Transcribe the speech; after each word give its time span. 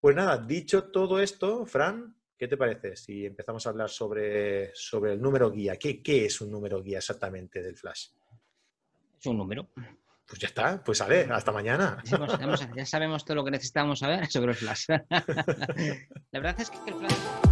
Pues 0.00 0.16
nada, 0.16 0.38
dicho 0.38 0.84
todo 0.84 1.20
esto, 1.20 1.66
Fran, 1.66 2.16
¿qué 2.38 2.48
te 2.48 2.56
parece 2.56 2.96
si 2.96 3.26
empezamos 3.26 3.66
a 3.66 3.70
hablar 3.70 3.90
sobre, 3.90 4.74
sobre 4.74 5.12
el 5.12 5.20
número 5.20 5.50
guía? 5.50 5.76
¿Qué, 5.76 6.02
¿Qué 6.02 6.24
es 6.24 6.40
un 6.40 6.50
número 6.50 6.82
guía 6.82 6.98
exactamente 6.98 7.62
del 7.62 7.76
Flash? 7.76 8.06
Es 9.18 9.26
un 9.26 9.36
número. 9.36 9.68
Pues 10.26 10.40
ya 10.40 10.48
está, 10.48 10.82
pues 10.82 10.98
sale, 10.98 11.28
hasta 11.30 11.52
mañana. 11.52 12.02
Ya 12.74 12.86
sabemos 12.86 13.24
todo 13.26 13.34
lo 13.34 13.44
que 13.44 13.50
necesitamos 13.50 13.98
saber 13.98 14.26
sobre 14.28 14.52
el 14.52 14.56
Flash. 14.56 14.86
La 16.30 16.40
verdad 16.40 16.60
es 16.60 16.70
que 16.70 16.90
el 16.90 16.96
Flash... 16.96 17.49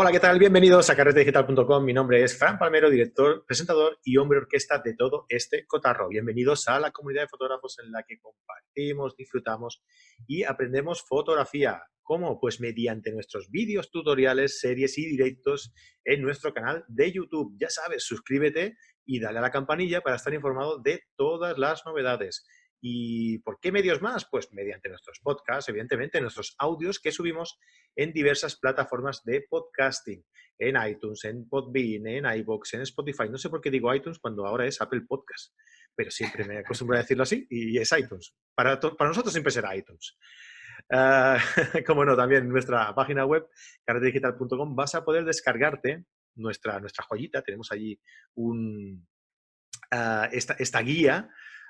Hola, 0.00 0.12
¿qué 0.12 0.20
tal? 0.20 0.38
Bienvenidos 0.38 0.88
a 0.90 0.94
carretedigital.com. 0.94 1.84
Mi 1.84 1.92
nombre 1.92 2.22
es 2.22 2.38
Fran 2.38 2.56
Palmero, 2.56 2.88
director, 2.88 3.44
presentador 3.44 3.98
y 4.04 4.16
hombre 4.16 4.38
orquesta 4.38 4.78
de 4.78 4.94
todo 4.94 5.26
este 5.28 5.66
cotarro. 5.66 6.08
Bienvenidos 6.08 6.68
a 6.68 6.78
la 6.78 6.92
comunidad 6.92 7.22
de 7.22 7.28
fotógrafos 7.28 7.80
en 7.84 7.90
la 7.90 8.04
que 8.04 8.20
compartimos, 8.20 9.16
disfrutamos 9.16 9.82
y 10.28 10.44
aprendemos 10.44 11.02
fotografía. 11.02 11.82
¿Cómo? 12.00 12.38
Pues 12.38 12.60
mediante 12.60 13.10
nuestros 13.10 13.50
vídeos, 13.50 13.90
tutoriales, 13.90 14.60
series 14.60 14.96
y 14.98 15.06
directos 15.06 15.74
en 16.04 16.22
nuestro 16.22 16.54
canal 16.54 16.84
de 16.86 17.10
YouTube. 17.10 17.56
Ya 17.58 17.68
sabes, 17.68 18.04
suscríbete 18.04 18.76
y 19.04 19.18
dale 19.18 19.40
a 19.40 19.42
la 19.42 19.50
campanilla 19.50 20.00
para 20.00 20.14
estar 20.14 20.32
informado 20.32 20.78
de 20.78 21.02
todas 21.16 21.58
las 21.58 21.84
novedades. 21.84 22.46
¿Y 22.80 23.38
por 23.38 23.58
qué 23.60 23.72
medios 23.72 24.00
más? 24.00 24.26
Pues 24.30 24.52
mediante 24.52 24.88
nuestros 24.88 25.18
podcasts, 25.20 25.68
evidentemente, 25.68 26.20
nuestros 26.20 26.54
audios 26.58 27.00
que 27.00 27.10
subimos 27.10 27.58
en 27.96 28.12
diversas 28.12 28.56
plataformas 28.56 29.24
de 29.24 29.44
podcasting, 29.48 30.24
en 30.58 30.76
iTunes, 30.88 31.24
en 31.24 31.48
Podbean, 31.48 32.06
en 32.06 32.26
iBox, 32.40 32.74
en 32.74 32.82
Spotify. 32.82 33.28
No 33.28 33.38
sé 33.38 33.50
por 33.50 33.60
qué 33.60 33.70
digo 33.70 33.92
iTunes 33.94 34.18
cuando 34.18 34.46
ahora 34.46 34.66
es 34.66 34.80
Apple 34.80 35.02
Podcast, 35.08 35.54
pero 35.94 36.10
siempre 36.10 36.44
me 36.44 36.58
acostumbro 36.58 36.96
a 36.96 37.00
decirlo 37.00 37.24
así 37.24 37.46
y 37.50 37.78
es 37.78 37.90
iTunes. 37.92 38.34
Para, 38.54 38.78
para 38.78 39.08
nosotros 39.08 39.32
siempre 39.32 39.52
será 39.52 39.74
iTunes. 39.74 40.16
Ah, 40.90 41.38
como 41.86 42.04
no, 42.04 42.16
también 42.16 42.44
en 42.44 42.48
nuestra 42.48 42.94
página 42.94 43.24
web, 43.24 43.46
carretedigital.com, 43.84 44.76
vas 44.76 44.94
a 44.94 45.04
poder 45.04 45.24
descargarte 45.24 46.04
nuestra, 46.36 46.78
nuestra 46.80 47.04
joyita. 47.04 47.42
Tenemos 47.42 47.70
allí 47.72 48.00
un, 48.34 49.06
ah, 49.90 50.28
esta, 50.32 50.54
esta 50.54 50.80
guía 50.80 51.28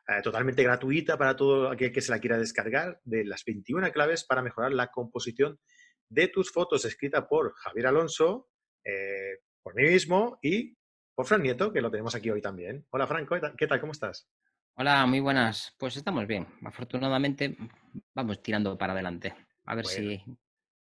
eh, 0.08 0.22
totalmente 0.22 0.62
gratuita 0.62 1.18
para 1.18 1.36
todo 1.36 1.70
aquel 1.70 1.92
que 1.92 2.00
se 2.00 2.10
la 2.10 2.18
quiera 2.18 2.38
descargar, 2.38 2.98
de 3.04 3.26
las 3.26 3.44
21 3.44 3.92
claves 3.92 4.24
para 4.24 4.42
mejorar 4.42 4.72
la 4.72 4.88
composición 4.88 5.60
de 6.08 6.28
tus 6.28 6.50
fotos, 6.50 6.86
escrita 6.86 7.28
por 7.28 7.52
Javier 7.54 7.88
Alonso, 7.88 8.48
eh, 8.84 9.40
por 9.62 9.74
mí 9.74 9.82
mismo 9.82 10.38
y 10.40 10.78
por 11.14 11.26
Fran 11.26 11.42
Nieto, 11.42 11.72
que 11.72 11.82
lo 11.82 11.90
tenemos 11.90 12.14
aquí 12.14 12.30
hoy 12.30 12.40
también. 12.40 12.86
Hola, 12.88 13.06
Franco, 13.06 13.36
¿qué 13.56 13.66
tal? 13.66 13.80
¿Cómo 13.80 13.92
estás? 13.92 14.26
Hola, 14.76 15.04
muy 15.04 15.20
buenas. 15.20 15.74
Pues 15.76 15.96
estamos 15.96 16.26
bien. 16.26 16.46
Afortunadamente 16.64 17.56
vamos 18.14 18.40
tirando 18.40 18.78
para 18.78 18.94
adelante. 18.94 19.34
A 19.64 19.74
ver 19.74 19.84
si 19.84 20.22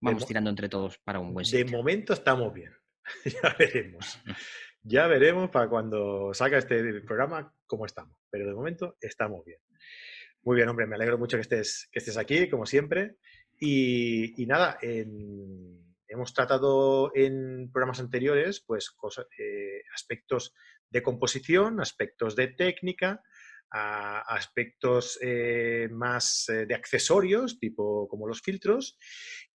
vamos 0.01 0.27
tirando 0.27 0.51
entre 0.51 0.69
todos 0.69 0.99
para 0.99 1.19
un 1.19 1.33
buen 1.33 1.45
sitio. 1.45 1.65
De 1.65 1.71
momento 1.71 2.13
estamos 2.13 2.53
bien. 2.53 2.73
ya 3.25 3.55
veremos. 3.57 4.21
Ya 4.81 5.07
veremos 5.07 5.49
para 5.49 5.67
cuando 5.67 6.33
salga 6.33 6.57
este 6.57 7.01
programa 7.01 7.53
cómo 7.69 7.85
estamos. 7.85 8.17
Pero 8.29 8.45
de 8.47 8.53
momento 8.53 8.97
estamos 8.99 9.45
bien. 9.45 9.59
Muy 10.41 10.57
bien, 10.57 10.67
hombre, 10.67 10.87
me 10.87 10.95
alegro 10.95 11.17
mucho 11.17 11.37
que 11.37 11.41
estés, 11.41 11.87
que 11.91 11.99
estés 11.99 12.17
aquí, 12.17 12.49
como 12.49 12.65
siempre. 12.65 13.15
Y, 13.61 14.45
nada, 14.47 14.77
hemos 14.81 16.33
tratado 16.33 17.11
en 17.13 17.69
programas 17.71 17.99
anteriores 17.99 18.63
pues 18.65 18.95
eh, 19.37 19.83
aspectos 19.93 20.53
de 20.89 21.03
composición, 21.03 21.81
aspectos 21.81 22.35
de 22.35 22.47
técnica, 22.47 23.21
aspectos 23.69 25.19
eh, 25.21 25.87
más 25.91 26.49
eh, 26.49 26.65
de 26.65 26.73
accesorios, 26.73 27.59
tipo 27.59 28.07
como 28.07 28.27
los 28.27 28.41
filtros. 28.41 28.97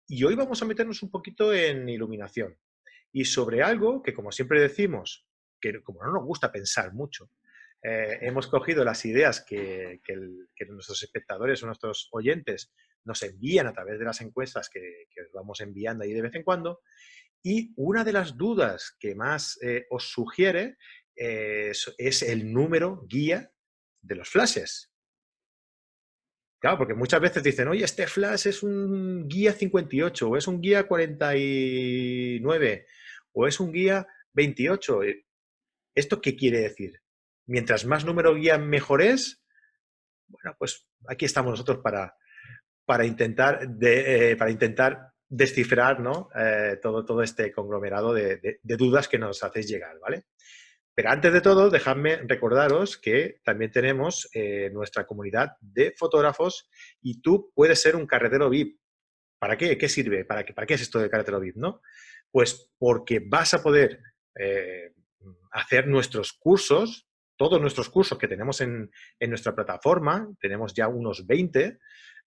Y 0.08 0.24
hoy 0.24 0.34
vamos 0.34 0.60
a 0.62 0.66
meternos 0.66 1.02
un 1.02 1.10
poquito 1.10 1.54
en 1.54 1.88
iluminación 1.88 2.58
y 3.12 3.24
sobre 3.24 3.62
algo 3.62 4.02
que, 4.02 4.14
como 4.14 4.32
siempre 4.32 4.60
decimos, 4.60 5.26
que 5.60 5.82
como 5.82 6.02
no 6.02 6.12
nos 6.12 6.24
gusta 6.24 6.50
pensar 6.50 6.92
mucho, 6.92 7.30
eh, 7.82 8.18
hemos 8.22 8.46
cogido 8.46 8.84
las 8.84 9.04
ideas 9.06 9.42
que, 9.42 10.00
nuestros 10.68 11.02
espectadores 11.02 11.62
o 11.62 11.66
nuestros 11.66 12.08
oyentes 12.12 12.72
nos 13.04 13.22
envían 13.22 13.66
a 13.66 13.72
través 13.72 13.98
de 13.98 14.04
las 14.04 14.20
encuestas 14.20 14.68
que, 14.68 15.06
os 15.24 15.32
vamos 15.32 15.60
enviando 15.60 16.04
ahí 16.04 16.12
de 16.12 16.22
vez 16.22 16.34
en 16.34 16.42
cuando. 16.42 16.82
Y 17.42 17.72
una 17.76 18.04
de 18.04 18.12
las 18.12 18.36
dudas 18.36 18.96
que 19.00 19.14
más 19.14 19.58
eh, 19.62 19.86
os 19.88 20.10
sugiere 20.10 20.76
eh, 21.16 21.72
es, 21.98 22.22
el 22.22 22.52
número 22.52 23.06
guía 23.08 23.50
de 24.02 24.14
los 24.14 24.28
flashes. 24.28 24.92
Claro, 26.58 26.76
porque 26.76 26.92
muchas 26.92 27.22
veces 27.22 27.42
dicen, 27.42 27.68
oye, 27.68 27.84
este 27.84 28.06
flash 28.06 28.46
es 28.46 28.62
un 28.62 29.26
guía 29.26 29.54
58 29.54 30.28
o 30.28 30.36
es 30.36 30.46
un 30.46 30.60
guía 30.60 30.86
49 30.86 32.86
o 33.32 33.46
es 33.46 33.58
un 33.58 33.72
guía 33.72 34.06
28. 34.34 35.04
Eh, 35.04 35.24
¿Esto 35.94 36.20
qué 36.20 36.36
quiere 36.36 36.60
decir? 36.60 37.00
Mientras 37.50 37.84
más 37.84 38.04
número 38.04 38.34
guía 38.34 38.58
mejor 38.58 39.02
es, 39.02 39.42
bueno, 40.28 40.54
pues 40.56 40.86
aquí 41.08 41.24
estamos 41.24 41.50
nosotros 41.50 41.78
para, 41.78 42.14
para, 42.84 43.04
intentar, 43.04 43.68
de, 43.68 44.30
eh, 44.30 44.36
para 44.36 44.52
intentar 44.52 45.12
descifrar 45.28 45.98
¿no? 45.98 46.28
Eh, 46.36 46.78
todo, 46.80 47.04
todo 47.04 47.22
este 47.22 47.50
conglomerado 47.50 48.14
de, 48.14 48.60
dudas 48.62 49.08
que 49.08 49.18
nos 49.18 49.42
hacéis 49.42 49.68
llegar, 49.68 49.98
¿vale? 49.98 50.26
Pero 50.94 51.10
antes 51.10 51.32
de 51.32 51.40
todo, 51.40 51.70
dejadme 51.70 52.16
recordaros 52.24 52.96
que 52.96 53.40
también 53.42 53.70
tenemos 53.70 54.28
nuestra 54.72 55.06
comunidad 55.06 55.56
de 55.60 55.94
fotógrafos 55.96 56.68
y 57.00 57.22
tú 57.22 57.52
puedes 57.54 57.80
ser 57.80 57.96
un 57.96 58.06
carretero 58.06 58.50
VIP. 58.50 58.78
¿Para 59.40 59.56
qué? 59.56 59.78
¿Qué 59.78 59.88
sirve? 59.88 60.24
¿Para 60.24 60.44
qué, 60.44 60.52
para 60.52 60.66
qué 60.66 60.74
es 60.74 60.82
esto 60.82 60.98
de 60.98 61.08
carretero 61.08 61.40
VIP? 61.40 61.56
¿no? 61.56 61.80
Pues 62.30 62.70
porque 62.76 63.20
vas 63.24 63.54
a 63.54 63.62
poder 63.62 64.00
eh, 64.38 64.92
hacer 65.52 65.86
nuestros 65.86 66.32
cursos, 66.32 67.09
todos 67.40 67.58
nuestros 67.58 67.88
cursos 67.88 68.18
que 68.18 68.28
tenemos 68.28 68.60
en, 68.60 68.90
nuestra 69.18 69.54
plataforma, 69.54 70.28
tenemos 70.38 70.74
ya 70.74 70.88
unos 70.88 71.26
20, 71.26 71.78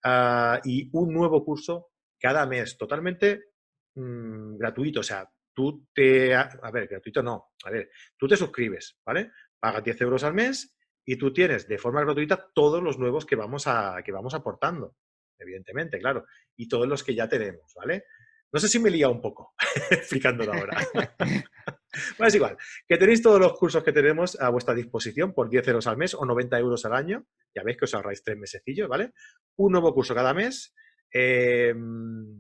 ah, 0.06 0.60
y 0.64 0.90
un 0.92 1.14
nuevo 1.14 1.46
curso 1.46 1.92
cada 2.20 2.48
mes, 2.48 2.76
totalmente 2.80 3.50
mm, 3.94 4.58
gratuito. 4.58 5.02
O 5.02 5.04
sea, 5.04 5.30
tú 5.54 5.88
te... 5.94 6.34
A 6.34 6.72
ver, 6.74 6.88
gratuito 6.88 7.22
no. 7.22 7.52
A 7.64 7.70
ver, 7.70 7.92
tú 8.18 8.28
te 8.28 8.36
suscribes, 8.36 8.98
¿vale? 9.06 9.30
Pagas 9.60 9.84
10 9.84 10.02
euros 10.02 10.24
al 10.24 10.34
mes 10.34 10.76
y 11.06 11.16
tú 11.16 11.32
tienes 11.32 11.68
de 11.68 11.78
forma 11.78 12.02
gratuita 12.02 12.50
todos 12.52 12.82
los 12.82 12.98
nuevos 12.98 13.28
que 13.28 13.36
vamos, 13.36 13.68
a, 13.68 14.02
que 14.04 14.12
vamos 14.12 14.34
aportando, 14.34 14.96
evidentemente, 15.38 16.00
claro, 16.00 16.26
y 16.56 16.68
todos 16.68 16.88
los 16.88 17.04
que 17.04 17.14
ya 17.14 17.30
tenemos, 17.30 17.72
¿vale? 17.76 18.06
No 18.54 18.60
sé 18.60 18.68
si 18.68 18.78
me 18.78 18.90
he 18.90 18.92
liado 18.92 19.12
un 19.12 19.22
poco 19.22 19.56
explicándolo 19.90 20.54
ahora. 20.54 20.78
bueno, 20.94 22.28
es 22.28 22.36
igual. 22.36 22.56
Que 22.88 22.98
tenéis 22.98 23.24
todos 23.24 23.40
los 23.40 23.54
cursos 23.54 23.84
que 23.84 23.92
tenemos 23.92 24.40
a 24.40 24.50
vuestra 24.50 24.76
disposición 24.76 25.34
por 25.34 25.50
10 25.50 25.68
euros 25.70 25.88
al 25.88 25.98
mes 25.98 26.14
o 26.14 26.24
90 26.24 26.60
euros 26.60 26.86
al 26.86 26.94
año. 26.94 27.26
Ya 27.56 27.64
veis 27.64 27.78
que 27.78 27.86
os 27.86 27.94
ahorráis 27.96 28.24
tres 28.24 28.38
mesecillos, 28.38 28.88
¿vale? 28.88 29.14
Un 29.58 29.72
nuevo 29.72 29.92
curso 29.92 30.14
cada 30.14 30.36
mes. 30.36 30.76
Em, 31.12 32.38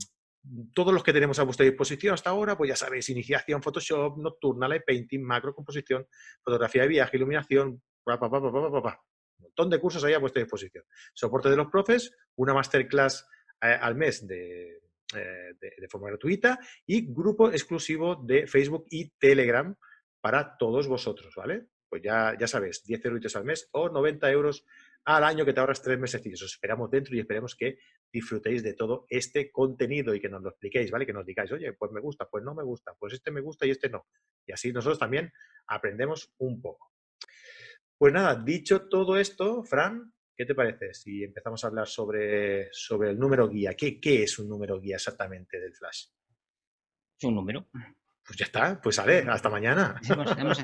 todos 0.73 0.93
los 0.93 1.03
que 1.03 1.13
tenemos 1.13 1.39
a 1.39 1.43
vuestra 1.43 1.65
disposición 1.65 2.13
hasta 2.13 2.29
ahora, 2.29 2.55
pues 2.55 2.69
ya 2.69 2.75
sabéis, 2.75 3.09
iniciación, 3.09 3.63
Photoshop, 3.63 4.17
Nocturna, 4.19 4.67
Light 4.67 4.83
Painting, 4.85 5.23
macro 5.23 5.55
composición, 5.55 6.07
fotografía 6.43 6.83
de 6.83 6.89
viaje, 6.89 7.17
iluminación, 7.17 7.81
pa, 8.03 8.19
pa, 8.19 8.29
pa, 8.29 8.39
un 8.39 8.91
montón 9.39 9.69
de 9.69 9.79
cursos 9.79 10.03
ahí 10.03 10.13
a 10.13 10.19
vuestra 10.19 10.43
disposición. 10.43 10.83
Soporte 11.13 11.49
de 11.49 11.55
los 11.55 11.67
profes, 11.71 12.11
una 12.35 12.53
masterclass 12.53 13.25
eh, 13.61 13.77
al 13.79 13.95
mes 13.95 14.27
de 14.27 14.82
eh, 15.15 15.53
de, 15.59 15.87
forma 15.87 16.09
gratuita 16.09 16.59
y 16.85 17.13
grupo 17.13 17.49
exclusivo 17.49 18.15
de 18.15 18.47
Facebook 18.47 18.85
y 18.89 19.09
Telegram 19.11 19.75
para 20.21 20.57
todos 20.57 20.87
vosotros, 20.87 21.33
¿vale? 21.35 21.67
Pues 21.89 22.01
ya, 22.01 22.35
ya 22.39 22.47
sabes, 22.47 22.83
10 22.85 23.05
euros 23.05 23.35
al 23.35 23.45
mes 23.45 23.69
o 23.71 23.89
90 23.89 24.31
euros 24.31 24.65
al 25.05 25.23
año 25.23 25.45
que 25.45 25.53
te 25.53 25.59
ahorras 25.59 25.81
tres 25.81 25.99
meses. 25.99 26.21
Os 26.25 26.53
esperamos 26.53 26.89
dentro 26.89 27.15
y 27.15 27.19
esperemos 27.19 27.55
que 27.55 27.79
disfrutéis 28.11 28.63
de 28.63 28.73
todo 28.73 29.05
este 29.09 29.51
contenido 29.51 30.13
y 30.13 30.21
que 30.21 30.29
nos 30.29 30.41
lo 30.41 30.49
expliquéis, 30.49 30.91
¿vale? 30.91 31.05
Que 31.05 31.13
nos 31.13 31.25
digáis, 31.25 31.51
oye, 31.51 31.73
pues 31.73 31.91
me 31.91 31.99
gusta, 31.99 32.27
pues 32.29 32.43
no 32.43 32.53
me 32.55 32.63
gusta, 32.63 32.93
pues 32.97 33.13
este 33.13 33.31
me 33.31 33.41
gusta 33.41 33.65
y 33.65 33.71
este 33.71 33.89
no. 33.89 34.07
Y 34.45 34.53
así 34.53 34.71
nosotros 34.71 34.99
también 34.99 35.31
aprendemos 35.67 36.33
un 36.37 36.61
poco. 36.61 36.91
Pues 37.97 38.13
nada, 38.13 38.35
dicho 38.35 38.87
todo 38.87 39.17
esto, 39.17 39.63
Fran, 39.63 40.12
¿qué 40.35 40.45
te 40.45 40.55
parece 40.55 40.93
si 40.93 41.23
empezamos 41.23 41.63
a 41.63 41.67
hablar 41.67 41.87
sobre, 41.87 42.69
sobre 42.71 43.11
el 43.11 43.19
número 43.19 43.49
guía? 43.49 43.73
¿Qué, 43.75 43.99
¿Qué 43.99 44.23
es 44.23 44.39
un 44.39 44.49
número 44.49 44.79
guía 44.79 44.95
exactamente 44.95 45.59
del 45.59 45.73
flash? 45.73 46.07
Es 47.17 47.23
un 47.25 47.35
número. 47.35 47.67
Pues 48.25 48.39
ya 48.39 48.45
está, 48.45 48.79
pues 48.81 48.95
sale, 48.95 49.19
hasta 49.27 49.49
mañana. 49.49 49.99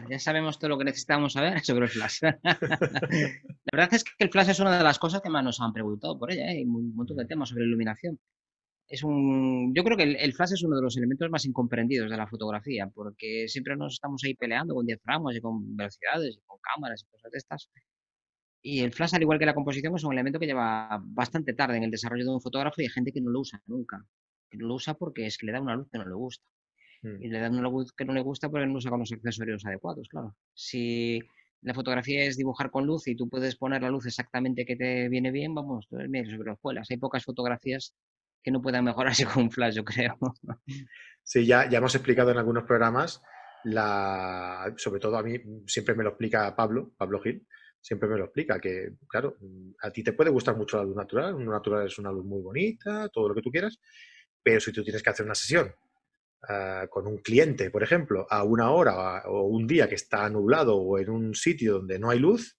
Ya 0.10 0.20
sabemos 0.20 0.58
todo 0.58 0.70
lo 0.70 0.78
que 0.78 0.86
necesitamos 0.86 1.34
saber 1.34 1.60
sobre 1.66 1.86
el 1.86 1.92
flash. 1.92 2.22
La 2.44 3.72
verdad 3.72 3.94
es 3.94 4.04
que 4.04 4.12
el 4.20 4.30
flash 4.30 4.50
es 4.50 4.60
una 4.60 4.78
de 4.78 4.84
las 4.84 4.98
cosas 4.98 5.22
que 5.22 5.30
más 5.30 5.44
nos 5.44 5.60
han 5.60 5.74
preguntado 5.74 6.18
por 6.18 6.32
ella, 6.32 6.46
¿eh? 6.46 6.58
hay 6.58 6.64
un 6.64 6.96
montón 6.96 7.18
de 7.18 7.26
temas 7.26 7.50
sobre 7.50 7.66
iluminación. 7.66 8.18
Es 8.88 9.04
un, 9.04 9.72
yo 9.76 9.84
creo 9.84 9.98
que 9.98 10.04
el, 10.04 10.34
flash 10.34 10.54
es 10.54 10.64
uno 10.64 10.78
de 10.78 10.82
los 10.82 10.98
elementos 10.98 11.30
más 11.30 11.46
incomprendidos 11.46 12.10
de 12.10 12.18
la 12.18 12.28
fotografía, 12.28 12.90
porque 12.92 13.48
siempre 13.48 13.76
nos 13.76 13.94
estamos 13.94 14.24
ahí 14.24 14.34
peleando 14.34 14.74
con 14.74 14.86
diafragmas 14.86 15.36
y 15.36 15.42
con 15.42 15.76
velocidades 15.76 16.38
y 16.38 16.42
con 16.46 16.58
cámaras 16.60 17.04
y 17.04 17.12
cosas 17.12 17.32
de 17.32 17.38
estas. 17.38 17.70
Y 18.62 18.82
el 18.82 18.94
flash, 18.94 19.16
al 19.16 19.22
igual 19.22 19.40
que 19.40 19.46
la 19.46 19.54
composición, 19.54 19.96
es 19.96 20.04
un 20.04 20.14
elemento 20.14 20.40
que 20.40 20.46
lleva 20.46 21.02
bastante 21.04 21.54
tarde 21.54 21.78
en 21.78 21.84
el 21.84 21.92
desarrollo 21.92 22.26
de 22.26 22.32
un 22.32 22.42
fotógrafo 22.42 22.82
y 22.82 22.86
hay 22.86 22.90
gente 22.90 23.12
que 23.12 23.22
no 23.22 23.30
lo 23.30 23.40
usa 23.40 23.62
nunca. 23.68 24.06
Que 24.50 24.58
no 24.58 24.68
lo 24.68 24.76
usa 24.76 24.96
porque 24.96 25.26
es 25.26 25.38
que 25.38 25.46
le 25.46 25.54
da 25.54 25.62
una 25.62 25.76
luz 25.76 25.88
que 25.92 25.98
no 25.98 26.06
le 26.06 26.16
gusta. 26.16 26.46
Mm. 27.02 27.24
Y 27.24 27.28
le 27.30 27.40
da 27.40 27.50
una 27.50 27.62
luz 27.62 27.94
que 27.94 28.06
no 28.06 28.14
le 28.14 28.22
gusta 28.22 28.50
porque 28.50 28.66
no 28.66 28.74
usa 28.74 28.92
con 28.92 29.00
los 29.00 29.12
accesorios 29.12 29.66
adecuados, 29.66 30.10
claro. 30.10 30.36
Si 30.54 31.22
la 31.62 31.74
fotografía 31.74 32.24
es 32.24 32.38
dibujar 32.38 32.72
con 32.72 32.86
luz 32.86 33.08
y 33.08 33.16
tú 33.16 33.30
puedes 33.30 33.56
poner 33.56 33.82
la 33.82 33.90
luz 33.90 34.06
exactamente 34.06 34.66
que 34.66 34.76
te 34.76 35.10
viene 35.10 35.32
bien, 35.32 35.54
vamos, 35.54 35.88
tú 35.88 35.98
eres 35.98 36.30
sobre 36.30 36.50
los 36.50 36.60
puelas. 36.60 36.90
Hay 36.92 36.98
pocas 36.98 37.24
fotografías 37.24 37.96
que 38.44 38.52
no 38.52 38.62
puedan 38.62 38.84
mejorarse 38.86 39.26
con 39.34 39.44
un 39.44 39.52
flash, 39.52 39.76
yo 39.76 39.84
creo. 39.84 40.18
Sí, 41.24 41.46
ya, 41.46 41.70
ya 41.70 41.78
hemos 41.78 41.96
explicado 41.96 42.32
en 42.32 42.38
algunos 42.38 42.64
programas, 42.64 43.22
la, 43.64 44.74
sobre 44.78 45.00
todo 45.00 45.18
a 45.18 45.24
mí, 45.24 45.38
siempre 45.68 45.96
me 45.96 46.04
lo 46.04 46.10
explica 46.10 46.56
Pablo, 46.56 46.92
Pablo 46.98 47.22
Gil, 47.22 47.46
siempre 47.82 48.10
me 48.10 48.18
lo 48.18 48.26
explica, 48.26 48.60
que 48.60 48.94
claro, 49.08 49.38
a 49.82 49.92
ti 49.92 50.04
te 50.04 50.14
puede 50.14 50.30
gustar 50.30 50.56
mucho 50.56 50.78
la 50.78 50.84
luz 50.84 50.96
natural, 50.96 51.36
una 51.36 51.52
natural 51.52 51.88
es 51.88 51.98
una 51.98 52.12
luz 52.12 52.26
muy 52.26 52.42
bonita, 52.42 53.10
todo 53.10 53.30
lo 53.30 53.36
que 53.36 53.42
tú 53.42 53.52
quieras, 53.52 53.80
pero 54.44 54.60
si 54.60 54.72
tú 54.72 54.84
tienes 54.84 55.02
que 55.04 55.10
hacer 55.10 55.26
una 55.26 55.36
sesión 55.36 55.74
ah, 56.48 56.88
con 56.90 57.08
un 57.08 57.20
cliente, 57.20 57.70
por 57.72 57.84
ejemplo, 57.84 58.28
a 58.30 58.44
una 58.44 58.72
hora 58.72 59.24
o 59.28 59.44
un 59.44 59.68
día 59.68 59.88
que 59.88 59.96
está 59.96 60.30
nublado 60.30 60.78
o 60.78 61.00
en 61.00 61.10
un 61.10 61.36
sitio 61.36 61.74
donde 61.74 62.00
no 62.00 62.10
hay 62.10 62.20
luz, 62.20 62.58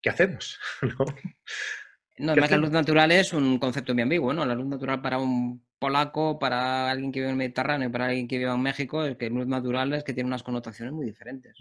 ¿qué 0.00 0.10
hacemos? 0.10 0.58
¿No? 2.18 2.32
además 2.32 2.50
la 2.50 2.56
luz 2.58 2.70
natural 2.70 3.12
es 3.12 3.32
un 3.32 3.58
concepto 3.58 3.94
bien 3.94 4.04
ambiguo, 4.04 4.34
¿no? 4.34 4.44
La 4.44 4.54
luz 4.54 4.66
natural 4.66 5.00
para 5.00 5.18
un 5.18 5.64
polaco, 5.78 6.38
para 6.38 6.90
alguien 6.90 7.12
que 7.12 7.20
vive 7.20 7.28
en 7.28 7.32
el 7.32 7.38
Mediterráneo, 7.38 7.90
para 7.90 8.06
alguien 8.06 8.28
que 8.28 8.36
vive 8.36 8.52
en 8.52 8.60
México, 8.60 9.04
es 9.04 9.16
que 9.16 9.30
luz 9.30 9.46
natural 9.46 9.94
es 9.94 10.04
que 10.04 10.12
tiene 10.12 10.26
unas 10.26 10.42
connotaciones 10.42 10.92
muy 10.92 11.06
diferentes 11.06 11.56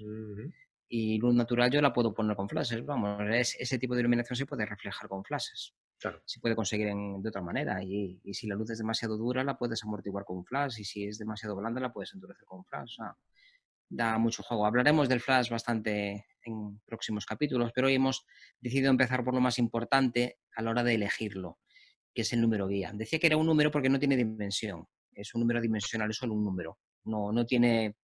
y 0.90 1.20
luz 1.20 1.36
natural 1.36 1.70
yo 1.70 1.82
la 1.82 1.94
puedo 1.94 2.14
poner 2.14 2.36
con 2.36 2.50
flashes, 2.50 2.84
vamos, 2.84 3.22
ese 3.32 3.78
tipo 3.78 3.94
de 3.94 4.02
iluminación 4.02 4.36
se 4.36 4.48
puede 4.48 4.66
reflejar 4.66 5.08
con 5.08 5.24
flashes. 5.24 5.76
Claro. 6.00 6.22
Se 6.26 6.40
puede 6.40 6.56
conseguir 6.56 6.88
de 6.88 7.30
otra 7.30 7.42
manera 7.42 7.84
y, 7.84 8.20
si 8.34 8.48
la 8.48 8.56
luz 8.56 8.72
es 8.72 8.80
demasiado 8.80 9.18
dura 9.18 9.44
la 9.44 9.58
puedes 9.58 9.84
amortiguar 9.84 10.26
con 10.26 10.46
flash 10.46 10.80
y 10.80 10.86
si 10.86 11.04
es 11.06 11.18
demasiado 11.20 11.56
blanda 11.56 11.80
la 11.80 11.94
puedes 11.94 12.14
endurecer 12.14 12.46
con 12.46 12.66
flash. 12.66 12.98
da 13.90 14.18
mucho 14.18 14.42
juego. 14.42 14.66
Hablaremos 14.66 15.10
del 15.10 15.20
flash 15.20 15.50
bastante 15.50 16.26
en 16.44 16.80
próximos 16.86 17.26
capítulos, 17.26 17.72
pero 17.76 17.88
hoy 17.88 17.96
hemos 17.96 18.26
decidido 18.60 18.90
empezar 18.90 19.24
por 19.24 19.34
lo 19.34 19.42
más 19.42 19.60
importante 19.60 20.40
a 20.56 20.62
la 20.62 20.72
hora 20.72 20.84
de 20.84 20.96
elegirlo, 20.96 21.60
que 22.14 22.22
es 22.22 22.34
el 22.34 22.42
número 22.42 22.68
guía. 22.68 22.92
Decía 22.94 23.20
que 23.20 23.28
era 23.28 23.38
un 23.38 23.46
número 23.46 23.70
porque 23.70 23.90
no 23.90 24.00
tiene 24.00 24.16
dimensión, 24.16 24.88
es 25.14 25.36
un 25.36 25.42
número 25.42 25.60
dimensional, 25.62 26.10
es 26.10 26.18
solo 26.18 26.34
un 26.34 26.46
número. 26.46 26.80
No, 27.04 27.32
no 27.32 27.46
tiene 27.46 27.96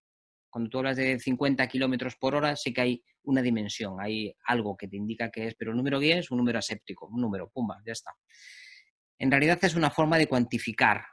cuando 0.56 0.70
tú 0.70 0.78
hablas 0.78 0.96
de 0.96 1.18
50 1.18 1.68
kilómetros 1.68 2.16
por 2.16 2.34
hora, 2.34 2.56
sí 2.56 2.72
que 2.72 2.80
hay 2.80 3.04
una 3.24 3.42
dimensión, 3.42 4.00
hay 4.00 4.34
algo 4.46 4.74
que 4.74 4.88
te 4.88 4.96
indica 4.96 5.30
que 5.30 5.48
es, 5.48 5.54
pero 5.54 5.72
el 5.72 5.76
número 5.76 5.98
10 5.98 6.20
es 6.20 6.30
un 6.30 6.38
número 6.38 6.58
aséptico, 6.58 7.08
un 7.08 7.20
número, 7.20 7.50
pumba, 7.50 7.82
ya 7.84 7.92
está. 7.92 8.12
En 9.18 9.30
realidad 9.30 9.58
es 9.60 9.74
una 9.74 9.90
forma 9.90 10.16
de 10.16 10.26
cuantificar 10.26 11.04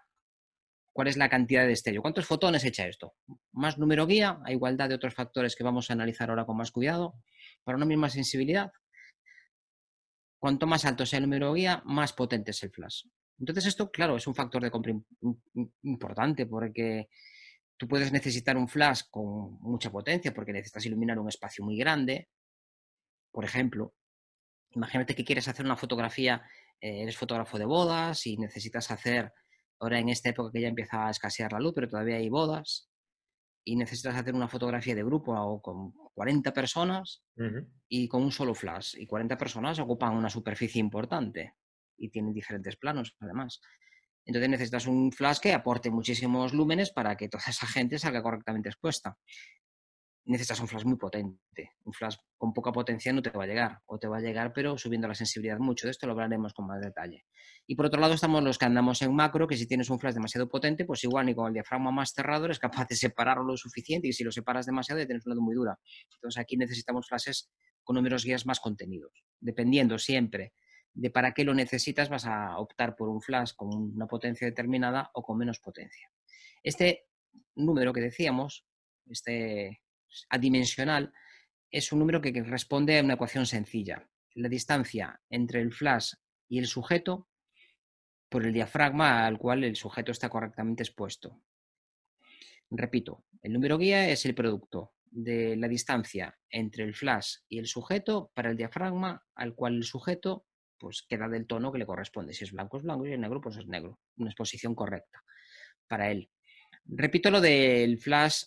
cuál 0.94 1.10
es 1.10 1.18
la 1.18 1.28
cantidad 1.28 1.63
de 1.63 1.68
destello. 1.68 2.01
¿Cuántos 2.01 2.25
fotones 2.25 2.63
echa 2.63 2.88
esto? 2.88 3.16
Más 3.51 3.78
número 3.78 4.07
guía, 4.07 4.40
a 4.45 4.54
igualdad 4.54 4.88
de 4.88 4.95
otros 4.95 5.13
factores 5.13 5.57
que 5.57 5.66
vamos 5.66 5.90
a 5.90 5.94
analizar 5.94 6.30
ahora 6.30 6.45
con 6.45 6.56
más 6.56 6.72
cuidado, 6.72 7.16
para 7.66 7.75
una 7.75 7.86
misma 7.86 8.10
sensibilidad. 8.10 8.72
Cuanto 10.40 10.68
más 10.68 10.86
alto 10.86 11.06
sea 11.06 11.18
el 11.18 11.24
número 11.24 11.51
guía, 11.51 11.81
más 11.84 12.13
potente 12.13 12.51
es 12.51 12.63
el 12.63 12.72
flash. 12.72 13.07
Entonces 13.38 13.66
esto, 13.66 13.92
claro, 13.92 14.16
es 14.16 14.25
un 14.25 14.36
factor 14.36 14.63
de 14.63 14.72
compra 14.72 14.94
importante 15.81 16.45
porque 16.45 17.10
Tú 17.83 17.89
puedes 17.89 18.13
necesitar 18.13 18.56
un 18.56 18.69
flash 18.69 19.01
con 19.12 19.59
mucha 19.59 19.91
potencia 19.91 20.33
porque 20.33 20.53
necesitas 20.53 20.85
iluminar 20.85 21.19
un 21.19 21.27
espacio 21.27 21.65
muy 21.65 21.75
grande. 21.75 22.30
Por 23.30 23.44
ejemplo, 23.44 23.94
imagínate 24.69 25.13
que 25.13 25.25
quieres 25.25 25.50
hacer 25.50 25.65
una 25.65 25.75
fotografía, 25.75 26.41
eh, 26.80 27.01
eres 27.01 27.18
fotógrafo 27.18 27.57
de 27.57 27.65
bodas 27.65 28.25
y 28.25 28.38
necesitas 28.38 28.89
hacer, 28.89 29.33
ahora 29.81 30.00
en 30.00 30.07
esta 30.07 30.30
época 30.30 30.53
que 30.53 30.62
ya 30.62 30.69
empieza 30.69 31.07
a 31.07 31.09
escasear 31.09 31.51
la 31.51 31.59
luz, 31.59 31.74
pero 31.75 31.89
todavía 31.89 32.15
hay 32.15 32.30
bodas, 32.30 32.89
y 33.65 33.75
necesitas 33.75 34.15
hacer 34.15 34.33
una 34.33 34.47
fotografía 34.47 34.95
de 34.95 35.03
grupo 35.03 35.33
o 35.33 35.62
con 35.62 35.91
40 36.13 36.53
personas 36.53 37.21
y 37.89 38.07
con 38.07 38.24
un 38.24 38.31
solo 38.31 38.56
flash. 38.56 38.95
Y 38.97 39.06
40 39.06 39.38
personas 39.38 39.77
ocupan 39.80 40.15
una 40.15 40.30
superficie 40.30 40.80
importante 40.80 41.56
y 41.97 42.07
tienen 42.07 42.33
diferentes 42.33 42.77
planos, 42.77 43.18
además. 43.19 43.59
Entonces 44.25 44.50
necesitas 44.50 44.88
un 44.88 45.12
flash 45.12 45.40
que 45.40 45.54
aporte 45.54 45.90
muchísimos 45.90 46.54
lúmenes 46.54 46.92
para 46.92 47.16
que 47.18 47.30
toda 47.30 47.44
esa 47.48 47.68
gente 47.68 48.00
salga 48.00 48.24
correctamente 48.24 48.70
expuesta. 48.70 49.18
Necesitas 50.25 50.62
un 50.62 50.70
flash 50.70 50.86
muy 50.86 50.96
potente. 50.96 51.72
Un 51.84 51.92
flash 51.92 52.16
con 52.38 52.54
poca 52.54 52.72
potencia 52.72 53.12
no 53.12 53.22
te 53.22 53.30
va 53.30 53.44
a 53.44 53.48
llegar, 53.48 53.81
o 53.86 54.00
te 54.00 54.08
va 54.08 54.18
a 54.18 54.22
llegar, 54.22 54.54
pero 54.54 54.78
subiendo 54.78 55.08
la 55.10 55.16
sensibilidad 55.16 55.60
mucho. 55.60 55.86
De 55.86 55.92
esto 55.92 56.08
lo 56.08 56.14
hablaremos 56.14 56.54
con 56.54 56.66
más 56.66 56.80
detalle. 56.80 57.25
Y 57.68 57.75
por 57.75 57.88
otro 57.88 58.00
lado 58.00 58.14
estamos 58.14 58.42
los 58.42 58.58
que 58.58 58.64
andamos 58.64 59.02
en 59.02 59.14
macro, 59.14 59.48
que 59.48 59.58
si 59.58 59.68
tienes 59.68 59.90
un 59.90 60.00
flash 60.00 60.14
demasiado 60.14 60.48
potente, 60.48 60.86
pues 60.86 61.04
igual 61.04 61.26
ni 61.26 61.36
con 61.36 61.48
el 61.48 61.54
diafragma 61.54 61.92
más 61.92 62.14
cerrado 62.14 62.46
eres 62.46 62.60
capaz 62.60 62.88
de 62.88 62.96
separarlo 62.96 63.44
lo 63.44 63.58
suficiente, 63.58 64.08
y 64.08 64.14
si 64.14 64.24
lo 64.24 64.31
separas 64.31 64.66
demasiado 64.66 65.02
ya 65.02 65.06
tienes 65.06 65.26
una 65.26 65.36
luz 65.36 65.44
muy 65.44 65.56
dura. 65.56 65.78
Entonces 66.14 66.40
aquí 66.40 66.56
necesitamos 66.56 67.08
flashes 67.08 67.52
con 67.84 67.96
números 67.96 68.24
guías 68.24 68.46
más 68.46 68.62
contenidos, 68.62 69.26
dependiendo 69.42 69.98
siempre 70.00 70.54
de 70.94 71.10
para 71.10 71.34
qué 71.34 71.44
lo 71.44 71.54
necesitas, 71.54 72.10
vas 72.10 72.25
a 72.25 72.57
optar 72.57 72.95
por 72.95 73.10
un 73.10 73.22
flash 73.22 73.54
con 73.56 73.74
una 73.74 74.07
potencia 74.07 74.48
determinada 74.48 75.10
o 75.13 75.24
con 75.24 75.38
menos 75.38 75.60
potencia. 75.60 76.10
Este 76.62 77.07
número 77.56 77.94
que 77.94 78.01
decíamos, 78.01 78.66
este 79.10 79.81
adimensional, 80.30 81.13
es 81.72 81.92
un 81.92 82.00
número 82.00 82.22
que 82.22 82.31
responde 82.44 83.00
a 83.00 83.04
una 83.04 83.16
ecuación 83.16 83.45
sencilla. 83.45 84.07
La 84.36 84.50
distancia 84.50 85.22
entre 85.30 85.62
el 85.62 85.74
flash 85.74 86.13
y 86.48 86.60
el 86.60 86.68
sujeto 86.68 87.28
por 88.30 88.45
el 88.45 88.54
diafragma 88.54 89.25
al 89.25 89.38
cual 89.38 89.63
el 89.63 89.75
sujeto 89.75 90.12
está 90.12 90.30
correctamente 90.30 90.84
expuesto. 90.84 91.42
Repito, 92.69 93.26
el 93.42 93.54
número 93.54 93.78
guía 93.78 94.09
es 94.09 94.26
el 94.26 94.33
producto 94.33 94.94
de 95.06 95.56
la 95.56 95.68
distancia 95.68 96.40
entre 96.50 96.83
el 96.83 96.95
flash 96.95 97.38
y 97.47 97.59
el 97.59 97.68
sujeto 97.68 98.31
para 98.33 98.50
el 98.50 98.57
diafragma 98.57 99.23
al 99.35 99.54
cual 99.54 99.76
el 99.76 99.83
sujeto 99.83 100.47
pues 100.83 101.06
queda 101.07 101.30
del 101.30 101.47
tono 101.47 101.71
que 101.71 101.78
le 101.80 101.85
corresponde. 101.85 102.33
Si 102.33 102.44
es 102.44 102.52
blanco 102.52 102.75
es 102.75 102.83
blanco 102.83 103.07
y 103.07 103.13
es 103.13 103.18
negro 103.18 103.40
pues 103.40 103.56
es 103.56 103.66
negro. 103.68 104.02
Una 104.18 104.30
exposición 104.30 104.75
correcta 104.75 105.23
para 105.87 106.11
él. 106.11 106.30
Repito 106.83 107.31
lo 107.31 107.40
del 107.40 107.97
flash 107.99 108.44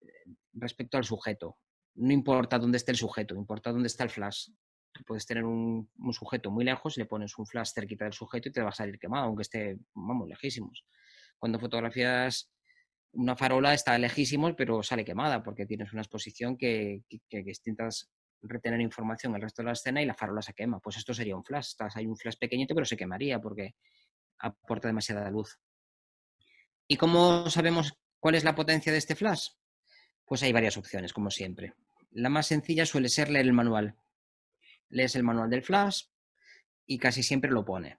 eh, 0.00 0.06
respecto 0.54 0.96
al 0.96 1.04
sujeto. 1.04 1.58
No 1.96 2.14
importa 2.14 2.58
dónde 2.58 2.78
esté 2.78 2.92
el 2.92 2.96
sujeto, 2.96 3.34
importa 3.34 3.72
dónde 3.72 3.88
está 3.88 4.04
el 4.04 4.10
flash. 4.10 4.48
Tú 4.90 5.04
puedes 5.04 5.26
tener 5.26 5.44
un, 5.44 5.90
sujeto 6.12 6.50
muy 6.50 6.64
lejos 6.64 6.96
le 6.96 7.04
pones 7.04 7.36
un 7.36 7.44
flash 7.46 7.72
cerquita 7.74 8.04
del 8.04 8.14
sujeto 8.14 8.48
y 8.48 8.52
te 8.52 8.62
va 8.62 8.70
a 8.70 8.72
salir 8.72 8.98
quemado, 8.98 9.26
aunque 9.26 9.42
esté, 9.42 9.76
vamos, 9.92 10.26
lejísimos. 10.26 10.86
Cuando 11.38 11.60
fotografías 11.60 12.50
una 13.12 13.36
farola 13.36 13.74
está 13.74 13.98
lejísimos, 13.98 14.54
pero 14.56 14.82
sale 14.82 15.04
quemada 15.04 15.42
porque 15.42 15.66
tienes 15.66 15.92
una 15.92 16.00
exposición 16.00 16.56
que, 16.56 17.02
que, 17.06 17.20
que 17.28 17.42
distintas 17.42 18.10
retener 18.44 18.80
información 18.80 19.34
el 19.34 19.42
resto 19.42 19.62
de 19.62 19.66
la 19.66 19.72
escena 19.72 20.02
y 20.02 20.06
la 20.06 20.14
farola 20.14 20.42
se 20.42 20.54
quema. 20.54 20.80
Pues 20.80 20.96
esto 20.96 21.12
sería 21.12 21.36
un 21.36 21.44
flash. 21.44 21.74
Hay 21.94 22.06
un 22.06 22.16
flash 22.16 22.36
pequeñito, 22.38 22.74
pero 22.74 22.84
se 22.84 22.96
quemaría 22.96 23.40
porque 23.40 23.74
aporta 24.38 24.88
demasiada 24.88 25.30
luz. 25.30 25.58
¿Y 26.86 26.96
cómo 26.96 27.48
sabemos 27.50 27.98
cuál 28.20 28.34
es 28.34 28.44
la 28.44 28.54
potencia 28.54 28.92
de 28.92 28.98
este 28.98 29.16
flash? 29.16 29.48
Pues 30.24 30.42
hay 30.42 30.52
varias 30.52 30.76
opciones, 30.76 31.12
como 31.12 31.30
siempre. 31.30 31.74
La 32.10 32.28
más 32.28 32.46
sencilla 32.46 32.86
suele 32.86 33.08
ser 33.08 33.30
leer 33.30 33.46
el 33.46 33.52
manual. 33.52 33.96
Lees 34.88 35.16
el 35.16 35.22
manual 35.22 35.50
del 35.50 35.62
flash 35.62 36.04
y 36.86 36.98
casi 36.98 37.22
siempre 37.22 37.50
lo 37.50 37.64
pone. 37.64 37.98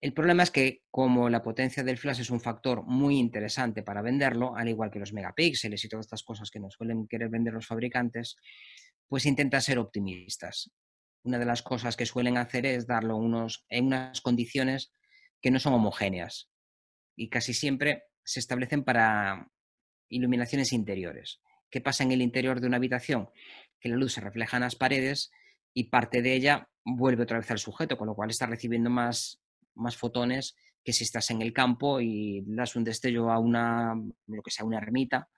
El 0.00 0.14
problema 0.14 0.42
es 0.42 0.50
que 0.50 0.84
como 0.90 1.28
la 1.28 1.42
potencia 1.42 1.84
del 1.84 1.98
flash 1.98 2.20
es 2.20 2.30
un 2.30 2.40
factor 2.40 2.82
muy 2.84 3.18
interesante 3.18 3.82
para 3.82 4.00
venderlo, 4.00 4.56
al 4.56 4.68
igual 4.68 4.90
que 4.90 4.98
los 4.98 5.12
megapíxeles 5.12 5.84
y 5.84 5.88
todas 5.88 6.06
estas 6.06 6.22
cosas 6.22 6.50
que 6.50 6.58
nos 6.58 6.72
suelen 6.72 7.06
querer 7.06 7.28
vender 7.28 7.52
los 7.52 7.66
fabricantes, 7.66 8.36
pues 9.10 9.26
intenta 9.26 9.60
ser 9.60 9.78
optimistas. 9.78 10.70
Una 11.24 11.38
de 11.38 11.44
las 11.44 11.62
cosas 11.62 11.96
que 11.96 12.06
suelen 12.06 12.38
hacer 12.38 12.64
es 12.64 12.86
darlo 12.86 13.16
unos, 13.16 13.66
en 13.68 13.86
unas 13.86 14.20
condiciones 14.20 14.94
que 15.42 15.50
no 15.50 15.58
son 15.58 15.74
homogéneas 15.74 16.48
y 17.16 17.28
casi 17.28 17.52
siempre 17.52 18.04
se 18.24 18.38
establecen 18.38 18.84
para 18.84 19.50
iluminaciones 20.08 20.72
interiores. 20.72 21.40
¿Qué 21.70 21.80
pasa 21.80 22.04
en 22.04 22.12
el 22.12 22.22
interior 22.22 22.60
de 22.60 22.68
una 22.68 22.76
habitación? 22.76 23.28
Que 23.80 23.88
la 23.88 23.96
luz 23.96 24.12
se 24.12 24.20
refleja 24.20 24.58
en 24.58 24.62
las 24.62 24.76
paredes 24.76 25.32
y 25.74 25.90
parte 25.90 26.22
de 26.22 26.34
ella 26.34 26.70
vuelve 26.84 27.24
otra 27.24 27.38
vez 27.38 27.50
al 27.50 27.58
sujeto, 27.58 27.98
con 27.98 28.06
lo 28.06 28.14
cual 28.14 28.30
está 28.30 28.46
recibiendo 28.46 28.90
más, 28.90 29.42
más 29.74 29.96
fotones 29.96 30.54
que 30.84 30.92
si 30.92 31.02
estás 31.02 31.30
en 31.30 31.42
el 31.42 31.52
campo 31.52 32.00
y 32.00 32.44
das 32.46 32.76
un 32.76 32.84
destello 32.84 33.32
a 33.32 33.40
una, 33.40 33.92
lo 34.28 34.42
que 34.42 34.52
sea, 34.52 34.64
una 34.64 34.78
ermita 34.78 35.28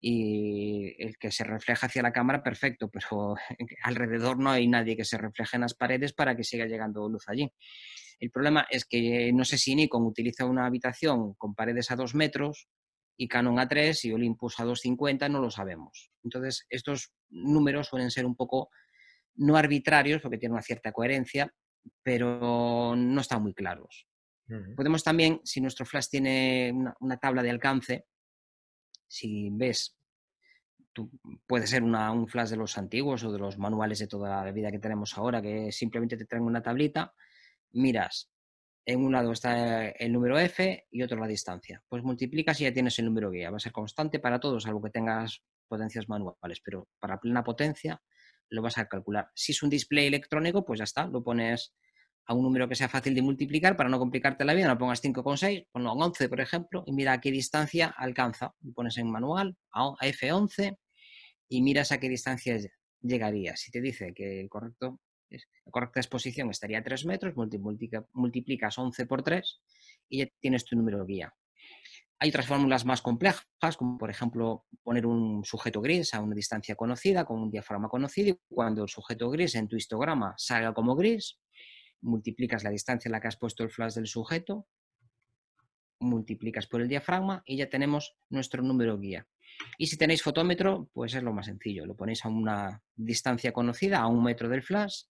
y 0.00 0.94
el 1.02 1.16
que 1.18 1.30
se 1.30 1.44
refleja 1.44 1.86
hacia 1.86 2.02
la 2.02 2.12
cámara, 2.12 2.42
perfecto, 2.42 2.90
pero 2.90 3.34
alrededor 3.82 4.38
no 4.38 4.50
hay 4.50 4.68
nadie 4.68 4.96
que 4.96 5.04
se 5.04 5.18
refleje 5.18 5.56
en 5.56 5.62
las 5.62 5.74
paredes 5.74 6.12
para 6.12 6.36
que 6.36 6.44
siga 6.44 6.66
llegando 6.66 7.08
luz 7.08 7.24
allí. 7.28 7.50
El 8.20 8.30
problema 8.30 8.66
es 8.70 8.84
que 8.84 9.32
no 9.32 9.44
sé 9.44 9.58
si 9.58 9.74
Nikon 9.74 10.04
utiliza 10.04 10.44
una 10.44 10.66
habitación 10.66 11.34
con 11.34 11.54
paredes 11.54 11.90
a 11.90 11.96
dos 11.96 12.14
metros 12.14 12.68
y 13.16 13.28
Canon 13.28 13.58
a 13.58 13.68
3 13.68 14.04
y 14.04 14.12
Olympus 14.12 14.58
a 14.60 14.64
250, 14.64 15.28
no 15.28 15.40
lo 15.40 15.50
sabemos. 15.50 16.10
Entonces, 16.22 16.66
estos 16.68 17.12
números 17.30 17.88
suelen 17.88 18.10
ser 18.10 18.26
un 18.26 18.34
poco 18.34 18.70
no 19.36 19.56
arbitrarios, 19.56 20.20
porque 20.22 20.38
tienen 20.38 20.54
una 20.54 20.62
cierta 20.62 20.92
coherencia, 20.92 21.52
pero 22.02 22.94
no 22.96 23.20
están 23.20 23.42
muy 23.42 23.54
claros. 23.54 24.06
Podemos 24.76 25.02
también, 25.02 25.40
si 25.42 25.60
nuestro 25.60 25.86
flash 25.86 26.08
tiene 26.10 26.72
una, 27.00 27.16
tabla 27.16 27.42
de 27.42 27.48
alcance, 27.48 28.04
si 29.14 29.48
ves, 29.52 29.96
puede 31.46 31.68
ser 31.68 31.84
un 31.84 32.26
flash 32.26 32.50
de 32.50 32.56
los 32.56 32.76
antiguos 32.76 33.22
o 33.22 33.32
de 33.32 33.38
los 33.38 33.58
manuales 33.58 34.00
de 34.00 34.08
toda 34.08 34.44
la 34.44 34.50
vida 34.50 34.72
que 34.72 34.80
tenemos 34.80 35.16
ahora, 35.16 35.40
que 35.40 35.70
simplemente 35.70 36.16
te 36.16 36.24
traen 36.24 36.42
una 36.42 36.62
tablita, 36.62 37.14
miras, 37.72 38.32
en 38.84 39.04
un 39.04 39.12
lado 39.12 39.30
está 39.30 39.88
el 39.88 40.12
número 40.12 40.36
F 40.38 40.86
y 40.90 41.02
otro 41.02 41.18
la 41.18 41.28
distancia. 41.28 41.80
Pues 41.88 42.02
multiplicas 42.02 42.60
y 42.60 42.64
ya 42.64 42.72
tienes 42.72 42.98
el 42.98 43.06
número 43.06 43.30
guía. 43.30 43.50
Va 43.50 43.56
a 43.56 43.60
ser 43.60 43.72
constante 43.72 44.18
para 44.18 44.40
todos, 44.40 44.64
salvo 44.64 44.82
que 44.82 44.90
tengas 44.90 45.42
potencias 45.68 46.08
manuales, 46.08 46.60
pero 46.62 46.88
para 46.98 47.20
plena 47.20 47.44
potencia 47.44 48.02
lo 48.50 48.62
vas 48.62 48.78
a 48.78 48.88
calcular. 48.88 49.30
Si 49.34 49.52
es 49.52 49.62
un 49.62 49.70
display 49.70 50.08
electrónico, 50.08 50.64
pues 50.64 50.78
ya 50.78 50.84
está, 50.84 51.06
lo 51.06 51.22
pones 51.22 51.72
a 52.26 52.34
un 52.34 52.42
número 52.42 52.68
que 52.68 52.74
sea 52.74 52.88
fácil 52.88 53.14
de 53.14 53.22
multiplicar 53.22 53.76
para 53.76 53.88
no 53.88 53.98
complicarte 53.98 54.44
la 54.44 54.54
vida, 54.54 54.68
no 54.68 54.78
pongas 54.78 55.02
5,6, 55.02 55.68
ponlo 55.70 55.90
a 55.90 55.92
11, 55.92 56.28
por 56.28 56.40
ejemplo, 56.40 56.84
y 56.86 56.92
mira 56.92 57.12
a 57.12 57.20
qué 57.20 57.30
distancia 57.30 57.94
alcanza. 57.96 58.54
Lo 58.62 58.72
pones 58.72 58.96
en 58.98 59.10
manual 59.10 59.56
a 59.72 59.94
F11 60.00 60.76
y 61.48 61.62
miras 61.62 61.92
a 61.92 62.00
qué 62.00 62.08
distancia 62.08 62.58
llegaría. 63.00 63.56
Si 63.56 63.70
te 63.70 63.80
dice 63.80 64.14
que 64.14 64.40
el 64.40 64.48
correcto 64.48 65.00
la 65.64 65.72
correcta 65.72 66.00
exposición 66.00 66.50
estaría 66.50 66.78
a 66.78 66.82
3 66.82 67.06
metros, 67.06 67.34
multiplicas 68.12 68.78
11 68.78 69.06
por 69.06 69.22
3 69.22 69.60
y 70.08 70.18
ya 70.18 70.28
tienes 70.40 70.64
tu 70.64 70.76
número 70.76 71.04
guía. 71.04 71.34
Hay 72.20 72.28
otras 72.28 72.46
fórmulas 72.46 72.84
más 72.84 73.02
complejas, 73.02 73.44
como 73.76 73.98
por 73.98 74.10
ejemplo 74.10 74.64
poner 74.82 75.06
un 75.06 75.44
sujeto 75.44 75.80
gris 75.80 76.14
a 76.14 76.20
una 76.20 76.34
distancia 76.34 76.76
conocida 76.76 77.24
con 77.24 77.40
un 77.40 77.50
diafragma 77.50 77.88
conocido 77.88 78.30
y 78.30 78.38
cuando 78.48 78.82
el 78.82 78.88
sujeto 78.88 79.28
gris 79.30 79.56
en 79.56 79.66
tu 79.66 79.76
histograma 79.76 80.34
salga 80.38 80.72
como 80.72 80.94
gris, 80.94 81.38
multiplicas 82.04 82.62
la 82.62 82.70
distancia 82.70 83.08
en 83.08 83.12
la 83.12 83.20
que 83.20 83.28
has 83.28 83.36
puesto 83.36 83.64
el 83.64 83.70
flash 83.70 83.94
del 83.94 84.06
sujeto, 84.06 84.66
multiplicas 85.98 86.66
por 86.66 86.80
el 86.80 86.88
diafragma 86.88 87.42
y 87.46 87.56
ya 87.56 87.68
tenemos 87.68 88.16
nuestro 88.28 88.62
número 88.62 88.98
guía. 88.98 89.26
Y 89.78 89.86
si 89.86 89.96
tenéis 89.96 90.22
fotómetro, 90.22 90.90
pues 90.92 91.14
es 91.14 91.22
lo 91.22 91.32
más 91.32 91.46
sencillo. 91.46 91.86
Lo 91.86 91.96
ponéis 91.96 92.24
a 92.24 92.28
una 92.28 92.82
distancia 92.94 93.52
conocida, 93.52 94.00
a 94.00 94.08
un 94.08 94.22
metro 94.22 94.48
del 94.48 94.62
flash, 94.62 95.04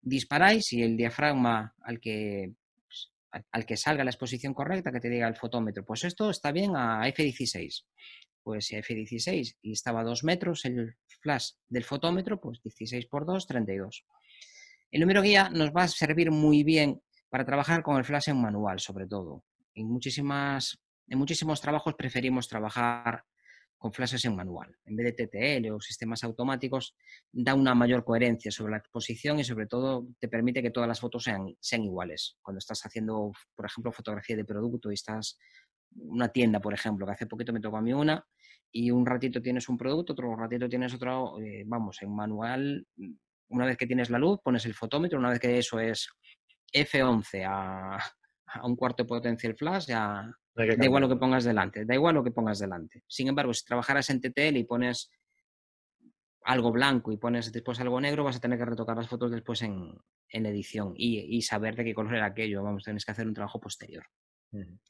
disparáis 0.00 0.72
y 0.72 0.82
el 0.82 0.96
diafragma 0.96 1.74
al 1.80 2.00
que, 2.00 2.52
pues, 2.84 3.12
al 3.50 3.64
que 3.64 3.76
salga 3.76 4.04
la 4.04 4.10
exposición 4.10 4.52
correcta, 4.52 4.92
que 4.92 5.00
te 5.00 5.08
diga 5.08 5.28
el 5.28 5.36
fotómetro, 5.36 5.84
pues 5.84 6.04
esto 6.04 6.28
está 6.28 6.52
bien 6.52 6.76
a 6.76 7.06
F16. 7.08 7.84
Pues 8.42 8.66
si 8.66 8.74
a 8.74 8.80
F16 8.80 9.56
y 9.62 9.72
estaba 9.72 10.00
a 10.00 10.04
2 10.04 10.24
metros 10.24 10.64
el 10.64 10.96
flash 11.20 11.52
del 11.68 11.84
fotómetro, 11.84 12.40
pues 12.40 12.60
16 12.62 13.06
por 13.06 13.24
2, 13.24 13.46
32. 13.46 14.04
El 14.92 15.00
número 15.00 15.22
guía 15.22 15.48
nos 15.48 15.70
va 15.70 15.84
a 15.84 15.88
servir 15.88 16.30
muy 16.30 16.64
bien 16.64 17.00
para 17.30 17.46
trabajar 17.46 17.82
con 17.82 17.96
el 17.96 18.04
flash 18.04 18.28
en 18.28 18.38
manual, 18.38 18.78
sobre 18.78 19.06
todo. 19.06 19.42
En, 19.74 19.88
muchísimas, 19.88 20.78
en 21.08 21.18
muchísimos 21.18 21.62
trabajos 21.62 21.94
preferimos 21.94 22.46
trabajar 22.46 23.24
con 23.78 23.90
flashes 23.90 24.22
en 24.26 24.36
manual. 24.36 24.76
En 24.84 24.94
vez 24.94 25.16
de 25.16 25.26
TTL 25.26 25.70
o 25.70 25.80
sistemas 25.80 26.22
automáticos, 26.24 26.94
da 27.32 27.54
una 27.54 27.74
mayor 27.74 28.04
coherencia 28.04 28.50
sobre 28.50 28.72
la 28.72 28.76
exposición 28.76 29.40
y 29.40 29.44
sobre 29.44 29.66
todo 29.66 30.08
te 30.20 30.28
permite 30.28 30.62
que 30.62 30.70
todas 30.70 30.88
las 30.88 31.00
fotos 31.00 31.24
sean, 31.24 31.56
sean 31.58 31.84
iguales. 31.84 32.36
Cuando 32.42 32.58
estás 32.58 32.84
haciendo, 32.84 33.32
por 33.56 33.64
ejemplo, 33.64 33.92
fotografía 33.92 34.36
de 34.36 34.44
producto 34.44 34.90
y 34.90 34.94
estás 34.94 35.38
una 35.94 36.28
tienda, 36.28 36.60
por 36.60 36.74
ejemplo, 36.74 37.06
que 37.06 37.12
hace 37.12 37.26
poquito 37.26 37.50
me 37.54 37.60
tocó 37.60 37.78
a 37.78 37.82
mí 37.82 37.94
una, 37.94 38.22
y 38.70 38.90
un 38.90 39.06
ratito 39.06 39.40
tienes 39.40 39.70
un 39.70 39.78
producto, 39.78 40.12
otro 40.12 40.36
ratito 40.36 40.68
tienes 40.68 40.92
otro, 40.92 41.40
eh, 41.40 41.64
vamos, 41.66 42.02
en 42.02 42.14
manual, 42.14 42.86
una 43.52 43.66
vez 43.66 43.76
que 43.76 43.86
tienes 43.86 44.10
la 44.10 44.18
luz, 44.18 44.40
pones 44.42 44.66
el 44.66 44.74
fotómetro, 44.74 45.18
una 45.18 45.30
vez 45.30 45.40
que 45.40 45.58
eso 45.58 45.78
es 45.78 46.08
F11 46.72 47.44
a, 47.46 47.96
a 47.96 48.66
un 48.66 48.76
cuarto 48.76 49.02
de 49.02 49.08
potencia 49.08 49.48
el 49.48 49.56
flash, 49.56 49.86
ya 49.86 50.30
da 50.54 50.84
igual 50.84 51.02
lo 51.02 51.08
que 51.08 51.16
pongas 51.16 51.44
delante, 51.44 51.84
da 51.84 51.94
igual 51.94 52.14
lo 52.14 52.24
que 52.24 52.30
pongas 52.30 52.58
delante. 52.58 53.02
Sin 53.06 53.28
embargo, 53.28 53.54
si 53.54 53.64
trabajaras 53.64 54.10
en 54.10 54.20
TTL 54.20 54.56
y 54.56 54.64
pones 54.64 55.10
algo 56.44 56.72
blanco 56.72 57.12
y 57.12 57.16
pones 57.16 57.52
después 57.52 57.80
algo 57.80 58.00
negro, 58.00 58.24
vas 58.24 58.36
a 58.36 58.40
tener 58.40 58.58
que 58.58 58.64
retocar 58.64 58.96
las 58.96 59.08
fotos 59.08 59.30
después 59.30 59.62
en, 59.62 59.94
edición 60.28 60.94
y, 60.96 61.40
saber 61.42 61.76
de 61.76 61.84
qué 61.84 61.94
color 61.94 62.16
era 62.16 62.26
aquello. 62.26 62.62
Vamos, 62.62 62.84
tienes 62.84 63.04
que 63.04 63.12
hacer 63.12 63.26
un 63.26 63.34
trabajo 63.34 63.60
posterior. 63.60 64.04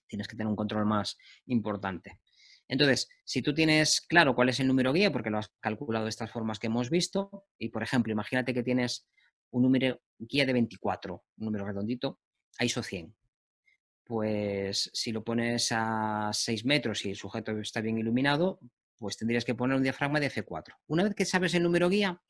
Tienes 0.07 0.27
que 0.27 0.37
tener 0.37 0.49
un 0.49 0.57
control 0.57 0.87
más 0.87 1.17
importante. 1.47 2.21
Entonces, 2.73 3.11
si 3.27 3.43
tú 3.43 3.53
tienes 3.53 4.01
claro 4.01 4.35
cuál 4.35 4.49
es 4.49 4.59
el 4.59 4.67
número 4.67 4.95
guía, 4.95 5.13
porque 5.13 5.29
lo 5.29 5.37
has 5.37 5.53
calculado 5.61 6.07
de 6.07 6.09
estas 6.09 6.31
formas 6.31 6.59
que 6.59 6.69
hemos 6.69 6.89
visto, 6.89 7.45
y 7.59 7.69
por 7.69 7.83
ejemplo, 7.83 8.13
imagínate 8.13 8.55
que 8.55 8.63
tienes 8.63 9.07
un 9.51 9.65
número 9.65 10.01
guía 10.19 10.47
de 10.47 10.55
24, 10.55 11.23
un 11.37 11.45
número 11.45 11.67
redondito, 11.67 12.19
ISO 12.59 12.83
100 12.83 13.15
pues 14.05 14.91
si 14.93 15.13
lo 15.13 15.23
pones 15.23 15.69
a 15.71 16.31
6 16.33 16.65
metros 16.65 17.05
y 17.05 17.11
el 17.11 17.17
sujeto 17.17 17.59
está 17.61 17.81
bien 17.81 17.99
iluminado, 17.99 18.59
pues 18.99 19.17
tendrías 19.17 19.45
que 19.45 19.55
poner 19.55 19.77
un 19.77 19.83
diafragma 19.83 20.21
de 20.21 20.31
F4. 20.31 20.75
Una 20.89 21.05
vez 21.05 21.15
que 21.15 21.25
sabes 21.25 21.55
el 21.55 21.63
número 21.63 21.89
guía 21.89 22.21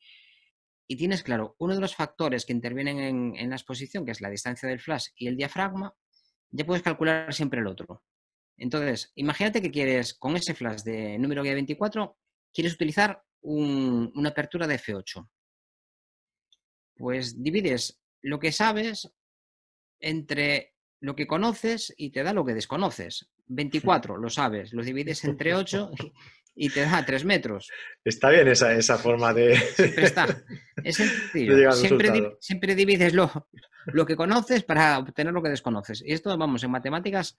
y 0.87 0.97
tienes 0.97 1.23
claro 1.23 1.55
uno 1.59 1.73
de 1.73 1.81
los 1.81 1.95
factores 1.95 2.45
que 2.45 2.53
intervienen 2.53 3.35
en, 3.35 3.49
la 3.49 3.55
exposición, 3.55 4.05
que 4.05 4.11
es 4.11 4.21
la 4.21 4.29
distancia 4.29 4.69
del 4.69 4.79
flash 4.79 5.07
y 5.15 5.27
el 5.27 5.37
diafragma, 5.37 5.93
ya 6.51 6.65
puedes 6.65 6.83
calcular 6.83 7.33
siempre 7.33 7.59
el 7.59 7.67
otro. 7.67 8.03
Entonces, 8.57 9.11
imagínate 9.15 9.61
que 9.61 9.71
quieres, 9.71 10.13
con 10.13 10.35
ese 10.35 10.53
flash 10.53 10.81
de 10.81 11.17
número 11.17 11.43
guía 11.43 11.53
24, 11.53 12.17
quieres 12.53 12.73
utilizar 12.73 13.23
una 13.41 14.29
apertura 14.29 14.67
de 14.67 14.79
F8. 14.79 15.29
Pues 16.95 17.41
divides 17.41 17.99
lo 18.21 18.39
que 18.39 18.51
sabes 18.51 19.11
entre 19.99 20.75
lo 21.01 21.15
que 21.15 21.27
conoces 21.27 21.93
y 21.97 22.11
te 22.11 22.23
da 22.23 22.33
lo 22.33 22.45
que 22.45 22.53
desconoces. 22.53 23.29
24, 23.47 24.17
lo 24.17 24.29
sabes, 24.29 24.71
lo 24.73 24.83
divides 24.83 25.23
entre 25.25 25.53
8 25.53 25.91
y 26.55 26.69
te 26.69 26.81
da 26.81 27.05
3 27.05 27.25
metros. 27.25 27.69
Está 28.03 28.29
bien 28.29 28.47
esa, 28.47 28.73
esa 28.73 28.97
forma 28.97 29.33
de... 29.33 29.55
Siempre 29.57 30.05
está. 30.05 30.27
Es 30.83 30.97
sencillo. 30.97 31.71
Siempre, 31.71 32.35
siempre, 32.39 32.75
divides 32.75 33.13
lo, 33.13 33.47
lo, 33.85 34.05
que 34.05 34.15
conoces 34.15 34.63
para 34.63 34.97
obtener 34.97 35.33
lo 35.33 35.41
que 35.41 35.49
desconoces. 35.49 36.03
Y 36.05 36.11
esto, 36.11 36.35
vamos, 36.37 36.63
en 36.63 36.71
matemáticas, 36.71 37.37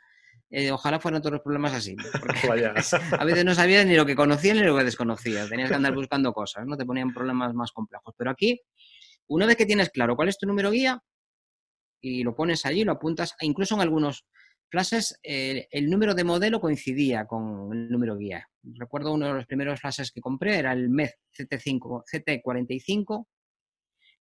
eh, 0.51 0.71
ojalá 0.71 1.01
fueran 1.01 1.21
todos 1.21 1.35
los 1.35 1.43
problemas 1.43 1.75
así. 1.75 1.97
A 3.19 3.25
veces 3.25 3.45
no 3.45 3.55
sabías 3.55 3.85
ni 3.87 3.97
lo 3.97 4.07
que 4.07 4.17
conocías 4.17 4.57
ni 4.57 4.63
lo 4.63 4.77
que 4.77 4.85
desconocías. 4.85 5.49
Tenías 5.49 5.69
que 5.69 5.75
andar 5.75 5.95
buscando 5.95 6.33
cosas, 6.33 6.65
¿no? 6.67 6.77
Te 6.77 6.87
ponían 6.87 7.13
problemas 7.13 7.53
más 7.55 7.73
complejos. 7.73 8.15
Pero 8.17 8.31
aquí, 8.31 8.61
una 9.27 9.47
vez 9.47 9.57
que 9.57 9.67
tienes 9.67 9.91
claro 9.91 10.17
cuál 10.17 10.29
es 10.29 10.39
tu 10.39 10.47
número 10.47 10.71
guía, 10.71 11.03
y 12.01 12.23
lo 12.23 12.35
pones 12.35 12.67
allí, 12.67 12.85
lo 12.85 12.93
apuntas, 12.93 13.35
incluso 13.41 13.75
en 13.75 13.81
algunos 13.81 14.27
flashes 14.71 15.19
eh, 15.23 15.69
el 15.71 15.89
número 15.89 16.15
de 16.15 16.25
modelo 16.25 16.61
coincidía 16.61 17.27
con 17.27 17.73
el 17.73 17.89
número 17.89 18.17
guía. 18.17 18.49
Recuerdo 18.63 19.13
uno 19.13 19.27
de 19.27 19.35
los 19.35 19.47
primeros 19.47 19.81
flashes 19.81 20.11
que 20.11 20.21
compré 20.21 20.59
era 20.59 20.73
el 20.73 20.89
MEZ 20.89 21.15
CT5, 21.39 22.05
CT45 22.11 23.27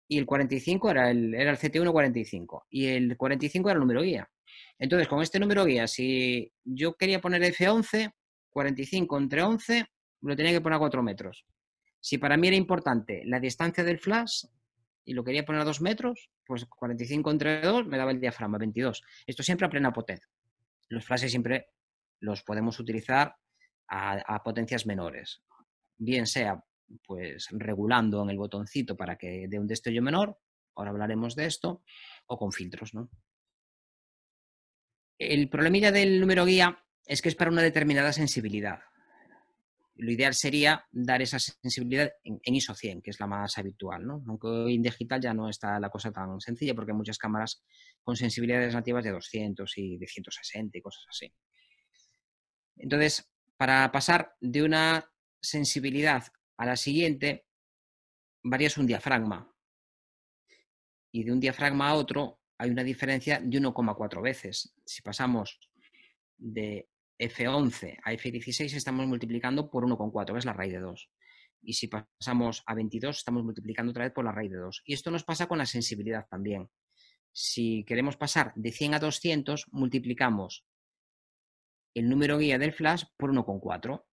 y 0.09 0.19
el 0.19 0.27
45 0.27 0.91
era 0.91 1.11
el, 1.11 1.35
era 1.35 1.51
el 1.51 1.59
CT145 1.59 2.63
y 2.71 2.87
el 2.87 3.17
45 3.17 3.69
era 3.69 3.77
el 3.77 3.81
número 3.81 4.03
guía. 4.03 4.29
Entonces, 4.79 5.09
con 5.09 5.23
este 5.23 5.39
número 5.39 5.65
guía, 5.65 5.87
si 5.87 6.51
yo 6.65 6.95
quería 6.95 7.21
poner 7.21 7.43
F11, 7.43 8.13
45 8.51 9.19
entre 9.19 9.43
11, 9.43 9.87
lo 10.23 10.37
tenía 10.37 10.53
que 10.53 10.61
poner 10.61 10.77
a 10.77 10.81
4 10.81 11.03
metros. 11.03 11.45
Si 12.01 12.19
para 12.19 12.37
mí 12.37 12.49
era 12.49 12.57
importante 12.57 13.23
la 13.27 13.41
distancia 13.41 13.85
del 13.85 13.99
flash, 13.99 14.45
y 15.09 15.15
lo 15.15 15.25
quería 15.25 15.43
poner 15.43 15.63
a 15.63 15.65
2 15.65 15.81
metros, 15.81 16.29
pues 16.45 16.67
45 16.67 17.31
entre 17.31 17.63
2 17.63 17.87
me 17.87 17.97
daba 17.97 18.11
el 18.11 18.21
diafragma, 18.21 18.59
22. 18.59 19.03
Esto 19.27 19.43
siempre 19.43 19.67
a 19.67 19.71
plena 19.71 19.91
potencia. 19.91 20.29
Los 20.91 21.07
flashes 21.07 21.31
siempre 21.31 21.69
los 22.21 22.43
podemos 22.43 22.79
utilizar 22.79 23.35
a, 23.89 24.43
potencias 24.45 24.85
menores. 24.85 25.43
Bien 25.97 26.27
sea 26.27 26.63
pues 27.07 27.49
regulando 27.53 28.23
en 28.23 28.29
el 28.29 28.37
botoncito 28.37 28.99
para 28.99 29.17
que 29.17 29.47
dé 29.49 29.59
un 29.59 29.67
destello 29.67 30.03
menor, 30.03 30.39
ahora 30.75 30.91
hablaremos 30.91 31.35
de 31.35 31.47
esto, 31.47 31.83
o 32.27 32.39
con 32.39 32.53
filtros, 32.53 32.93
¿no? 32.93 33.09
El 35.19 35.49
problemilla 35.49 35.91
del 35.91 36.21
número 36.21 36.45
guía 36.45 36.85
es 37.07 37.23
que 37.23 37.31
es 37.31 37.35
para 37.35 37.51
una 37.51 37.63
determinada 37.63 38.13
sensibilidad. 38.13 38.81
Lo 39.99 40.13
ideal 40.13 40.33
sería 40.33 40.87
dar 40.93 41.21
esa 41.23 41.41
sensibilidad 41.41 42.11
en, 42.23 42.55
ISO 42.55 42.73
100, 42.73 43.03
que 43.03 43.11
es 43.11 43.19
la 43.19 43.27
más 43.27 43.59
habitual, 43.59 44.07
¿no? 44.07 44.23
Aunque 44.29 44.47
hoy 44.47 44.77
en 44.77 44.83
digital 44.83 45.21
ya 45.21 45.35
no 45.35 45.49
está 45.49 45.81
la 45.81 45.91
cosa 45.91 46.13
tan 46.13 46.41
sencilla 46.41 46.75
porque 46.75 46.93
hay 46.93 46.97
muchas 46.97 47.19
cámaras 47.19 47.65
con 48.05 48.15
sensibilidades 48.17 48.75
nativas 48.75 49.03
de 49.03 49.11
200 49.11 49.77
y 49.77 49.99
de 49.99 50.07
160 50.07 50.79
y 50.79 50.81
cosas 50.81 51.05
así. 51.11 51.33
Entonces, 52.77 53.29
para 53.57 53.91
pasar 53.91 54.37
de 54.41 54.63
una 54.63 55.11
sensibilidad 55.41 56.23
a 56.57 56.67
la 56.67 56.77
siguiente, 56.77 57.47
varías 58.45 58.79
un 58.79 58.87
diafragma. 58.87 59.53
Y 61.11 61.25
de 61.25 61.33
un 61.33 61.41
diafragma 61.41 61.89
a 61.89 61.95
otro 61.95 62.41
hay 62.57 62.71
una 62.71 62.85
diferencia 62.85 63.41
de 63.41 63.61
1,4 63.61 64.23
veces. 64.23 64.75
Si 64.85 65.03
pasamos 65.03 65.59
de 66.37 66.89
F11 67.19 67.99
a 68.03 68.13
F16 68.13 68.75
estamos 68.75 69.07
multiplicando 69.07 69.71
por 69.71 69.85
1,4, 69.85 70.33
que 70.33 70.39
es 70.39 70.45
la 70.45 70.53
raíz 70.53 70.73
de 70.73 70.81
2. 70.81 71.11
Y 71.63 71.73
si 71.73 71.89
pasamos 71.89 72.63
a 72.67 72.75
22 72.75 73.19
estamos 73.19 73.45
multiplicando 73.45 73.91
otra 73.91 74.05
vez 74.05 74.13
por 74.13 74.25
la 74.25 74.33
raíz 74.33 74.51
de 74.51 74.59
2. 74.59 74.83
Y 74.85 74.95
esto 74.95 75.11
nos 75.11 75.25
pasa 75.25 75.47
con 75.47 75.59
la 75.59 75.67
sensibilidad 75.67 76.27
también. 76.29 76.71
Si 77.33 77.85
queremos 77.85 78.17
pasar 78.17 78.53
de 78.55 78.73
100 78.73 78.95
a 78.95 78.99
200, 79.01 79.67
multiplicamos 79.73 80.65
el 81.95 82.09
número 82.09 82.39
guía 82.39 82.59
del 82.59 82.73
flash 82.73 83.05
por 83.17 83.33
1,4. 83.33 84.05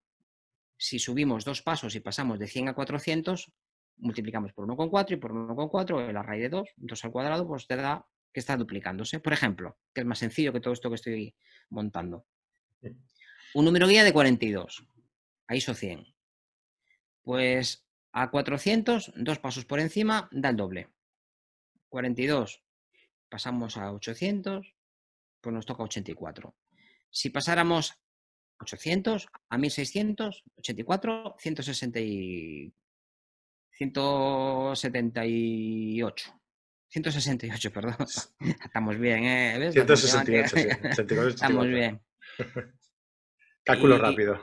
Si 0.76 0.98
subimos 0.98 1.44
dos 1.44 1.62
pasos 1.62 1.94
y 1.94 2.00
pasamos 2.00 2.38
de 2.38 2.48
100 2.48 2.68
a 2.70 2.74
400, 2.74 3.52
multiplicamos 3.98 4.52
por 4.52 4.66
1,4 4.66 5.12
y 5.12 5.16
por 5.16 5.32
1,4 5.32 6.12
la 6.12 6.22
raíz 6.22 6.42
de 6.42 6.48
2, 6.50 6.68
2 6.76 7.04
al 7.04 7.12
cuadrado, 7.12 7.46
pues 7.46 7.66
te 7.66 7.76
da 7.76 8.06
que 8.32 8.40
está 8.40 8.56
duplicándose. 8.56 9.20
Por 9.20 9.32
ejemplo, 9.32 9.78
que 9.94 10.02
es 10.02 10.06
más 10.06 10.18
sencillo 10.18 10.52
que 10.52 10.60
todo 10.60 10.74
esto 10.74 10.90
que 10.90 10.96
estoy 10.96 11.34
montando. 11.70 12.26
Un 13.54 13.64
número 13.64 13.86
guía 13.86 14.04
de 14.04 14.12
42, 14.12 14.86
a 15.48 15.56
ISO 15.56 15.74
100. 15.74 16.06
Pues 17.22 17.86
a 18.12 18.30
400, 18.30 19.12
dos 19.16 19.38
pasos 19.38 19.64
por 19.64 19.80
encima, 19.80 20.28
da 20.32 20.50
el 20.50 20.56
doble. 20.56 20.88
42, 21.88 22.62
pasamos 23.28 23.76
a 23.76 23.92
800, 23.92 24.74
pues 25.40 25.54
nos 25.54 25.66
toca 25.66 25.82
84. 25.82 26.54
Si 27.10 27.30
pasáramos 27.30 27.94
800 28.58 29.28
a 29.48 29.58
1600, 29.58 30.44
84, 30.56 31.36
160 31.38 32.00
178. 33.70 36.40
168, 36.88 37.72
perdón. 37.72 37.96
Estamos 38.64 38.98
bien, 38.98 39.24
¿eh? 39.24 39.72
168, 39.72 40.56
sí. 40.56 40.66
Estamos 41.28 41.66
bien. 41.66 42.00
Cálculo 43.64 43.98
rápido. 43.98 44.40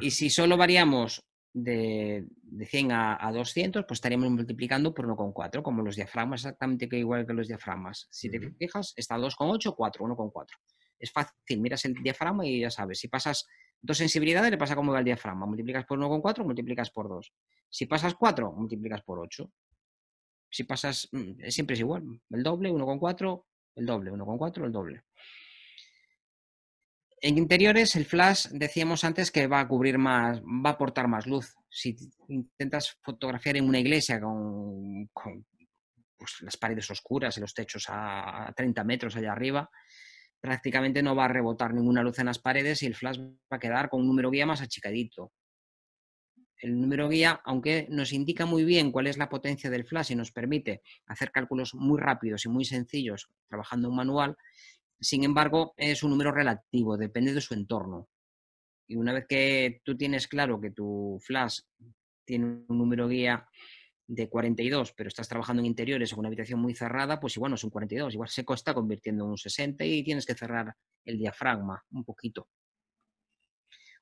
Y 0.00 0.10
si 0.10 0.28
solo 0.30 0.56
variamos 0.56 1.24
de, 1.56 2.26
100 2.68 2.92
a, 2.92 3.30
200, 3.32 3.84
pues 3.86 3.96
estaríamos 3.96 4.30
multiplicando 4.30 4.92
por 4.92 5.06
1,4, 5.06 5.62
como 5.62 5.82
los 5.82 5.96
diafragmas, 5.96 6.42
exactamente 6.42 6.86
igual 6.96 7.26
que 7.26 7.32
los 7.32 7.48
diafragmas. 7.48 8.06
Si 8.10 8.30
te 8.30 8.38
fijas, 8.38 8.92
está 8.96 9.16
2,8, 9.16 9.74
4, 9.74 10.04
1,4. 10.04 10.46
Es 10.98 11.12
fácil, 11.12 11.60
miras 11.60 11.84
el 11.86 11.94
diafragma 11.94 12.46
y 12.46 12.60
ya 12.60 12.70
sabes. 12.70 12.98
Si 12.98 13.08
pasas 13.08 13.46
dos 13.80 13.96
sensibilidades, 13.96 14.50
le 14.50 14.58
pasa 14.58 14.76
como 14.76 14.92
va 14.92 14.98
el 14.98 15.04
diafragma. 15.04 15.46
Multiplicas 15.46 15.86
por 15.86 15.98
1,4, 15.98 16.44
multiplicas 16.44 16.90
por 16.90 17.08
2. 17.08 17.32
Si 17.70 17.86
pasas 17.86 18.14
4, 18.14 18.52
multiplicas 18.52 19.02
por 19.02 19.18
8. 19.18 19.50
Si 20.50 20.64
pasas, 20.64 21.08
mm, 21.12 21.48
siempre 21.48 21.74
es 21.74 21.80
igual. 21.80 22.04
El 22.30 22.42
doble, 22.42 22.70
1,4, 22.70 23.46
el 23.76 23.86
doble, 23.86 24.10
1,4, 24.10 24.64
el 24.64 24.72
doble. 24.72 25.02
En 27.26 27.38
interiores, 27.38 27.96
el 27.96 28.04
flash 28.04 28.46
decíamos 28.52 29.02
antes 29.02 29.32
que 29.32 29.48
va 29.48 29.58
a 29.58 29.66
cubrir 29.66 29.98
más, 29.98 30.40
va 30.42 30.70
a 30.70 30.72
aportar 30.74 31.08
más 31.08 31.26
luz. 31.26 31.56
Si 31.68 31.96
intentas 32.28 32.98
fotografiar 33.02 33.56
en 33.56 33.68
una 33.68 33.80
iglesia 33.80 34.20
con, 34.20 35.10
pues, 35.12 36.36
las 36.42 36.56
paredes 36.56 36.88
oscuras 36.88 37.36
y 37.36 37.40
los 37.40 37.52
techos 37.52 37.86
a 37.88 38.52
30 38.56 38.84
metros 38.84 39.16
allá 39.16 39.32
arriba, 39.32 39.68
prácticamente 40.40 41.02
no 41.02 41.16
va 41.16 41.24
a 41.24 41.28
rebotar 41.28 41.74
ninguna 41.74 42.00
luz 42.00 42.16
en 42.20 42.26
las 42.26 42.38
paredes 42.38 42.84
y 42.84 42.86
el 42.86 42.94
flash 42.94 43.18
va 43.18 43.56
a 43.56 43.58
quedar 43.58 43.88
con 43.88 44.02
un 44.02 44.06
número 44.06 44.30
guía 44.30 44.46
más 44.46 44.62
achicadito. 44.62 45.32
El 46.58 46.80
número 46.80 47.08
guía, 47.08 47.40
aunque 47.44 47.88
nos 47.90 48.12
indica 48.12 48.46
muy 48.46 48.64
bien 48.64 48.92
cuál 48.92 49.08
es 49.08 49.18
la 49.18 49.28
potencia 49.28 49.68
del 49.68 49.84
flash 49.84 50.12
y 50.12 50.14
nos 50.14 50.30
permite 50.30 50.80
hacer 51.06 51.32
cálculos 51.32 51.74
muy 51.74 52.00
rápidos 52.00 52.44
y 52.44 52.48
muy 52.50 52.64
sencillos 52.64 53.28
trabajando 53.48 53.88
en 53.88 53.96
manual, 53.96 54.36
sin 55.00 55.24
embargo, 55.24 55.74
es 55.76 56.02
un 56.02 56.10
número 56.10 56.32
relativo, 56.32 56.96
depende 56.96 57.34
de 57.34 57.40
su 57.40 57.54
entorno. 57.54 58.08
Y 58.88 58.96
una 58.96 59.12
vez 59.12 59.26
que 59.28 59.80
tú 59.84 59.96
tienes 59.96 60.28
claro 60.28 60.60
que 60.60 60.70
tu 60.70 61.18
flash 61.22 61.60
tiene 62.24 62.64
un 62.68 62.78
número 62.78 63.08
guía 63.08 63.48
de 64.08 64.28
42, 64.28 64.92
pero 64.96 65.08
estás 65.08 65.28
trabajando 65.28 65.60
en 65.60 65.66
interiores 65.66 66.12
o 66.12 66.16
en 66.16 66.20
una 66.20 66.28
habitación 66.28 66.60
muy 66.60 66.74
cerrada, 66.74 67.18
pues 67.18 67.36
igual 67.36 67.50
no 67.50 67.56
es 67.56 67.64
un 67.64 67.70
42, 67.70 68.14
igual 68.14 68.28
se 68.28 68.44
está 68.48 68.72
convirtiendo 68.72 69.24
en 69.24 69.30
un 69.30 69.38
60 69.38 69.84
y 69.84 70.04
tienes 70.04 70.24
que 70.24 70.34
cerrar 70.34 70.74
el 71.04 71.18
diafragma 71.18 71.84
un 71.90 72.04
poquito. 72.04 72.48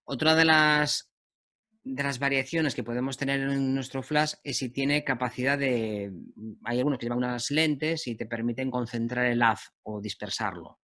Otra 0.04 0.34
de 0.34 0.44
las, 0.44 1.10
de 1.82 2.02
las 2.02 2.18
variaciones 2.18 2.74
que 2.74 2.84
podemos 2.84 3.16
tener 3.16 3.40
en 3.40 3.74
nuestro 3.74 4.02
flash 4.02 4.34
es 4.44 4.58
si 4.58 4.68
tiene 4.68 5.02
capacidad 5.02 5.58
de... 5.58 6.12
Hay 6.64 6.78
algunos 6.78 6.98
que 6.98 7.06
llevan 7.06 7.18
unas 7.18 7.50
lentes 7.50 8.06
y 8.06 8.14
te 8.14 8.26
permiten 8.26 8.70
concentrar 8.70 9.24
el 9.24 9.42
haz 9.42 9.70
o 9.82 10.02
dispersarlo 10.02 10.78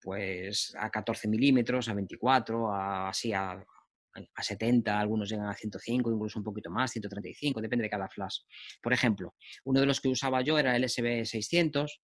pues 0.00 0.74
a 0.78 0.90
14 0.90 1.28
milímetros, 1.28 1.88
a 1.88 1.94
24, 1.94 2.72
a, 2.72 3.08
así 3.08 3.32
a, 3.32 3.52
a 3.52 4.42
70, 4.42 4.98
algunos 4.98 5.28
llegan 5.28 5.48
a 5.48 5.54
105, 5.54 6.10
incluso 6.10 6.38
un 6.38 6.44
poquito 6.44 6.70
más, 6.70 6.90
135, 6.92 7.60
depende 7.60 7.84
de 7.84 7.90
cada 7.90 8.08
flash. 8.08 8.40
Por 8.82 8.92
ejemplo, 8.92 9.34
uno 9.64 9.80
de 9.80 9.86
los 9.86 10.00
que 10.00 10.08
usaba 10.08 10.42
yo 10.42 10.58
era 10.58 10.76
el 10.76 10.84
SB600 10.84 12.00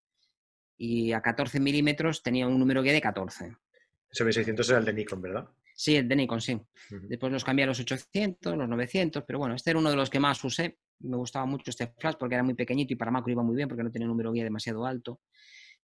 y 0.77 1.11
a 1.13 1.21
14 1.21 1.59
milímetros 1.59 2.23
tenía 2.23 2.47
un 2.47 2.59
número 2.59 2.81
guía 2.81 2.93
de 2.93 3.01
14. 3.01 3.55
SB600 4.11 4.69
era 4.69 4.79
el 4.79 4.85
de 4.85 4.93
Nikon, 4.93 5.21
¿verdad? 5.21 5.49
Sí, 5.73 5.95
el 5.95 6.07
de 6.07 6.15
Nikon, 6.15 6.41
sí. 6.41 6.59
Después 6.89 7.31
los 7.31 7.43
cambié 7.43 7.63
a 7.63 7.67
los 7.67 7.79
800, 7.79 8.57
los 8.57 8.67
900, 8.67 9.23
pero 9.25 9.39
bueno, 9.39 9.55
este 9.55 9.71
era 9.71 9.79
uno 9.79 9.89
de 9.89 9.95
los 9.95 10.09
que 10.09 10.19
más 10.19 10.43
usé. 10.43 10.77
Me 10.99 11.17
gustaba 11.17 11.45
mucho 11.45 11.71
este 11.71 11.93
flash 11.97 12.15
porque 12.19 12.35
era 12.35 12.43
muy 12.43 12.53
pequeñito 12.53 12.93
y 12.93 12.97
para 12.97 13.09
macro 13.09 13.31
iba 13.31 13.41
muy 13.41 13.55
bien 13.55 13.67
porque 13.67 13.83
no 13.83 13.89
tenía 13.89 14.05
un 14.05 14.11
número 14.11 14.31
guía 14.31 14.43
demasiado 14.43 14.85
alto 14.85 15.21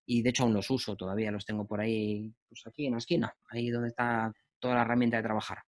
y 0.08 0.22
de 0.22 0.30
hecho 0.30 0.44
aún 0.44 0.54
los 0.54 0.70
uso, 0.72 0.96
todavía 0.96 1.32
los 1.32 1.46
tengo 1.46 1.68
por 1.68 1.82
ahí, 1.82 2.34
pues 2.48 2.64
aquí 2.66 2.86
en 2.86 2.94
la 2.94 2.98
esquina, 2.98 3.36
ahí 3.50 3.70
donde 3.70 3.90
está 3.90 4.32
toda 4.58 4.76
la 4.76 4.82
herramienta 4.82 5.18
de 5.18 5.24
trabajar. 5.24 5.60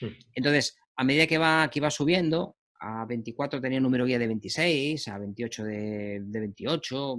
Hmm. 0.00 0.06
Entonces, 0.34 0.76
a 0.96 1.04
medida 1.04 1.26
que 1.26 1.36
va, 1.36 1.68
que 1.68 1.90
subiendo, 1.90 2.56
a 2.80 3.04
24 3.06 3.60
tenía 3.60 3.80
número 3.80 4.04
guía 4.04 4.20
de 4.20 4.28
26, 4.28 5.08
a 5.08 5.18
28 5.18 5.64
de, 5.64 6.20
de 6.22 6.40
28, 6.40 7.16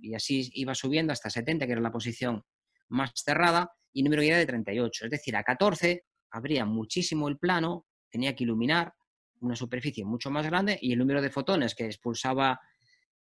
y 0.00 0.14
así 0.14 0.50
iba 0.54 0.74
subiendo 0.74 1.12
hasta 1.12 1.28
70, 1.28 1.66
que 1.66 1.72
era 1.72 1.82
la 1.82 1.92
posición 1.92 2.42
más 2.88 3.12
cerrada, 3.14 3.70
y 3.92 4.02
número 4.02 4.22
guía 4.22 4.38
de 4.38 4.46
38. 4.46 5.04
Es 5.04 5.10
decir, 5.10 5.36
a 5.36 5.42
14 5.42 6.04
abría 6.30 6.64
muchísimo 6.64 7.28
el 7.28 7.38
plano, 7.38 7.86
tenía 8.10 8.34
que 8.34 8.44
iluminar 8.44 8.94
una 9.40 9.54
superficie 9.54 10.04
mucho 10.04 10.30
más 10.30 10.46
grande 10.46 10.78
y 10.80 10.92
el 10.92 10.98
número 10.98 11.20
de 11.20 11.30
fotones 11.30 11.74
que 11.74 11.84
expulsaba 11.84 12.58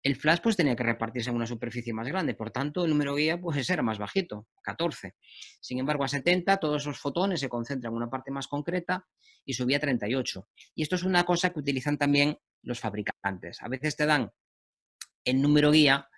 el 0.02 0.16
flash 0.16 0.40
pues 0.42 0.56
tenía 0.56 0.74
que 0.74 0.82
repartirse 0.82 1.30
en 1.30 1.36
una 1.36 1.46
superficie 1.46 1.92
más 1.92 2.08
grande, 2.08 2.34
por 2.34 2.50
tanto 2.50 2.84
el 2.84 2.90
número 2.90 3.14
guía 3.14 3.40
pues 3.40 3.70
era 3.70 3.82
más 3.82 3.98
bajito, 3.98 4.48
14. 4.62 5.14
Sin 5.60 5.78
embargo, 5.78 6.04
a 6.04 6.08
70 6.08 6.56
todos 6.56 6.82
esos 6.82 6.98
fotones 6.98 7.40
se 7.40 7.48
concentran 7.48 7.92
en 7.92 7.96
una 7.96 8.10
parte 8.10 8.30
más 8.30 8.48
concreta 8.48 9.06
y 9.44 9.54
subía 9.54 9.76
a 9.76 9.80
38. 9.80 10.48
Y 10.74 10.82
esto 10.82 10.96
es 10.96 11.04
una 11.04 11.24
cosa 11.24 11.50
que 11.50 11.60
utilizan 11.60 11.98
también 11.98 12.36
los 12.62 12.80
fabricantes. 12.80 13.62
A 13.62 13.68
veces 13.68 13.96
te 13.96 14.06
dan 14.06 14.32
el 15.24 15.40
número 15.40 15.70
guía 15.70 16.08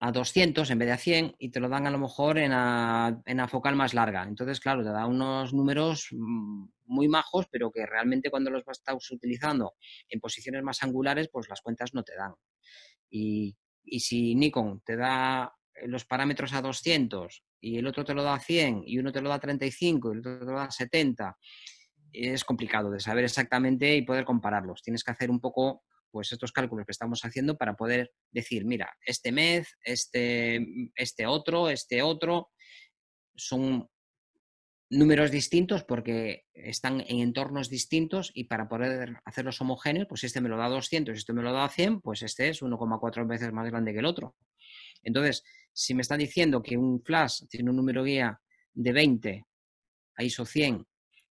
a 0.00 0.12
200 0.12 0.70
en 0.70 0.78
vez 0.78 0.86
de 0.86 0.92
a 0.92 0.96
100 0.96 1.34
y 1.38 1.50
te 1.50 1.58
lo 1.58 1.68
dan 1.68 1.86
a 1.88 1.90
lo 1.90 1.98
mejor 1.98 2.38
en 2.38 2.50
la, 2.50 3.20
en 3.26 3.48
focal 3.48 3.74
más 3.74 3.94
larga. 3.94 4.22
Entonces, 4.22 4.60
claro, 4.60 4.84
te 4.84 4.90
da 4.90 5.06
unos 5.06 5.52
números 5.52 6.08
mm, 6.12 6.66
muy 6.86 7.08
majos, 7.08 7.48
pero 7.50 7.72
que 7.72 7.84
realmente 7.84 8.30
cuando 8.30 8.50
los 8.50 8.62
estás 8.68 9.10
utilizando 9.10 9.74
en 10.08 10.20
posiciones 10.20 10.62
más 10.62 10.82
angulares, 10.84 11.28
pues 11.32 11.48
las 11.48 11.60
cuentas 11.60 11.94
no 11.94 12.04
te 12.04 12.14
dan. 12.14 12.34
Y, 13.10 13.56
si 14.00 14.34
Nikon 14.34 14.82
te 14.84 14.96
da 14.96 15.50
los 15.86 16.04
parámetros 16.04 16.52
a 16.52 16.60
200 16.60 17.42
y 17.60 17.78
el 17.78 17.86
otro 17.86 18.04
te 18.04 18.12
lo 18.12 18.22
da 18.22 18.34
a 18.34 18.40
100 18.40 18.82
y 18.86 18.98
uno 18.98 19.12
te 19.12 19.22
lo 19.22 19.30
da 19.30 19.36
a 19.36 19.40
35 19.40 20.08
y 20.08 20.12
el 20.12 20.18
otro 20.18 20.38
te 20.40 20.44
lo 20.44 20.52
da 20.52 20.64
a 20.64 20.70
70, 20.70 21.36
es 22.12 22.44
complicado 22.44 22.90
de 22.90 23.00
saber 23.00 23.24
exactamente 23.24 23.96
y 23.96 24.02
poder 24.02 24.24
compararlos. 24.24 24.82
Tienes 24.82 25.02
que 25.02 25.12
hacer 25.12 25.30
un 25.30 25.40
poco 25.40 25.84
pues 26.10 26.32
estos 26.32 26.52
cálculos 26.52 26.86
que 26.86 26.92
estamos 26.92 27.20
haciendo 27.22 27.56
para 27.56 27.74
poder 27.74 28.12
decir, 28.30 28.64
mira, 28.64 28.94
este 29.04 29.32
mes, 29.32 29.76
este, 29.82 30.66
este 30.94 31.26
otro, 31.26 31.68
este 31.68 32.02
otro, 32.02 32.50
son 33.36 33.88
números 34.90 35.30
distintos 35.30 35.84
porque 35.84 36.46
están 36.54 37.00
en 37.06 37.20
entornos 37.20 37.68
distintos 37.68 38.30
y 38.34 38.44
para 38.44 38.68
poder 38.68 39.16
hacerlos 39.24 39.60
homogéneos, 39.60 40.06
pues 40.08 40.24
este 40.24 40.40
me 40.40 40.48
lo 40.48 40.56
da 40.56 40.68
200 40.68 41.14
y 41.14 41.18
este 41.18 41.32
me 41.32 41.42
lo 41.42 41.52
da 41.52 41.68
100, 41.68 42.00
pues 42.00 42.22
este 42.22 42.48
es 42.48 42.62
1,4 42.62 43.26
veces 43.26 43.52
más 43.52 43.68
grande 43.68 43.92
que 43.92 43.98
el 43.98 44.06
otro. 44.06 44.34
Entonces, 45.02 45.44
si 45.72 45.94
me 45.94 46.02
están 46.02 46.18
diciendo 46.18 46.62
que 46.62 46.76
un 46.76 47.02
flash 47.02 47.46
tiene 47.48 47.70
un 47.70 47.76
número 47.76 48.02
guía 48.02 48.40
de 48.72 48.92
20 48.92 49.44
a 50.16 50.24
ISO 50.24 50.44
100 50.44 50.86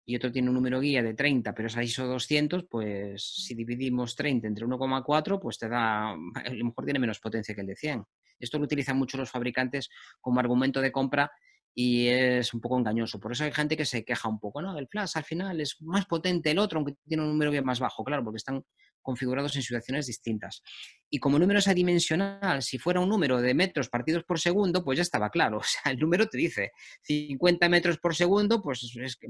y 0.06 0.16
otro 0.16 0.30
tiene 0.30 0.48
un 0.48 0.54
número 0.54 0.80
guía 0.80 1.02
de 1.02 1.14
30, 1.14 1.54
pero 1.54 1.68
es 1.68 1.76
ISO 1.76 2.06
200, 2.06 2.66
pues 2.68 3.24
si 3.24 3.54
dividimos 3.54 4.16
30 4.16 4.48
entre 4.48 4.66
1,4, 4.66 5.40
pues 5.40 5.58
te 5.58 5.68
da, 5.68 6.10
a 6.34 6.50
lo 6.50 6.64
mejor 6.64 6.84
tiene 6.84 6.98
menos 6.98 7.20
potencia 7.20 7.54
que 7.54 7.60
el 7.60 7.68
de 7.68 7.76
100. 7.76 8.04
Esto 8.38 8.58
lo 8.58 8.64
utilizan 8.64 8.98
mucho 8.98 9.16
los 9.16 9.30
fabricantes 9.30 9.88
como 10.20 10.40
argumento 10.40 10.80
de 10.80 10.90
compra 10.92 11.30
y 11.74 12.06
es 12.06 12.54
un 12.54 12.60
poco 12.60 12.78
engañoso. 12.78 13.18
Por 13.18 13.32
eso 13.32 13.44
hay 13.44 13.52
gente 13.52 13.76
que 13.76 13.84
se 13.84 14.04
queja 14.04 14.28
un 14.28 14.38
poco, 14.38 14.62
¿no? 14.62 14.78
El 14.78 14.86
flash 14.86 15.12
al 15.16 15.24
final 15.24 15.60
es 15.60 15.76
más 15.80 16.06
potente 16.06 16.50
el 16.52 16.58
otro, 16.58 16.78
aunque 16.78 16.94
tiene 17.06 17.24
un 17.24 17.30
número 17.30 17.50
guía 17.50 17.62
más 17.62 17.80
bajo, 17.80 18.04
claro, 18.04 18.22
porque 18.22 18.36
están 18.36 18.64
configurados 19.02 19.54
en 19.56 19.62
situaciones 19.62 20.06
distintas. 20.06 20.62
Y 21.10 21.18
como 21.18 21.38
número 21.38 21.58
es 21.58 21.68
adimensional, 21.68 22.62
si 22.62 22.78
fuera 22.78 23.00
un 23.00 23.08
número 23.08 23.40
de 23.40 23.54
metros 23.54 23.88
partidos 23.88 24.24
por 24.24 24.40
segundo, 24.40 24.84
pues 24.84 24.96
ya 24.96 25.02
estaba 25.02 25.30
claro. 25.30 25.58
O 25.64 25.64
sea, 25.64 25.92
el 25.92 25.98
número 25.98 26.26
te 26.26 26.38
dice 26.38 26.72
50 27.02 27.68
metros 27.68 27.98
por 27.98 28.14
segundo, 28.14 28.62
pues 28.62 28.80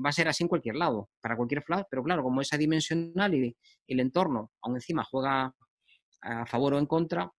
va 0.05 0.11
a 0.11 0.13
ser 0.13 0.29
así 0.29 0.45
en 0.45 0.49
cualquier 0.49 0.77
lado, 0.77 1.09
para 1.21 1.37
cualquier 1.37 1.63
flash, 1.63 1.85
pero 1.91 2.03
claro, 2.03 2.23
como 2.23 2.41
es 2.41 2.53
adimensional 2.53 3.35
y 3.35 3.57
el 3.89 4.01
entorno 4.01 4.53
aún 4.63 4.77
encima 4.77 5.03
juega 5.05 5.55
a 6.23 6.47
favor 6.47 6.75
o 6.75 6.79
en 6.79 6.87
contra, 6.87 7.31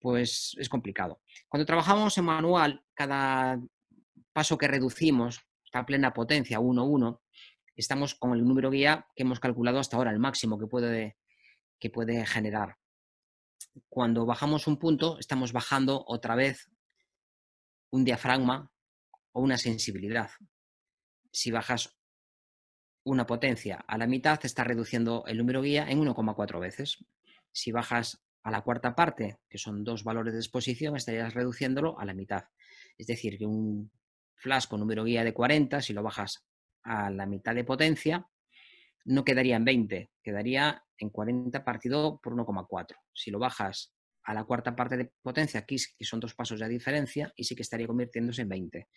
pues 0.00 0.54
es 0.58 0.68
complicado. 0.68 1.20
Cuando 1.48 1.66
trabajamos 1.66 2.16
en 2.18 2.24
manual, 2.24 2.82
cada 2.94 3.58
paso 4.32 4.58
que 4.58 4.68
reducimos 4.68 5.40
está 5.64 5.80
a 5.80 5.86
plena 5.86 6.14
potencia, 6.14 6.60
1-1, 6.60 7.20
estamos 7.76 8.14
con 8.14 8.32
el 8.32 8.44
número 8.44 8.70
guía 8.70 9.06
que 9.14 9.22
hemos 9.22 9.38
calculado 9.38 9.78
hasta 9.78 9.96
ahora, 9.96 10.10
el 10.10 10.18
máximo 10.18 10.58
que 10.58 10.66
puede, 10.66 11.16
que 11.78 11.90
puede 11.90 12.24
generar. 12.24 12.78
Cuando 13.88 14.24
bajamos 14.24 14.66
un 14.66 14.78
punto, 14.78 15.18
estamos 15.18 15.52
bajando 15.52 16.04
otra 16.06 16.34
vez 16.34 16.70
un 17.90 18.04
diafragma 18.04 18.72
o 19.32 19.42
una 19.42 19.58
sensibilidad. 19.58 20.30
Si 21.30 21.50
bajas 21.50 21.98
una 23.04 23.26
potencia 23.26 23.84
a 23.86 23.98
la 23.98 24.06
mitad, 24.06 24.40
está 24.44 24.64
reduciendo 24.64 25.24
el 25.26 25.38
número 25.38 25.62
guía 25.62 25.86
en 25.88 26.00
1,4 26.00 26.60
veces. 26.60 27.04
Si 27.52 27.72
bajas 27.72 28.22
a 28.42 28.50
la 28.50 28.62
cuarta 28.62 28.94
parte, 28.94 29.38
que 29.48 29.58
son 29.58 29.84
dos 29.84 30.02
valores 30.04 30.32
de 30.32 30.40
exposición, 30.40 30.96
estarías 30.96 31.34
reduciéndolo 31.34 31.98
a 31.98 32.04
la 32.04 32.14
mitad. 32.14 32.44
Es 32.96 33.06
decir, 33.06 33.38
que 33.38 33.46
un 33.46 33.90
flash 34.38 34.66
con 34.66 34.80
número 34.80 35.04
guía 35.04 35.24
de 35.24 35.34
40, 35.34 35.82
si 35.82 35.92
lo 35.92 36.02
bajas 36.02 36.46
a 36.82 37.10
la 37.10 37.26
mitad 37.26 37.54
de 37.54 37.64
potencia, 37.64 38.26
no 39.04 39.24
quedaría 39.24 39.56
en 39.56 39.64
20, 39.64 40.10
quedaría 40.22 40.84
en 40.98 41.10
40 41.10 41.64
partido 41.64 42.20
por 42.22 42.34
1,4. 42.34 42.96
Si 43.12 43.30
lo 43.30 43.38
bajas 43.38 43.92
a 44.24 44.34
la 44.34 44.44
cuarta 44.44 44.76
parte 44.76 44.96
de 44.96 45.10
potencia, 45.22 45.60
aquí 45.60 45.76
que 45.96 46.04
son 46.04 46.20
dos 46.20 46.34
pasos 46.34 46.60
de 46.60 46.68
diferencia, 46.68 47.32
y 47.36 47.44
sí 47.44 47.54
que 47.54 47.62
estaría 47.62 47.86
convirtiéndose 47.86 48.42
en 48.42 48.48
20. 48.48 48.88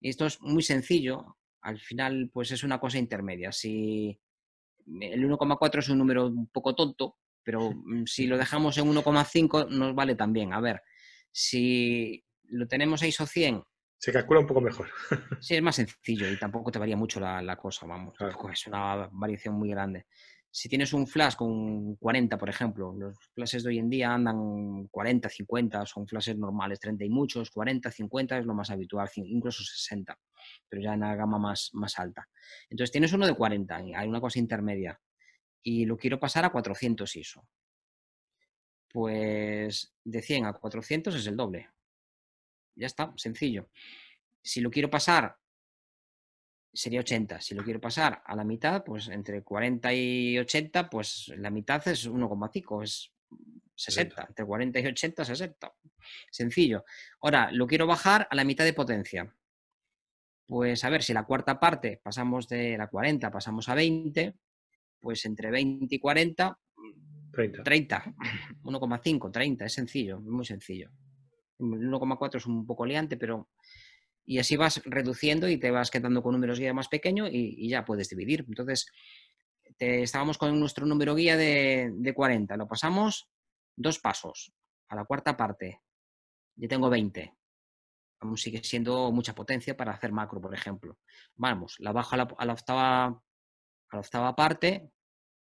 Y 0.00 0.08
esto 0.08 0.26
es 0.26 0.40
muy 0.40 0.62
sencillo, 0.62 1.38
al 1.62 1.80
final 1.80 2.30
pues 2.32 2.50
es 2.50 2.62
una 2.62 2.78
cosa 2.78 2.98
intermedia. 2.98 3.52
Si 3.52 4.18
el 4.86 5.28
1,4 5.28 5.78
es 5.78 5.88
un 5.88 5.98
número 5.98 6.26
un 6.26 6.48
poco 6.48 6.74
tonto, 6.74 7.16
pero 7.42 7.70
mm, 7.74 8.04
si 8.06 8.26
lo 8.26 8.36
dejamos 8.36 8.76
en 8.78 8.92
1,5 8.92 9.68
nos 9.70 9.94
vale 9.94 10.14
también. 10.14 10.52
A 10.52 10.60
ver, 10.60 10.82
si 11.32 12.24
lo 12.44 12.68
tenemos 12.68 13.02
a 13.02 13.06
ISO 13.06 13.26
100 13.26 13.62
se 14.04 14.12
calcula 14.12 14.40
un 14.40 14.46
poco 14.46 14.60
mejor. 14.60 14.86
Sí, 15.40 15.54
es 15.54 15.62
más 15.62 15.76
sencillo 15.76 16.30
y 16.30 16.38
tampoco 16.38 16.70
te 16.70 16.78
varía 16.78 16.94
mucho 16.94 17.20
la, 17.20 17.56
cosa, 17.56 17.86
vamos. 17.86 18.14
Es 18.52 18.66
una 18.66 19.08
variación 19.10 19.54
muy 19.54 19.70
grande. 19.70 20.04
Si 20.50 20.68
tienes 20.68 20.92
un 20.92 21.06
flash 21.06 21.36
con 21.36 21.96
40, 21.96 22.36
por 22.36 22.50
ejemplo, 22.50 22.92
los 22.92 23.16
flashes 23.34 23.64
de 23.64 23.70
hoy 23.70 23.78
en 23.78 23.88
día 23.88 24.12
andan 24.12 24.88
40, 24.88 25.26
50, 25.30 25.86
son 25.86 26.06
flashes 26.06 26.36
normales, 26.36 26.80
30 26.80 27.02
y 27.02 27.08
muchos, 27.08 27.50
40, 27.50 27.90
50 27.90 28.38
es 28.38 28.44
lo 28.44 28.52
más 28.52 28.68
habitual, 28.68 29.08
incluso 29.16 29.64
60, 29.64 30.18
pero 30.68 30.82
ya 30.82 30.92
en 30.92 31.00
la 31.00 31.16
gama 31.16 31.38
más, 31.38 31.70
más 31.72 31.98
alta. 31.98 32.28
Entonces 32.68 32.92
tienes 32.92 33.10
uno 33.14 33.26
de 33.26 33.34
40, 33.34 33.74
hay 33.74 34.06
una 34.06 34.20
cosa 34.20 34.38
intermedia, 34.38 35.00
y 35.62 35.86
lo 35.86 35.96
quiero 35.96 36.20
pasar 36.20 36.44
a 36.44 36.50
400 36.50 37.16
ISO. 37.16 37.48
Pues 38.92 39.94
de 40.04 40.20
100 40.20 40.44
a 40.44 40.52
400 40.52 41.14
es 41.14 41.26
el 41.26 41.36
doble. 41.36 41.70
Ya 42.76 42.86
está, 42.86 43.12
sencillo. 43.16 43.68
Si 44.42 44.60
lo 44.60 44.70
quiero 44.70 44.90
pasar, 44.90 45.36
sería 46.72 47.00
80. 47.00 47.40
Si 47.40 47.54
lo 47.54 47.62
quiero 47.62 47.80
pasar 47.80 48.22
a 48.24 48.36
la 48.36 48.44
mitad, 48.44 48.84
pues 48.84 49.08
entre 49.08 49.42
40 49.42 49.92
y 49.94 50.38
80, 50.38 50.90
pues 50.90 51.32
la 51.36 51.50
mitad 51.50 51.86
es 51.88 52.08
1,5, 52.08 52.82
es 52.82 53.12
60. 53.76 54.26
Entre 54.28 54.44
40 54.44 54.80
y 54.80 54.86
80, 54.86 55.24
60. 55.24 55.74
Sencillo. 56.30 56.84
Ahora, 57.20 57.50
lo 57.52 57.66
quiero 57.66 57.86
bajar 57.86 58.26
a 58.30 58.34
la 58.34 58.44
mitad 58.44 58.64
de 58.64 58.72
potencia. 58.72 59.34
Pues 60.46 60.84
a 60.84 60.90
ver, 60.90 61.02
si 61.02 61.14
la 61.14 61.24
cuarta 61.24 61.58
parte 61.58 62.00
pasamos 62.02 62.48
de 62.48 62.76
la 62.76 62.88
40, 62.88 63.30
pasamos 63.30 63.68
a 63.68 63.74
20, 63.74 64.34
pues 65.00 65.24
entre 65.24 65.50
20 65.50 65.94
y 65.94 65.98
40, 65.98 66.58
30. 67.32 67.62
30. 67.62 68.14
1,5, 68.62 69.32
30, 69.32 69.64
es 69.64 69.72
sencillo, 69.72 70.20
muy 70.20 70.44
sencillo. 70.44 70.90
El 71.72 71.90
1,4 71.90 72.36
es 72.36 72.46
un 72.46 72.66
poco 72.66 72.86
liante, 72.86 73.16
pero... 73.16 73.48
Y 74.26 74.38
así 74.38 74.56
vas 74.56 74.80
reduciendo 74.86 75.48
y 75.50 75.58
te 75.58 75.70
vas 75.70 75.90
quedando 75.90 76.22
con 76.22 76.32
números 76.32 76.58
guía 76.58 76.72
más 76.72 76.88
pequeños 76.88 77.28
y, 77.30 77.68
ya 77.68 77.84
puedes 77.84 78.08
dividir. 78.08 78.44
Entonces, 78.48 78.86
estábamos 79.78 80.38
con 80.38 80.58
nuestro 80.58 80.86
número 80.86 81.14
guía 81.14 81.36
de, 81.36 81.90
de 81.92 82.14
40. 82.14 82.56
Lo 82.56 82.66
pasamos 82.66 83.28
dos 83.76 83.98
pasos 83.98 84.54
a 84.88 84.96
la 84.96 85.04
cuarta 85.04 85.36
parte. 85.36 85.82
Ya 86.56 86.68
tengo 86.68 86.88
20. 86.88 87.34
Aún 88.20 88.36
sigue 88.38 88.62
siendo 88.62 89.12
mucha 89.12 89.34
potencia 89.34 89.76
para 89.76 89.92
hacer 89.92 90.12
macro, 90.12 90.40
por 90.40 90.54
ejemplo. 90.54 90.98
Vamos, 91.34 91.76
la 91.80 91.92
bajo 91.92 92.14
a 92.14 92.18
la, 92.18 92.28
a 92.38 92.44
la 92.46 92.52
octava, 92.54 93.04
a 93.04 93.22
la 93.92 93.98
octava 93.98 94.34
parte 94.34 94.90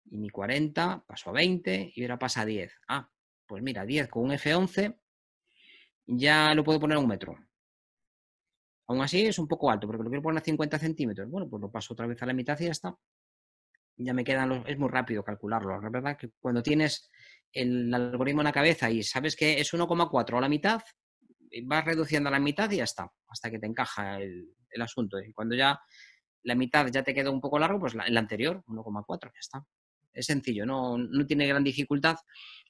y 0.07 0.19
mi 0.19 0.31
40 0.31 1.05
paso 1.07 1.31
a 1.31 1.33
20 1.33 1.93
y 1.95 2.03
ahora 2.03 2.19
pasa 2.19 2.43
a 2.43 2.47
10. 2.47 2.73
Ah, 2.89 3.11
pues 3.47 3.63
mira, 3.63 3.85
10 3.85 4.09
con 4.09 4.25
un 4.25 4.31
F11 4.31 4.97
ya 6.07 6.55
lo 6.55 6.65
puedo 6.65 6.81
poner 6.81 6.97
a 6.97 7.01
un 7.01 7.09
metro. 7.09 7.37
Aún 8.87 9.01
así 9.01 9.25
es 9.25 9.39
un 9.39 9.49
poco 9.49 9.71
alto, 9.71 9.87
porque 9.87 10.03
lo 10.03 10.11
quiero 10.11 10.23
poner 10.23 10.43
a 10.43 10.45
50 10.45 10.79
centímetros. 10.79 11.31
Bueno, 11.31 11.49
pues 11.49 11.61
lo 11.61 11.71
paso 11.71 11.95
otra 11.95 12.07
vez 12.07 12.23
a 12.23 12.27
la 12.27 12.35
mitad 12.35 12.59
y 12.61 12.65
ya 12.65 12.71
está. 12.71 12.95
Ya 13.97 14.13
me 14.13 14.25
quedan 14.25 14.49
los... 14.49 14.67
Es 14.67 14.79
muy 14.79 14.89
rápido 14.89 15.25
calcularlo. 15.25 15.81
La 15.81 15.89
verdad 15.89 16.17
que 16.17 16.31
cuando 16.39 16.63
tienes 16.63 17.11
el 17.53 17.93
algoritmo 17.95 18.43
en 18.43 18.47
la 18.47 18.53
cabeza 18.53 18.91
y 18.91 19.03
sabes 19.03 19.37
que 19.37 19.61
es 19.61 19.73
1,4 19.73 20.37
a 20.37 20.41
la 20.41 20.49
mitad, 20.49 20.83
vas 21.63 21.85
reduciendo 21.85 22.29
a 22.29 22.33
la 22.33 22.41
mitad 22.41 22.71
y 22.71 22.77
ya 22.77 22.85
está, 22.85 23.11
hasta 23.29 23.51
que 23.51 23.59
te 23.59 23.67
encaja 23.67 24.21
el, 24.21 24.55
asunto. 24.81 25.21
Y 25.21 25.33
cuando 25.33 25.55
ya 25.55 25.81
la 26.43 26.57
mitad 26.57 26.87
ya 26.89 27.05
te 27.05 27.15
quedó 27.15 27.31
un 27.33 27.41
poco 27.41 27.61
largo, 27.61 27.79
pues 27.79 27.95
el 27.95 28.17
anterior, 28.17 28.63
1,4, 28.67 29.21
ya 29.23 29.39
está. 29.39 29.65
Es 30.15 30.27
sencillo, 30.27 30.65
no, 30.65 30.97
tiene 31.27 31.47
gran 31.47 31.65
dificultad 31.65 32.17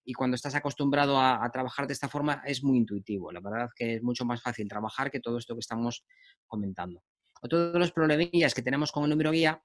y 0.05 0.13
cuando 0.15 0.35
estás 0.35 0.55
acostumbrado 0.55 1.21
a, 1.21 1.49
trabajar 1.53 1.87
de 1.87 1.93
esta 1.93 2.09
forma 2.09 2.43
es 2.47 2.65
muy 2.65 2.79
intuitivo. 2.79 3.31
La 3.31 3.41
verdad 3.41 3.69
que 3.77 3.97
es 3.97 4.03
mucho 4.03 4.25
más 4.25 4.43
fácil 4.43 4.69
trabajar 4.69 5.11
que 5.11 5.21
todo 5.21 5.39
esto 5.39 5.55
que 5.55 5.61
estamos 5.61 6.05
comentando. 6.47 7.03
Otro 7.43 7.73
de 7.73 7.79
los 7.79 7.93
problemillas 7.93 8.55
que 8.55 8.63
tenemos 8.63 8.91
con 8.91 9.05
el 9.05 9.11
número 9.11 9.31
guía 9.31 9.63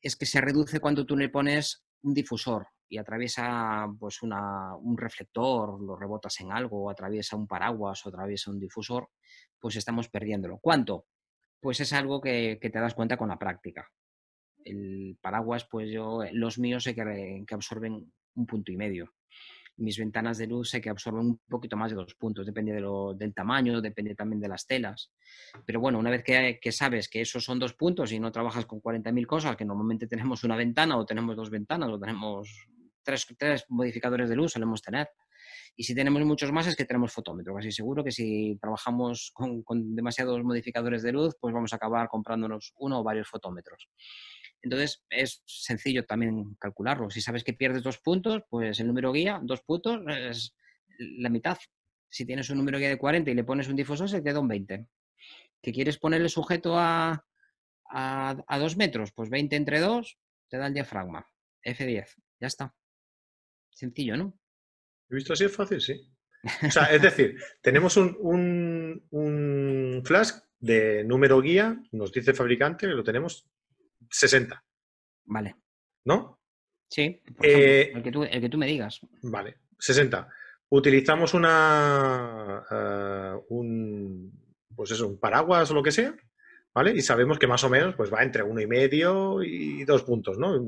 es 0.00 0.16
que 0.16 0.26
se 0.26 0.40
reduce 0.40 0.80
cuando 0.80 1.04
tú 1.04 1.16
le 1.16 1.28
pones 1.28 1.84
un 2.02 2.14
difusor 2.14 2.68
y 2.88 2.98
atraviesa 2.98 3.86
pues 3.98 4.22
un 4.22 4.96
reflector, 4.96 5.80
lo 5.82 5.96
rebotas 5.96 6.40
en 6.40 6.52
algo, 6.52 6.84
o 6.84 6.90
atraviesa 6.90 7.36
un 7.36 7.46
paraguas 7.46 8.04
o 8.04 8.08
atraviesa 8.08 8.50
un 8.50 8.58
difusor, 8.58 9.10
pues 9.58 9.76
estamos 9.76 10.08
perdiéndolo. 10.08 10.58
¿Cuánto? 10.58 11.06
Pues 11.60 11.80
es 11.80 11.92
algo 11.92 12.20
que, 12.20 12.58
te 12.60 12.70
das 12.70 12.94
cuenta 12.94 13.16
con 13.16 13.28
la 13.28 13.38
práctica. 13.38 13.86
El 14.68 15.16
paraguas, 15.20 15.66
pues 15.70 15.90
yo, 15.90 16.22
los 16.32 16.58
míos 16.58 16.84
sé 16.84 16.94
que, 16.94 17.44
que 17.46 17.54
absorben 17.54 18.12
un 18.34 18.46
punto 18.46 18.72
y 18.72 18.76
medio 18.76 19.12
mis 19.78 19.98
ventanas 19.98 20.38
de 20.38 20.46
luz 20.46 20.70
sé 20.70 20.80
que 20.80 20.90
absorben 20.90 21.26
un 21.26 21.40
poquito 21.48 21.76
más 21.76 21.90
de 21.90 21.96
dos 21.96 22.14
puntos, 22.14 22.44
depende 22.44 22.72
del 22.72 23.34
tamaño, 23.34 23.80
depende 23.80 24.14
también 24.14 24.40
de 24.40 24.48
las 24.48 24.66
telas. 24.66 25.12
Pero 25.64 25.80
bueno, 25.80 25.98
una 25.98 26.10
vez 26.10 26.22
que, 26.24 26.72
sabes 26.72 27.08
que 27.08 27.20
esos 27.20 27.44
son 27.44 27.58
dos 27.58 27.74
puntos 27.74 28.12
y 28.12 28.18
no 28.18 28.32
trabajas 28.32 28.66
con 28.66 28.80
40.000 28.80 29.26
cosas, 29.26 29.56
que 29.56 29.64
normalmente 29.64 30.06
tenemos 30.06 30.44
una 30.44 30.56
ventana 30.56 30.96
o 30.96 31.06
tenemos 31.06 31.36
dos 31.36 31.50
ventanas 31.50 31.90
o 31.90 31.98
tenemos 31.98 32.66
tres, 33.02 33.26
tres 33.38 33.64
modificadores 33.68 34.28
de 34.28 34.36
luz, 34.36 34.52
solemos 34.52 34.82
tener. 34.82 35.08
Y 35.76 35.84
si 35.84 35.94
tenemos 35.94 36.22
muchos 36.24 36.50
más 36.50 36.66
es 36.66 36.74
que 36.74 36.84
tenemos 36.84 37.12
fotómetro. 37.12 37.54
Casi 37.54 37.70
seguro 37.70 38.02
que 38.02 38.10
si 38.10 38.58
trabajamos 38.60 39.30
con, 39.32 39.62
con 39.62 39.94
demasiados 39.94 40.42
modificadores 40.42 41.02
de 41.04 41.12
luz, 41.12 41.36
pues 41.40 41.54
vamos 41.54 41.72
a 41.72 41.76
acabar 41.76 42.08
comprándonos 42.08 42.74
uno 42.78 42.98
o 42.98 43.04
varios 43.04 43.28
fotómetros. 43.28 43.88
Entonces 44.62 45.04
es 45.10 45.42
sencillo 45.46 46.04
también 46.04 46.56
calcularlo. 46.58 47.10
Si 47.10 47.20
sabes 47.20 47.44
que 47.44 47.52
pierdes 47.52 47.82
dos 47.82 47.98
puntos, 47.98 48.42
pues 48.48 48.80
el 48.80 48.88
número 48.88 49.12
guía, 49.12 49.40
dos 49.42 49.62
puntos, 49.62 50.00
es 50.08 50.54
la 50.98 51.28
mitad. 51.28 51.58
Si 52.10 52.24
tienes 52.24 52.50
un 52.50 52.58
número 52.58 52.78
guía 52.78 52.88
de 52.88 52.98
40 52.98 53.30
y 53.30 53.34
le 53.34 53.44
pones 53.44 53.68
un 53.68 53.76
difusor, 53.76 54.08
se 54.08 54.22
queda 54.22 54.40
un 54.40 54.48
20. 54.48 54.86
¿Que 55.62 55.72
quieres 55.72 55.98
ponerle 55.98 56.28
sujeto 56.28 56.78
a, 56.78 57.24
a, 57.90 58.58
dos 58.58 58.76
metros? 58.76 59.12
Pues 59.12 59.30
20 59.30 59.56
entre 59.56 59.80
2 59.80 60.18
te 60.48 60.56
da 60.56 60.66
el 60.66 60.74
diafragma. 60.74 61.26
F10. 61.64 62.14
Ya 62.40 62.46
está. 62.46 62.74
Sencillo, 63.70 64.16
¿no? 64.16 64.38
He 65.10 65.14
visto 65.14 65.32
así 65.32 65.44
es 65.44 65.54
fácil, 65.54 65.80
sí. 65.80 66.10
O 66.66 66.70
sea, 66.70 66.84
es 66.84 67.02
decir, 67.02 67.36
tenemos 67.60 67.96
un, 67.96 68.16
un, 68.20 69.06
un, 69.10 70.02
flash 70.04 70.30
de 70.58 71.04
número 71.04 71.40
guía, 71.40 71.80
nos 71.92 72.12
dice 72.12 72.30
el 72.30 72.36
fabricante 72.36 72.86
lo 72.86 73.04
tenemos 73.04 73.48
60. 74.10 74.62
Vale. 75.26 75.56
¿No? 76.04 76.38
Sí, 76.90 77.20
Eh, 77.42 77.92
el, 77.94 78.02
que 78.02 78.10
tú, 78.10 78.24
el 78.24 78.40
que 78.40 78.48
tú 78.48 78.56
me 78.58 78.66
digas. 78.66 79.00
Vale, 79.22 79.58
60. 79.78 80.28
Utilizamos 80.70 81.34
una, 81.34 82.64
eh, 82.70 83.40
un, 83.50 84.32
pues 84.74 84.90
eso, 84.90 85.06
un 85.06 85.18
paraguas 85.18 85.70
o 85.70 85.74
lo 85.74 85.82
que 85.82 85.92
sea, 85.92 86.14
¿vale? 86.74 86.92
Y 86.92 87.02
sabemos 87.02 87.38
que 87.38 87.46
más 87.46 87.62
o 87.64 87.68
menos 87.70 87.94
pues 87.94 88.12
va 88.12 88.22
entre 88.22 88.42
uno 88.42 88.60
y 88.60 88.66
medio 88.66 89.42
y 89.42 89.84
dos 89.84 90.02
puntos, 90.02 90.38
¿no? 90.38 90.58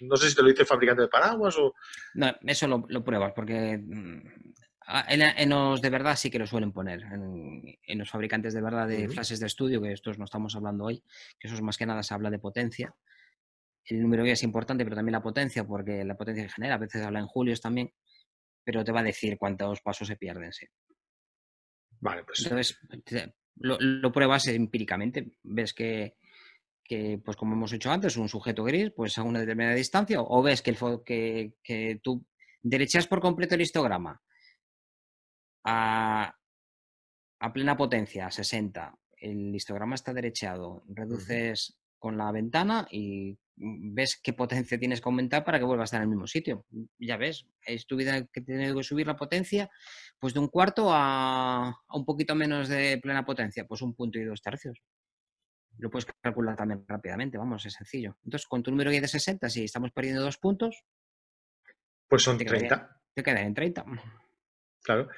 No 0.00 0.16
sé 0.16 0.28
si 0.28 0.36
te 0.36 0.42
lo 0.42 0.48
dice 0.48 0.62
el 0.62 0.68
fabricante 0.68 1.02
de 1.02 1.08
paraguas 1.08 1.56
o... 1.58 1.74
No, 2.14 2.32
eso 2.42 2.68
lo, 2.68 2.84
lo 2.88 3.02
pruebas, 3.04 3.32
porque 3.34 3.76
mm, 3.78 4.52
en, 5.08 5.22
en 5.22 5.48
los 5.48 5.80
de 5.80 5.90
verdad 5.90 6.16
sí 6.16 6.30
que 6.30 6.38
lo 6.38 6.46
suelen 6.46 6.72
poner. 6.72 7.02
En, 7.02 7.62
en 7.82 7.98
los 7.98 8.10
fabricantes 8.10 8.54
de 8.54 8.62
verdad 8.62 8.86
de 8.86 9.08
flashes 9.08 9.40
de 9.40 9.46
estudio, 9.46 9.82
que 9.82 9.92
estos 9.92 10.18
no 10.18 10.24
estamos 10.24 10.54
hablando 10.54 10.84
hoy, 10.84 11.02
que 11.38 11.48
eso 11.48 11.56
es 11.56 11.62
más 11.62 11.76
que 11.76 11.86
nada 11.86 12.02
se 12.02 12.14
habla 12.14 12.30
de 12.30 12.38
potencia. 12.38 12.94
El 13.84 14.02
número 14.02 14.24
guía 14.24 14.32
es 14.32 14.42
importante, 14.42 14.84
pero 14.84 14.96
también 14.96 15.12
la 15.12 15.22
potencia, 15.22 15.64
porque 15.64 16.04
la 16.04 16.16
potencia 16.16 16.44
que 16.44 16.50
genera, 16.50 16.74
a 16.74 16.78
veces 16.78 17.02
habla 17.02 17.20
en 17.20 17.26
julios 17.26 17.60
también, 17.60 17.92
pero 18.64 18.84
te 18.84 18.92
va 18.92 19.00
a 19.00 19.04
decir 19.04 19.38
cuántos 19.38 19.80
pasos 19.80 20.08
se 20.08 20.16
pierden, 20.16 20.52
sí. 20.52 20.66
Vale, 22.00 22.24
pues 22.24 22.42
Entonces, 22.44 22.78
lo, 23.56 23.78
lo 23.80 24.12
pruebas 24.12 24.48
empíricamente. 24.48 25.32
Ves 25.42 25.72
que, 25.72 26.16
que, 26.84 27.20
pues 27.24 27.36
como 27.36 27.54
hemos 27.54 27.72
hecho 27.72 27.90
antes, 27.90 28.16
un 28.16 28.28
sujeto 28.28 28.64
gris, 28.64 28.92
pues 28.94 29.18
a 29.18 29.22
una 29.22 29.40
determinada 29.40 29.76
distancia, 29.76 30.20
o 30.20 30.42
ves 30.42 30.62
que, 30.62 30.70
el, 30.70 30.78
que, 31.04 31.54
que 31.62 32.00
tú 32.02 32.24
derechas 32.62 33.06
por 33.06 33.20
completo 33.20 33.54
el 33.54 33.62
histograma 33.62 34.20
a, 35.66 36.34
a 37.40 37.52
plena 37.52 37.76
potencia, 37.76 38.26
a 38.26 38.30
60, 38.30 38.94
el 39.18 39.54
histograma 39.54 39.94
está 39.94 40.12
derechado, 40.12 40.84
reduces 40.88 41.78
con 41.98 42.16
la 42.16 42.30
ventana 42.30 42.86
y 42.90 43.32
mm, 43.56 43.94
ves 43.94 44.20
qué 44.22 44.32
potencia 44.32 44.78
tienes 44.78 45.00
que 45.00 45.08
aumentar 45.08 45.44
para 45.44 45.58
que 45.58 45.64
vuelva 45.64 45.82
a 45.82 45.86
estar 45.86 45.98
en 45.98 46.04
el 46.04 46.08
mismo 46.10 46.26
sitio. 46.26 46.64
Ya 46.98 47.16
ves, 47.16 47.46
es 47.62 47.86
tu 47.86 47.96
vida 47.96 48.26
que 48.26 48.40
tiene 48.42 48.72
que 48.74 48.82
subir 48.82 49.06
la 49.06 49.16
potencia 49.16 49.68
pues 50.18 50.34
de 50.34 50.40
un 50.40 50.48
cuarto 50.48 50.88
a, 50.92 51.68
a 51.70 51.96
un 51.96 52.04
poquito 52.04 52.34
menos 52.34 52.68
de 52.68 52.98
plena 53.02 53.24
potencia, 53.24 53.66
pues 53.66 53.82
un 53.82 53.94
punto 53.94 54.18
y 54.18 54.24
dos 54.24 54.40
tercios. 54.42 54.78
Lo 55.78 55.90
puedes 55.90 56.06
calcular 56.22 56.56
también 56.56 56.84
rápidamente, 56.88 57.36
vamos, 57.36 57.66
es 57.66 57.74
sencillo. 57.74 58.16
Entonces, 58.24 58.46
con 58.46 58.62
tu 58.62 58.70
número 58.70 58.90
de 58.90 59.06
60, 59.06 59.50
si 59.50 59.64
estamos 59.64 59.90
perdiendo 59.92 60.22
dos 60.22 60.38
puntos, 60.38 60.84
pues 62.08 62.22
son 62.22 62.38
te 62.38 62.44
quedaría- 62.46 62.68
30, 62.68 63.02
te 63.14 63.22
quedan 63.22 63.46
en 63.46 63.54
30. 63.54 63.84
claro. 64.82 65.08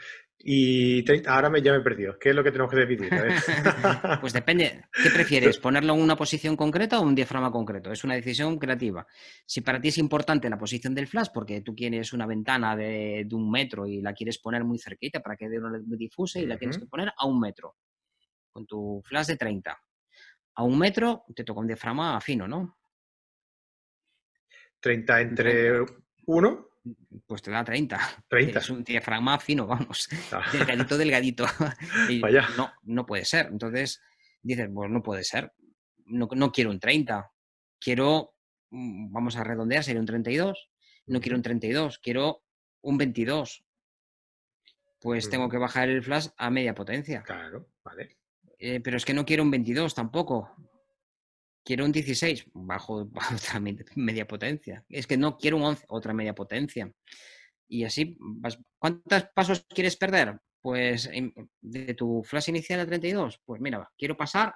Y 0.41 1.03
30, 1.03 1.35
ahora 1.35 1.51
me, 1.51 1.61
ya 1.61 1.73
me 1.73 1.79
he 1.79 1.83
perdido. 1.83 2.17
¿Qué 2.19 2.31
es 2.31 2.35
lo 2.35 2.45
que 2.45 2.53
tenemos 2.53 2.71
que 2.71 2.77
ver. 2.77 2.99
Pues 4.21 4.33
depende, 4.33 4.85
¿qué 4.93 5.11
prefieres? 5.11 5.59
¿Ponerlo 5.59 5.95
en 5.95 6.01
una 6.01 6.17
posición 6.17 6.57
concreta 6.57 7.01
o 7.01 7.03
un 7.03 7.15
diafragma 7.15 7.51
concreto? 7.51 7.91
Es 7.91 8.05
una 8.05 8.15
decisión 8.15 8.59
creativa. 8.59 9.05
Si 9.45 9.63
para 9.63 9.81
ti 9.81 9.89
es 9.89 9.99
importante 9.99 10.49
la 10.49 10.57
posición 10.57 10.95
del 10.95 11.09
flash, 11.09 11.29
porque 11.35 11.61
tú 11.63 11.75
quieres 11.75 12.13
una 12.13 12.27
ventana 12.27 12.77
de, 12.77 13.25
de 13.27 13.35
un 13.35 13.51
metro 13.51 13.87
y 13.87 14.01
la 14.01 14.13
quieres 14.13 14.39
poner 14.39 14.63
muy 14.63 14.79
cerquita 14.79 15.21
para 15.21 15.37
que 15.37 15.49
dé 15.49 15.59
una 15.59 15.71
luz 15.71 15.87
muy 15.87 15.99
difusa 15.99 16.39
y 16.39 16.47
la 16.47 16.57
tienes 16.57 16.79
que 16.79 16.87
poner 16.87 17.13
a 17.17 17.27
un 17.27 17.41
metro, 17.41 17.75
con 18.53 18.65
tu 18.65 19.03
flash 19.05 19.27
de 19.27 19.37
30. 19.37 19.77
A 20.55 20.63
un 20.63 20.79
metro 20.79 21.25
te 21.35 21.43
toca 21.43 21.61
un 21.61 21.67
diafragma 21.67 22.21
fino, 22.21 22.47
¿no? 22.47 22.79
30 24.81 25.21
entre 25.21 25.85
1, 26.27 26.68
Pues 27.27 27.43
te 27.43 27.51
da 27.51 27.65
30. 27.65 27.99
30. 28.29 28.59
Es 28.59 28.71
un 28.71 28.85
diafragma 28.85 29.39
fino, 29.39 29.67
vamos. 29.67 30.09
Ah, 30.33 30.43
Delgadito, 30.53 30.97
delgadito. 30.99 31.47
Y 32.09 32.21
Vaya. 32.21 32.47
no, 32.57 32.73
no 32.83 33.07
puede 33.07 33.25
ser. 33.25 33.47
Entonces 33.47 34.01
dices, 34.43 34.69
pues 34.73 34.91
no 34.91 35.03
puede 35.03 35.25
ser. 35.25 35.53
No, 36.07 36.29
no 36.35 36.53
quiero 36.53 36.71
un 36.71 36.81
30. 36.81 37.31
Quiero, 37.81 38.35
mm, 38.71 39.13
vamos 39.13 39.37
a 39.37 39.45
redondear, 39.45 39.85
sería 39.85 40.01
un 40.01 40.07
32. 40.07 40.71
No 41.07 41.21
quiero 41.21 41.37
un 41.37 41.43
32, 41.43 41.99
quiero 41.99 42.43
un 42.83 42.99
22. 42.99 43.65
Pues 45.01 45.31
tengo 45.31 45.49
que 45.49 45.59
bajar 45.59 45.89
el 45.89 46.03
flash 46.03 46.29
a 46.37 46.51
media 46.51 46.75
potencia. 46.75 47.23
Claro, 47.23 47.69
vale. 47.85 48.19
Eh, 48.59 48.81
pero 48.81 48.97
es 48.97 49.05
que 49.05 49.15
no 49.15 49.25
quiero 49.25 49.43
un 49.45 49.51
22 49.51 49.95
tampoco. 49.95 50.55
Quiero 51.69 51.85
un 51.85 51.93
16, 51.93 52.47
bajo, 52.55 53.05
bajo 53.05 53.35
otra 53.37 53.61
me- 53.61 53.77
media 53.97 54.27
potencia. 54.27 54.87
Es 54.89 55.07
que 55.07 55.19
no 55.19 55.37
quiero 55.37 55.59
un 55.59 55.65
11, 55.65 55.85
otra 55.89 56.15
media 56.15 56.35
potencia. 56.35 56.91
Y 57.69 57.85
así, 57.85 58.17
vas- 58.19 58.59
¿cuántos 58.79 59.25
pasos 59.35 59.67
quieres 59.69 59.95
perder? 59.99 60.41
Pues 60.63 61.11
em, 61.13 61.31
de 61.61 61.93
tu 61.93 62.23
flash 62.25 62.49
inicial 62.49 62.81
a 62.81 62.87
32, 62.87 63.43
pues 63.45 63.61
mira, 63.61 63.87
quiero 63.99 64.17
pasar 64.17 64.55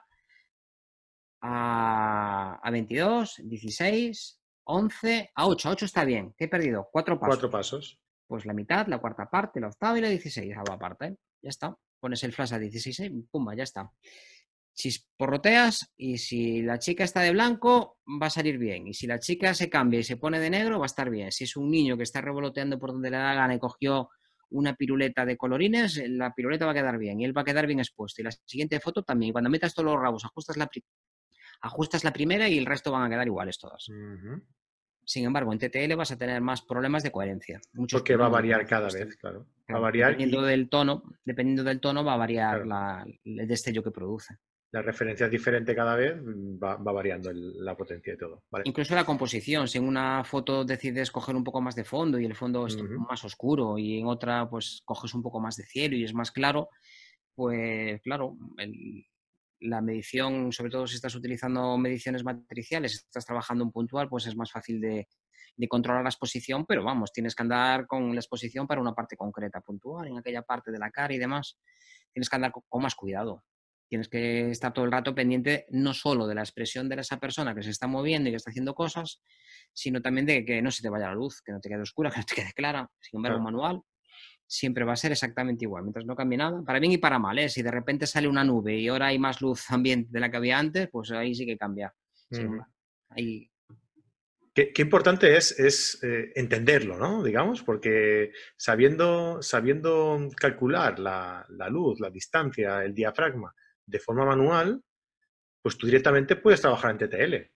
a, 1.42 2.58
a 2.62 2.70
22, 2.70 3.42
16, 3.44 4.40
11, 4.64 5.30
a 5.34 5.46
8. 5.48 5.68
A 5.68 5.72
8 5.72 5.84
está 5.84 6.04
bien. 6.06 6.34
¿Qué 6.38 6.44
he 6.44 6.48
perdido? 6.48 6.88
Cuatro 6.90 7.20
pasos. 7.20 7.28
Cuatro 7.34 7.50
pasos. 7.50 7.98
Pues 8.26 8.46
la 8.46 8.54
mitad, 8.54 8.86
la 8.86 8.98
cuarta 8.98 9.28
parte, 9.28 9.60
la 9.60 9.68
octava 9.68 9.98
y 9.98 10.00
la 10.00 10.08
16 10.08 10.56
a 10.56 10.62
la 10.66 10.78
parte. 10.78 11.16
Ya 11.42 11.50
está. 11.50 11.76
Pones 12.00 12.24
el 12.24 12.32
flash 12.32 12.54
a 12.54 12.58
16 12.58 13.00
y 13.00 13.10
pumba, 13.30 13.54
ya 13.54 13.64
está. 13.64 13.92
Chisporroteas 14.74 15.92
y 15.96 16.18
si 16.18 16.62
la 16.62 16.78
chica 16.78 17.04
está 17.04 17.20
de 17.20 17.32
blanco, 17.32 17.98
va 18.20 18.26
a 18.26 18.30
salir 18.30 18.58
bien. 18.58 18.86
Y 18.88 18.94
si 18.94 19.06
la 19.06 19.18
chica 19.18 19.54
se 19.54 19.68
cambia 19.68 20.00
y 20.00 20.04
se 20.04 20.16
pone 20.16 20.40
de 20.40 20.50
negro, 20.50 20.78
va 20.78 20.84
a 20.84 20.86
estar 20.86 21.10
bien. 21.10 21.30
Si 21.30 21.44
es 21.44 21.56
un 21.56 21.70
niño 21.70 21.96
que 21.96 22.02
está 22.02 22.20
revoloteando 22.20 22.78
por 22.78 22.92
donde 22.92 23.10
le 23.10 23.16
da 23.18 23.24
la 23.24 23.34
gana 23.34 23.54
y 23.54 23.58
cogió 23.58 24.08
una 24.50 24.74
piruleta 24.74 25.24
de 25.24 25.36
colorines, 25.36 26.02
la 26.08 26.34
piruleta 26.34 26.66
va 26.66 26.72
a 26.72 26.74
quedar 26.74 26.98
bien 26.98 27.20
y 27.20 27.24
él 27.24 27.36
va 27.36 27.42
a 27.42 27.44
quedar 27.44 27.66
bien 27.66 27.78
expuesto. 27.80 28.20
Y 28.20 28.24
la 28.24 28.30
siguiente 28.32 28.80
foto 28.80 29.02
también. 29.02 29.32
Cuando 29.32 29.48
metas 29.50 29.74
todos 29.74 29.90
los 29.92 30.00
rabos, 30.00 30.24
ajustas 30.24 30.56
la, 30.56 30.68
ajustas 31.62 32.04
la 32.04 32.12
primera 32.12 32.48
y 32.48 32.58
el 32.58 32.66
resto 32.66 32.92
van 32.92 33.04
a 33.04 33.08
quedar 33.10 33.26
iguales 33.26 33.58
todas. 33.58 33.86
Sin 35.04 35.24
embargo, 35.24 35.52
en 35.52 35.58
TTL 35.58 35.94
vas 35.96 36.12
a 36.12 36.18
tener 36.18 36.40
más 36.40 36.62
problemas 36.62 37.02
de 37.02 37.10
coherencia. 37.10 37.60
Muchos 37.72 38.00
Porque 38.00 38.14
va 38.16 38.26
a 38.26 38.30
variar 38.30 38.66
cada 38.66 38.88
vez, 38.88 39.16
claro. 39.16 39.46
Va 39.72 39.78
a 39.78 39.80
variar 39.80 40.10
y 40.10 40.14
dependiendo 40.14 40.42
del 40.46 40.68
tono, 40.68 41.02
dependiendo 41.24 41.64
del 41.64 41.80
tono 41.80 42.04
va 42.04 42.14
a 42.14 42.18
variar 42.18 42.62
Claro. 42.62 42.64
la- 42.66 43.06
el 43.24 43.48
destello 43.48 43.82
que 43.82 43.90
produce. 43.90 44.36
La 44.72 44.82
referencia 44.82 45.26
es 45.26 45.32
diferente 45.32 45.74
cada 45.74 45.94
vez, 45.96 46.14
va, 46.16 46.76
va 46.76 46.92
variando 46.92 47.30
el- 47.30 47.62
la 47.64 47.76
potencia 47.76 48.14
y 48.14 48.16
todo. 48.16 48.42
Vale. 48.50 48.64
Incluso 48.66 48.94
la 48.94 49.04
composición, 49.04 49.68
si 49.68 49.78
en 49.78 49.86
una 49.86 50.24
foto 50.24 50.64
decides 50.64 51.10
coger 51.10 51.36
un 51.36 51.44
poco 51.44 51.60
más 51.60 51.74
de 51.74 51.84
fondo 51.84 52.18
y 52.18 52.24
el 52.24 52.34
fondo 52.34 52.66
es 52.66 52.76
más 53.08 53.22
oscuro 53.24 53.76
y 53.78 53.98
en 53.98 54.06
otra 54.06 54.48
pues 54.48 54.82
coges 54.84 55.12
un 55.14 55.22
poco 55.22 55.40
más 55.40 55.56
de 55.56 55.64
cielo 55.64 55.94
y 55.96 56.04
es 56.04 56.14
más 56.14 56.30
claro, 56.32 56.70
pues 57.34 58.00
claro, 58.02 58.36
el- 58.58 59.04
la 59.60 59.80
medición, 59.80 60.50
sobre 60.52 60.70
todo 60.72 60.86
si 60.88 60.96
estás 60.96 61.14
utilizando 61.14 61.78
mediciones 61.78 62.24
matriciales, 62.24 62.92
si 62.92 62.96
estás 62.98 63.24
trabajando 63.24 63.62
en 63.64 63.70
puntual, 63.70 64.08
pues 64.08 64.26
es 64.26 64.34
más 64.34 64.50
fácil 64.50 64.80
de, 64.80 65.06
de 65.56 65.68
controlar 65.68 66.02
la 66.02 66.08
exposición, 66.08 66.66
pero 66.66 66.82
vamos, 66.82 67.12
tienes 67.12 67.34
que 67.36 67.42
andar 67.44 67.86
con 67.86 68.12
la 68.12 68.20
exposición 68.20 68.66
para 68.66 68.80
una 68.80 68.92
parte 68.94 69.16
concreta, 69.16 69.60
puntual, 69.60 70.08
en 70.08 70.18
aquella 70.18 70.42
parte 70.42 70.72
de 70.72 70.78
la 70.80 70.90
cara 70.90 71.14
y 71.14 71.18
demás, 71.18 71.60
tienes 72.12 72.28
que 72.28 72.36
andar 72.36 72.50
co- 72.50 72.64
con 72.68 72.82
más 72.82 72.94
cuidado. 72.96 73.44
Tienes 73.92 74.08
que 74.08 74.48
estar 74.50 74.72
todo 74.72 74.86
el 74.86 74.90
rato 74.90 75.14
pendiente 75.14 75.66
no 75.68 75.92
solo 75.92 76.26
de 76.26 76.34
la 76.34 76.40
expresión 76.40 76.88
de 76.88 76.98
esa 76.98 77.20
persona 77.20 77.54
que 77.54 77.62
se 77.62 77.68
está 77.68 77.86
moviendo 77.86 78.26
y 78.26 78.32
que 78.32 78.36
está 78.36 78.48
haciendo 78.48 78.74
cosas, 78.74 79.20
sino 79.74 80.00
también 80.00 80.24
de 80.24 80.46
que 80.46 80.62
no 80.62 80.70
se 80.70 80.80
te 80.80 80.88
vaya 80.88 81.08
la 81.08 81.14
luz, 81.14 81.42
que 81.42 81.52
no 81.52 81.60
te 81.60 81.68
quede 81.68 81.82
oscura, 81.82 82.10
que 82.10 82.20
no 82.20 82.24
te 82.24 82.34
quede 82.34 82.52
clara. 82.54 82.90
Sin 82.98 83.18
embargo, 83.18 83.36
un 83.36 83.44
manual 83.44 83.82
siempre 84.46 84.84
va 84.86 84.94
a 84.94 84.96
ser 84.96 85.12
exactamente 85.12 85.66
igual, 85.66 85.82
mientras 85.82 86.06
no 86.06 86.16
cambie 86.16 86.38
nada, 86.38 86.62
para 86.64 86.78
bien 86.78 86.92
y 86.92 86.96
para 86.96 87.18
mal. 87.18 87.38
¿eh? 87.38 87.50
Si 87.50 87.60
de 87.60 87.70
repente 87.70 88.06
sale 88.06 88.28
una 88.28 88.44
nube 88.44 88.78
y 88.78 88.88
ahora 88.88 89.08
hay 89.08 89.18
más 89.18 89.42
luz 89.42 89.66
también 89.68 90.06
de 90.08 90.20
la 90.20 90.30
que 90.30 90.38
había 90.38 90.58
antes, 90.58 90.88
pues 90.90 91.10
ahí 91.10 91.34
sí 91.34 91.44
que 91.44 91.58
cambia. 91.58 91.92
Embargo, 92.30 92.66
ahí 93.10 93.46
Qué, 94.54 94.72
qué 94.72 94.82
importante 94.82 95.36
es, 95.36 95.58
es 95.58 96.02
eh, 96.02 96.32
entenderlo, 96.34 96.96
¿no? 96.96 97.22
Digamos, 97.22 97.62
porque 97.62 98.32
sabiendo, 98.56 99.42
sabiendo 99.42 100.30
calcular 100.34 100.98
la, 100.98 101.44
la 101.50 101.68
luz, 101.68 102.00
la 102.00 102.08
distancia, 102.08 102.82
el 102.82 102.94
diafragma 102.94 103.54
de 103.86 103.98
forma 103.98 104.24
manual, 104.24 104.82
pues 105.62 105.76
tú 105.78 105.86
directamente 105.86 106.36
puedes 106.36 106.60
trabajar 106.60 106.90
en 106.92 106.98
TTL. 106.98 107.50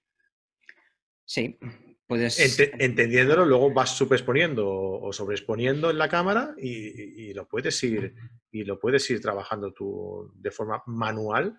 sí, 1.24 1.58
puedes... 2.06 2.38
Ente- 2.38 2.72
entendiéndolo, 2.78 3.44
luego 3.44 3.72
vas 3.72 3.96
superexponiendo 3.96 4.68
o 4.68 5.12
sobreexponiendo 5.12 5.90
en 5.90 5.98
la 5.98 6.08
cámara 6.08 6.54
y, 6.56 6.70
y- 6.70 7.30
y 7.30 7.34
lo 7.34 7.48
puedes 7.48 7.82
ir 7.82 8.14
y 8.52 8.64
lo 8.64 8.78
puedes 8.78 9.08
ir 9.10 9.20
trabajando 9.20 9.72
tú 9.72 10.32
de 10.36 10.50
forma 10.50 10.82
manual, 10.86 11.58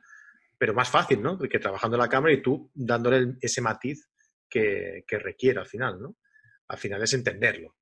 pero 0.57 0.73
más 0.73 0.89
fácil, 0.89 1.21
¿no? 1.21 1.37
Que 1.37 1.59
trabajando 1.59 1.97
en 1.97 2.01
la 2.01 2.09
cámara 2.09 2.33
y 2.33 2.41
tú 2.41 2.71
dándole 2.73 3.35
ese 3.41 3.61
matiz 3.61 4.09
que, 4.49 5.03
que 5.07 5.19
requiere 5.19 5.59
al 5.59 5.65
final, 5.67 6.01
¿no? 6.01 6.15
Al 6.69 6.77
final 6.77 7.03
es 7.03 7.13
entenderlo. 7.13 7.75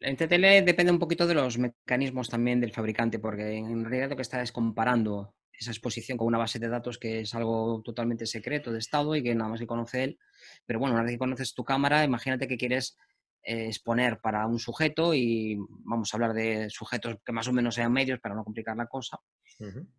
En 0.00 0.16
TTL 0.16 0.64
depende 0.64 0.92
un 0.92 0.98
poquito 0.98 1.26
de 1.26 1.34
los 1.34 1.58
mecanismos 1.58 2.28
también 2.28 2.60
del 2.60 2.72
fabricante, 2.72 3.18
porque 3.18 3.56
en 3.56 3.84
realidad 3.84 4.10
lo 4.10 4.16
que 4.16 4.22
está 4.22 4.40
es 4.42 4.52
comparando 4.52 5.34
esa 5.52 5.72
exposición 5.72 6.16
con 6.16 6.26
una 6.26 6.38
base 6.38 6.58
de 6.58 6.68
datos 6.68 6.98
que 6.98 7.20
es 7.20 7.34
algo 7.34 7.82
totalmente 7.84 8.24
secreto 8.24 8.72
de 8.72 8.78
estado 8.78 9.14
y 9.14 9.22
que 9.22 9.34
nada 9.34 9.50
más 9.50 9.60
que 9.60 9.66
conoce 9.66 10.04
él. 10.04 10.18
Pero 10.64 10.78
bueno, 10.78 10.94
una 10.94 11.02
vez 11.02 11.12
que 11.12 11.18
conoces 11.18 11.54
tu 11.54 11.64
cámara, 11.64 12.02
imagínate 12.02 12.48
que 12.48 12.56
quieres 12.56 12.96
eh, 13.42 13.66
exponer 13.66 14.20
para 14.20 14.46
un 14.46 14.58
sujeto 14.58 15.14
y 15.14 15.58
vamos 15.68 16.12
a 16.12 16.16
hablar 16.16 16.32
de 16.32 16.70
sujetos 16.70 17.16
que 17.24 17.32
más 17.32 17.46
o 17.48 17.52
menos 17.52 17.74
sean 17.74 17.92
medios 17.92 18.20
para 18.20 18.34
no 18.34 18.44
complicar 18.44 18.76
la 18.76 18.86
cosa, 18.86 19.18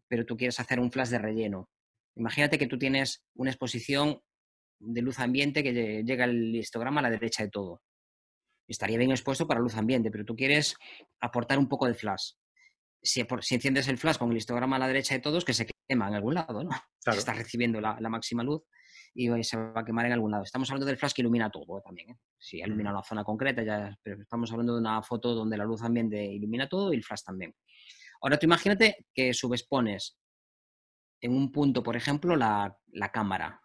pero 0.07 0.25
tú 0.25 0.35
quieres 0.35 0.59
hacer 0.59 0.79
un 0.79 0.91
flash 0.91 1.09
de 1.09 1.19
relleno. 1.19 1.69
Imagínate 2.15 2.57
que 2.57 2.67
tú 2.67 2.79
tienes 2.79 3.23
una 3.35 3.51
exposición 3.51 4.19
de 4.79 5.01
luz 5.01 5.19
ambiente 5.19 5.63
que 5.63 6.03
llega 6.03 6.25
el 6.25 6.55
histograma 6.55 6.99
a 6.99 7.03
la 7.03 7.09
derecha 7.11 7.43
de 7.43 7.49
todo. 7.49 7.81
Estaría 8.71 8.97
bien 8.97 9.11
expuesto 9.11 9.47
para 9.47 9.59
luz 9.59 9.75
ambiente, 9.75 10.11
pero 10.11 10.25
tú 10.25 10.35
quieres 10.35 10.75
aportar 11.19 11.59
un 11.59 11.67
poco 11.67 11.87
de 11.87 11.93
flash. 11.93 12.31
Si, 13.03 13.25
si 13.41 13.55
enciendes 13.55 13.87
el 13.87 13.97
flash 13.97 14.17
con 14.17 14.31
el 14.31 14.37
histograma 14.37 14.75
a 14.75 14.79
la 14.79 14.87
derecha 14.87 15.15
de 15.15 15.21
todos, 15.21 15.43
que 15.43 15.53
se 15.53 15.65
quema 15.87 16.07
en 16.07 16.15
algún 16.15 16.35
lado, 16.35 16.63
¿no? 16.63 16.69
Está 17.05 17.33
recibiendo 17.33 17.81
la, 17.81 17.97
máxima 18.09 18.43
luz 18.43 18.63
y 19.13 19.27
se 19.43 19.57
va 19.57 19.81
a 19.81 19.85
quemar 19.85 20.05
en 20.05 20.13
algún 20.13 20.31
lado. 20.31 20.43
Estamos 20.43 20.69
hablando 20.69 20.85
del 20.85 20.97
flash 20.97 21.13
que 21.13 21.21
ilumina 21.21 21.49
todo 21.49 21.81
también. 21.81 22.11
¿eh? 22.11 22.17
Si 22.37 22.59
ilumina 22.59 22.91
una 22.91 23.03
zona 23.03 23.23
concreta, 23.23 23.63
ya, 23.63 23.97
pero 24.01 24.21
estamos 24.21 24.51
hablando 24.51 24.73
de 24.73 24.79
una 24.79 25.01
foto 25.01 25.33
donde 25.33 25.57
la 25.57 25.65
luz 25.65 25.81
ambiente 25.81 26.23
ilumina 26.23 26.69
todo 26.69 26.93
y 26.93 26.97
el 26.97 27.03
flash 27.03 27.23
también. 27.25 27.53
Ahora 28.21 28.37
tú 28.37 28.45
imagínate 28.45 29.05
que 29.13 29.33
subexpones 29.33 30.17
en 31.21 31.33
un 31.33 31.51
punto, 31.51 31.83
por 31.83 31.95
ejemplo, 31.95 32.35
la, 32.35 32.77
cámara. 33.11 33.61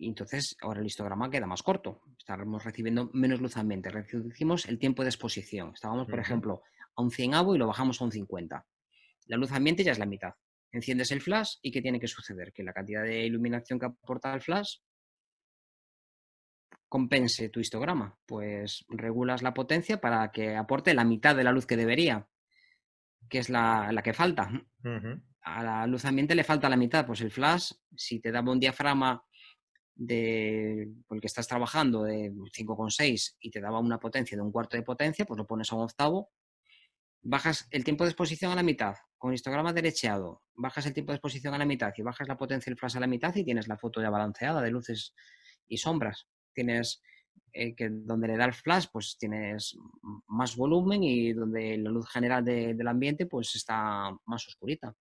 Y 0.00 0.08
entonces 0.08 0.56
ahora 0.62 0.80
el 0.80 0.86
histograma 0.86 1.30
queda 1.30 1.46
más 1.46 1.62
corto. 1.62 2.00
Estamos 2.18 2.64
recibiendo 2.64 3.10
menos 3.12 3.42
luz 3.42 3.58
ambiente. 3.58 3.90
Reducimos 3.90 4.64
el 4.64 4.78
tiempo 4.78 5.02
de 5.02 5.10
exposición. 5.10 5.72
Estábamos, 5.74 6.08
por 6.08 6.18
ejemplo, 6.18 6.62
a 6.96 7.02
un 7.02 7.10
100 7.10 7.34
avo 7.34 7.54
y 7.54 7.58
lo 7.58 7.66
bajamos 7.66 8.00
a 8.00 8.04
un 8.04 8.10
50. 8.10 8.66
La 9.26 9.36
luz 9.36 9.52
ambiente 9.52 9.84
ya 9.84 9.92
es 9.92 9.98
la 9.98 10.06
mitad. 10.06 10.32
Enciendes 10.72 11.10
el 11.12 11.20
flash 11.20 11.56
y 11.60 11.70
¿qué 11.70 11.82
tiene 11.82 12.00
que 12.00 12.08
suceder? 12.08 12.50
Que 12.50 12.62
la 12.62 12.72
cantidad 12.72 13.02
de 13.02 13.26
iluminación 13.26 13.78
que 13.78 13.86
aporta 13.86 14.32
el 14.32 14.40
flash 14.40 14.78
compense 16.88 17.50
tu 17.50 17.60
histograma. 17.60 18.18
Pues 18.24 18.86
regulas 18.88 19.42
la 19.42 19.52
potencia 19.52 20.00
para 20.00 20.32
que 20.32 20.56
aporte 20.56 20.94
la 20.94 21.04
mitad 21.04 21.36
de 21.36 21.44
la 21.44 21.52
luz 21.52 21.66
que 21.66 21.76
debería, 21.76 22.26
que 23.28 23.38
es 23.38 23.50
la, 23.50 24.00
que 24.02 24.14
falta. 24.14 24.50
A 25.42 25.62
la 25.62 25.86
luz 25.86 26.06
ambiente 26.06 26.34
le 26.34 26.42
falta 26.42 26.70
la 26.70 26.78
mitad. 26.78 27.04
Pues 27.04 27.20
el 27.20 27.30
flash, 27.30 27.72
si 27.94 28.18
te 28.18 28.32
daba 28.32 28.50
un 28.50 28.60
diafragma 28.60 29.22
de, 30.00 30.90
por 31.06 31.18
el 31.18 31.20
que 31.20 31.26
estás 31.26 31.46
trabajando 31.46 32.04
de 32.04 32.32
5,6 32.32 33.36
y 33.38 33.50
te 33.50 33.60
daba 33.60 33.80
una 33.80 34.00
potencia 34.00 34.34
de 34.34 34.42
un 34.42 34.50
cuarto 34.50 34.78
de 34.78 34.82
potencia, 34.82 35.26
pues 35.26 35.36
lo 35.36 35.46
pones 35.46 35.70
a 35.70 35.76
un 35.76 35.82
octavo, 35.82 36.30
bajas 37.20 37.68
el 37.70 37.84
tiempo 37.84 38.04
de 38.04 38.10
exposición 38.10 38.50
a 38.50 38.54
la 38.54 38.62
mitad, 38.62 38.94
con 39.18 39.34
histograma 39.34 39.74
derecheado, 39.74 40.42
bajas 40.54 40.86
el 40.86 40.94
tiempo 40.94 41.12
de 41.12 41.16
exposición 41.16 41.52
a 41.52 41.58
la 41.58 41.66
mitad 41.66 41.92
y 41.94 42.02
bajas 42.02 42.26
la 42.28 42.38
potencia 42.38 42.70
del 42.70 42.78
flash 42.78 42.96
a 42.96 43.00
la 43.00 43.06
mitad 43.06 43.34
y 43.36 43.44
tienes 43.44 43.68
la 43.68 43.76
foto 43.76 44.00
ya 44.00 44.08
balanceada 44.08 44.62
de 44.62 44.70
luces 44.70 45.14
y 45.68 45.76
sombras. 45.76 46.26
Tienes 46.54 47.02
eh, 47.52 47.74
que 47.74 47.90
donde 47.90 48.28
le 48.28 48.38
da 48.38 48.46
el 48.46 48.54
flash, 48.54 48.86
pues 48.90 49.18
tienes 49.18 49.76
más 50.28 50.56
volumen 50.56 51.04
y 51.04 51.34
donde 51.34 51.76
la 51.76 51.90
luz 51.90 52.08
general 52.08 52.42
del 52.42 52.88
ambiente, 52.88 53.26
pues 53.26 53.54
está 53.54 54.10
más 54.24 54.48
oscurita. 54.48 54.96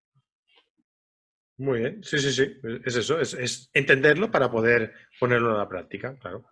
Muy 1.58 1.80
bien, 1.80 2.04
sí, 2.04 2.18
sí, 2.18 2.32
sí, 2.32 2.56
es 2.84 2.94
eso, 2.94 3.20
es, 3.20 3.68
entenderlo 3.74 4.30
para 4.30 4.48
poder 4.48 4.94
ponerlo 5.18 5.54
a 5.54 5.58
la 5.58 5.68
práctica, 5.68 6.16
claro. 6.16 6.44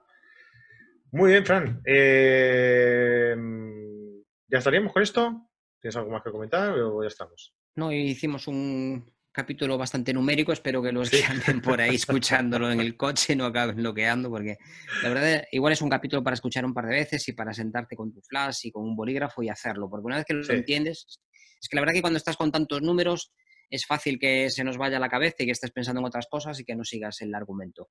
Muy 1.13 1.31
bien, 1.31 1.47
Fran. 1.47 1.81
Eh, 1.87 3.37
¿Ya 4.49 4.59
estaríamos 4.59 4.93
con 4.93 5.03
esto? 5.05 5.49
¿Tienes 5.81 5.97
algo 5.97 6.11
más 6.11 6.25
que 6.25 6.33
comentar 6.33 6.71
o 6.73 7.03
ya 7.03 7.09
estamos? 7.09 7.55
No, 7.77 7.93
hicimos 7.93 8.49
un 8.49 9.17
capítulo 9.31 9.79
bastante 9.79 10.13
numérico, 10.13 10.51
espero 10.51 10.83
que 10.83 10.91
los 10.91 11.09
que 11.09 11.23
anden 11.25 11.61
por 11.61 11.81
ahí 11.81 11.95
escuchándolo 11.95 12.73
en 12.73 12.81
el 12.81 12.97
coche 12.97 13.37
no 13.37 13.45
acaben 13.45 13.77
bloqueando, 13.77 14.29
porque 14.29 14.57
la 15.03 15.09
verdad 15.11 15.45
igual 15.53 15.75
es 15.75 15.83
un 15.83 15.91
capítulo 15.91 16.25
para 16.25 16.35
escuchar 16.35 16.65
un 16.65 16.75
par 16.75 16.87
de 16.87 16.95
veces 16.95 17.29
y 17.29 17.33
para 17.33 17.53
sentarte 17.53 17.95
con 17.95 18.13
tu 18.13 18.21
flash 18.23 18.61
y 18.65 18.73
con 18.73 18.83
un 18.83 18.97
bolígrafo 18.97 19.43
y 19.43 19.51
hacerlo, 19.51 19.89
porque 19.89 20.07
una 20.07 20.17
vez 20.17 20.25
que 20.25 20.35
lo 20.35 20.53
entiendes, 20.53 21.21
es 21.61 21.69
que 21.69 21.77
la 21.77 21.83
verdad 21.83 21.95
que 21.95 22.01
cuando 22.01 22.17
estás 22.17 22.37
con 22.37 22.51
tantos 22.51 22.83
números 22.83 23.35
es 23.71 23.87
fácil 23.87 24.19
que 24.19 24.51
se 24.51 24.65
nos 24.65 24.79
vaya 24.79 24.99
la 24.99 25.09
cabeza 25.09 25.37
y 25.41 25.47
que 25.47 25.53
estés 25.53 25.71
pensando 25.71 26.01
en 26.01 26.07
otras 26.07 26.27
cosas 26.27 26.59
y 26.61 26.65
que 26.65 26.77
no 26.77 26.85
sigas 26.85 27.21
el 27.23 27.35
argumento 27.35 27.89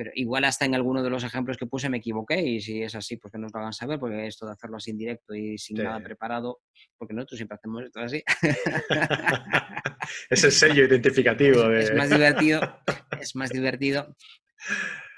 pero 0.00 0.12
igual 0.14 0.44
hasta 0.44 0.64
en 0.64 0.74
alguno 0.74 1.02
de 1.02 1.10
los 1.10 1.24
ejemplos 1.24 1.58
que 1.58 1.66
puse 1.66 1.90
me 1.90 1.98
equivoqué 1.98 2.40
y 2.40 2.62
si 2.62 2.82
es 2.82 2.94
así, 2.94 3.18
pues 3.18 3.32
que 3.32 3.38
nos 3.38 3.52
lo 3.52 3.60
hagan 3.60 3.74
saber, 3.74 3.98
porque 3.98 4.26
esto 4.26 4.46
de 4.46 4.52
hacerlo 4.52 4.78
así 4.78 4.92
en 4.92 4.96
directo 4.96 5.34
y 5.34 5.58
sin 5.58 5.76
nada 5.76 6.00
preparado, 6.00 6.60
porque 6.96 7.12
nosotros 7.12 7.36
siempre 7.36 7.56
hacemos 7.56 7.84
esto 7.84 8.00
así. 8.00 8.24
es 10.30 10.44
el 10.44 10.52
sello 10.52 10.86
identificativo. 10.86 11.70
Es, 11.70 11.94
más 11.94 12.08
divertido, 12.08 12.62
es 13.20 13.36
más 13.36 13.50
divertido. 13.50 14.16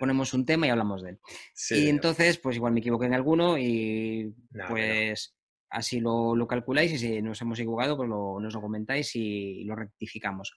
Ponemos 0.01 0.35
un 0.35 0.45
tema 0.45 0.67
y 0.67 0.71
hablamos 0.71 1.05
de 1.05 1.11
él. 1.11 1.21
Y 1.71 1.89
entonces, 1.89 2.39
pues 2.39 2.57
igual 2.57 2.73
me 2.73 2.81
equivoqué 2.81 3.07
en 3.07 3.15
alguno 3.15 3.59
y 3.59 4.35
pues 4.69 5.37
así 5.73 6.01
lo, 6.01 6.47
calculáis 6.47 6.93
y 6.93 6.99
si 6.99 7.23
nos 7.23 7.41
hemos 7.41 7.59
equivocado, 7.59 7.97
pues 7.97 8.09
nos 8.09 8.55
lo 8.55 8.61
comentáis 8.61 9.17
y 9.17 9.65
lo 9.65 9.75
rectificamos. 9.75 10.55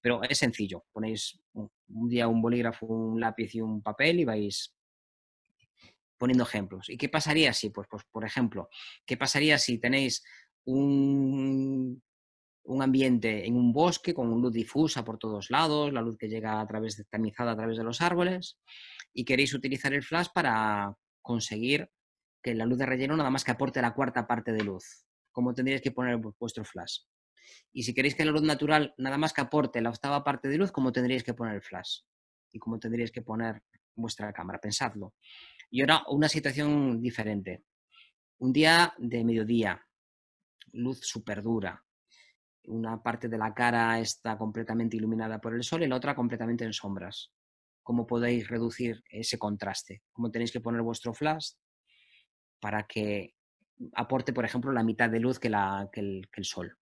Pero 0.00 0.22
es 0.22 0.38
sencillo, 0.38 0.84
ponéis 0.92 1.40
un 1.54 2.08
día 2.08 2.28
un 2.28 2.40
bolígrafo, 2.40 2.86
un 2.86 3.18
lápiz 3.18 3.54
y 3.54 3.60
un 3.60 3.82
papel 3.82 4.20
y 4.20 4.24
vais 4.24 4.74
poniendo 6.18 6.44
ejemplos. 6.44 6.90
¿Y 6.90 6.96
qué 6.96 7.08
pasaría 7.08 7.52
si, 7.52 7.70
pues, 7.70 7.88
pues 7.90 8.04
por 8.10 8.24
ejemplo, 8.24 8.68
qué 9.06 9.16
pasaría 9.16 9.56
si 9.56 9.78
tenéis 9.78 10.22
un, 10.64 12.02
un 12.64 12.82
ambiente 12.82 13.46
en 13.46 13.56
un 13.56 13.72
bosque 13.72 14.12
con 14.12 14.28
luz 14.28 14.52
difusa 14.52 15.04
por 15.04 15.18
todos 15.18 15.50
lados, 15.50 15.92
la 15.92 16.02
luz 16.02 16.18
que 16.18 16.28
llega 16.28 16.60
a 16.60 16.66
través 16.66 16.96
de, 16.96 17.04
tamizada 17.04 17.52
a 17.52 17.56
través 17.56 17.78
de 17.78 17.84
los 17.84 18.02
árboles, 18.02 18.58
y 19.14 19.24
queréis 19.24 19.54
utilizar 19.54 19.94
el 19.94 20.02
flash 20.02 20.28
para 20.34 20.94
conseguir 21.22 21.88
la 22.54 22.66
luz 22.66 22.78
de 22.78 22.86
relleno 22.86 23.16
nada 23.16 23.30
más 23.30 23.44
que 23.44 23.52
aporte 23.52 23.82
la 23.82 23.94
cuarta 23.94 24.26
parte 24.26 24.52
de 24.52 24.64
luz, 24.64 25.06
como 25.32 25.54
tendríais 25.54 25.82
que 25.82 25.90
poner 25.90 26.16
vuestro 26.16 26.64
flash. 26.64 27.00
Y 27.72 27.82
si 27.82 27.94
queréis 27.94 28.14
que 28.14 28.24
la 28.24 28.32
luz 28.32 28.42
natural 28.42 28.94
nada 28.98 29.18
más 29.18 29.32
que 29.32 29.40
aporte 29.40 29.80
la 29.80 29.90
octava 29.90 30.24
parte 30.24 30.48
de 30.48 30.58
luz, 30.58 30.72
¿cómo 30.72 30.92
tendríais 30.92 31.24
que 31.24 31.34
poner 31.34 31.54
el 31.54 31.62
flash? 31.62 32.00
Y 32.52 32.58
cómo 32.58 32.78
tendríais 32.78 33.10
que 33.10 33.22
poner 33.22 33.62
vuestra 33.94 34.32
cámara, 34.32 34.60
pensadlo. 34.60 35.14
Y 35.70 35.80
ahora 35.80 36.02
una 36.08 36.28
situación 36.28 37.00
diferente. 37.00 37.64
Un 38.38 38.52
día 38.52 38.94
de 38.98 39.24
mediodía, 39.24 39.84
luz 40.72 41.00
súper 41.02 41.42
dura. 41.42 41.84
Una 42.64 43.02
parte 43.02 43.28
de 43.28 43.38
la 43.38 43.54
cara 43.54 43.98
está 43.98 44.36
completamente 44.36 44.96
iluminada 44.96 45.40
por 45.40 45.54
el 45.54 45.62
sol 45.62 45.82
y 45.82 45.88
la 45.88 45.96
otra 45.96 46.14
completamente 46.14 46.64
en 46.64 46.72
sombras. 46.72 47.32
¿Cómo 47.82 48.06
podéis 48.06 48.48
reducir 48.48 49.02
ese 49.08 49.38
contraste? 49.38 50.02
¿Cómo 50.12 50.30
tenéis 50.30 50.52
que 50.52 50.60
poner 50.60 50.82
vuestro 50.82 51.14
flash? 51.14 51.52
Para 52.60 52.84
que 52.86 53.34
aporte, 53.94 54.32
por 54.32 54.44
ejemplo, 54.44 54.72
la 54.72 54.82
mitad 54.82 55.08
de 55.08 55.20
luz 55.20 55.38
que, 55.38 55.48
el, 55.48 56.28
sol. 56.42 56.76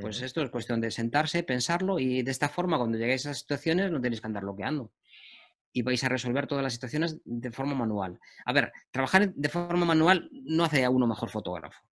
Pues 0.00 0.20
esto 0.20 0.42
es 0.42 0.50
cuestión 0.50 0.80
de 0.80 0.90
sentarse, 0.90 1.42
pensarlo 1.42 1.98
y 1.98 2.22
de 2.22 2.30
esta 2.30 2.48
forma, 2.48 2.76
cuando 2.76 2.98
lleguéis 2.98 3.26
a 3.26 3.30
esas 3.30 3.40
situaciones, 3.40 3.90
no 3.90 4.00
tenéis 4.00 4.20
que 4.20 4.26
andar 4.26 4.42
bloqueando. 4.42 4.92
Y 5.72 5.82
vais 5.82 6.02
a 6.04 6.08
resolver 6.08 6.46
todas 6.46 6.64
las 6.64 6.72
situaciones 6.72 7.20
de 7.24 7.50
forma 7.50 7.74
manual. 7.74 8.18
A 8.44 8.52
ver, 8.52 8.72
trabajar 8.90 9.32
de 9.32 9.48
forma 9.48 9.84
manual 9.84 10.28
no 10.32 10.64
hace 10.64 10.84
a 10.84 10.90
uno 10.90 11.06
mejor 11.06 11.30
fotógrafo. 11.30 11.87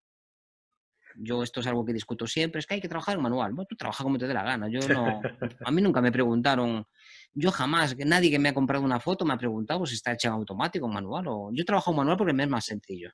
Yo 1.19 1.43
esto 1.43 1.61
es 1.61 1.67
algo 1.67 1.85
que 1.85 1.93
discuto 1.93 2.27
siempre, 2.27 2.59
es 2.59 2.67
que 2.67 2.75
hay 2.75 2.81
que 2.81 2.89
trabajar 2.89 3.17
en 3.17 3.23
manual. 3.23 3.53
Bueno, 3.53 3.67
tú 3.69 3.77
trabaja 3.77 4.05
como 4.05 4.19
te 4.19 4.27
dé 4.27 4.35
la 4.35 4.43
gana. 4.43 4.69
Yo 4.69 4.81
no, 4.89 5.21
a 5.65 5.71
mí 5.71 5.83
nunca 5.83 6.01
me 6.01 6.13
preguntaron, 6.13 6.87
yo 7.33 7.51
jamás, 7.51 7.97
nadie 7.99 8.31
que 8.31 8.39
me 8.39 8.51
ha 8.51 8.55
comprado 8.55 8.85
una 8.85 9.01
foto 9.01 9.25
me 9.25 9.35
ha 9.35 9.39
preguntado 9.39 9.85
si 9.87 9.95
está 9.95 10.13
hecha 10.13 10.29
en 10.29 10.35
automático, 10.35 10.87
en 10.87 10.93
manual. 10.93 11.27
O... 11.29 11.51
Yo 11.53 11.65
trabajo 11.65 11.91
en 11.91 11.97
manual 11.99 12.17
porque 12.17 12.33
me 12.33 12.45
es 12.45 12.49
más 12.49 12.65
sencillo 12.65 13.11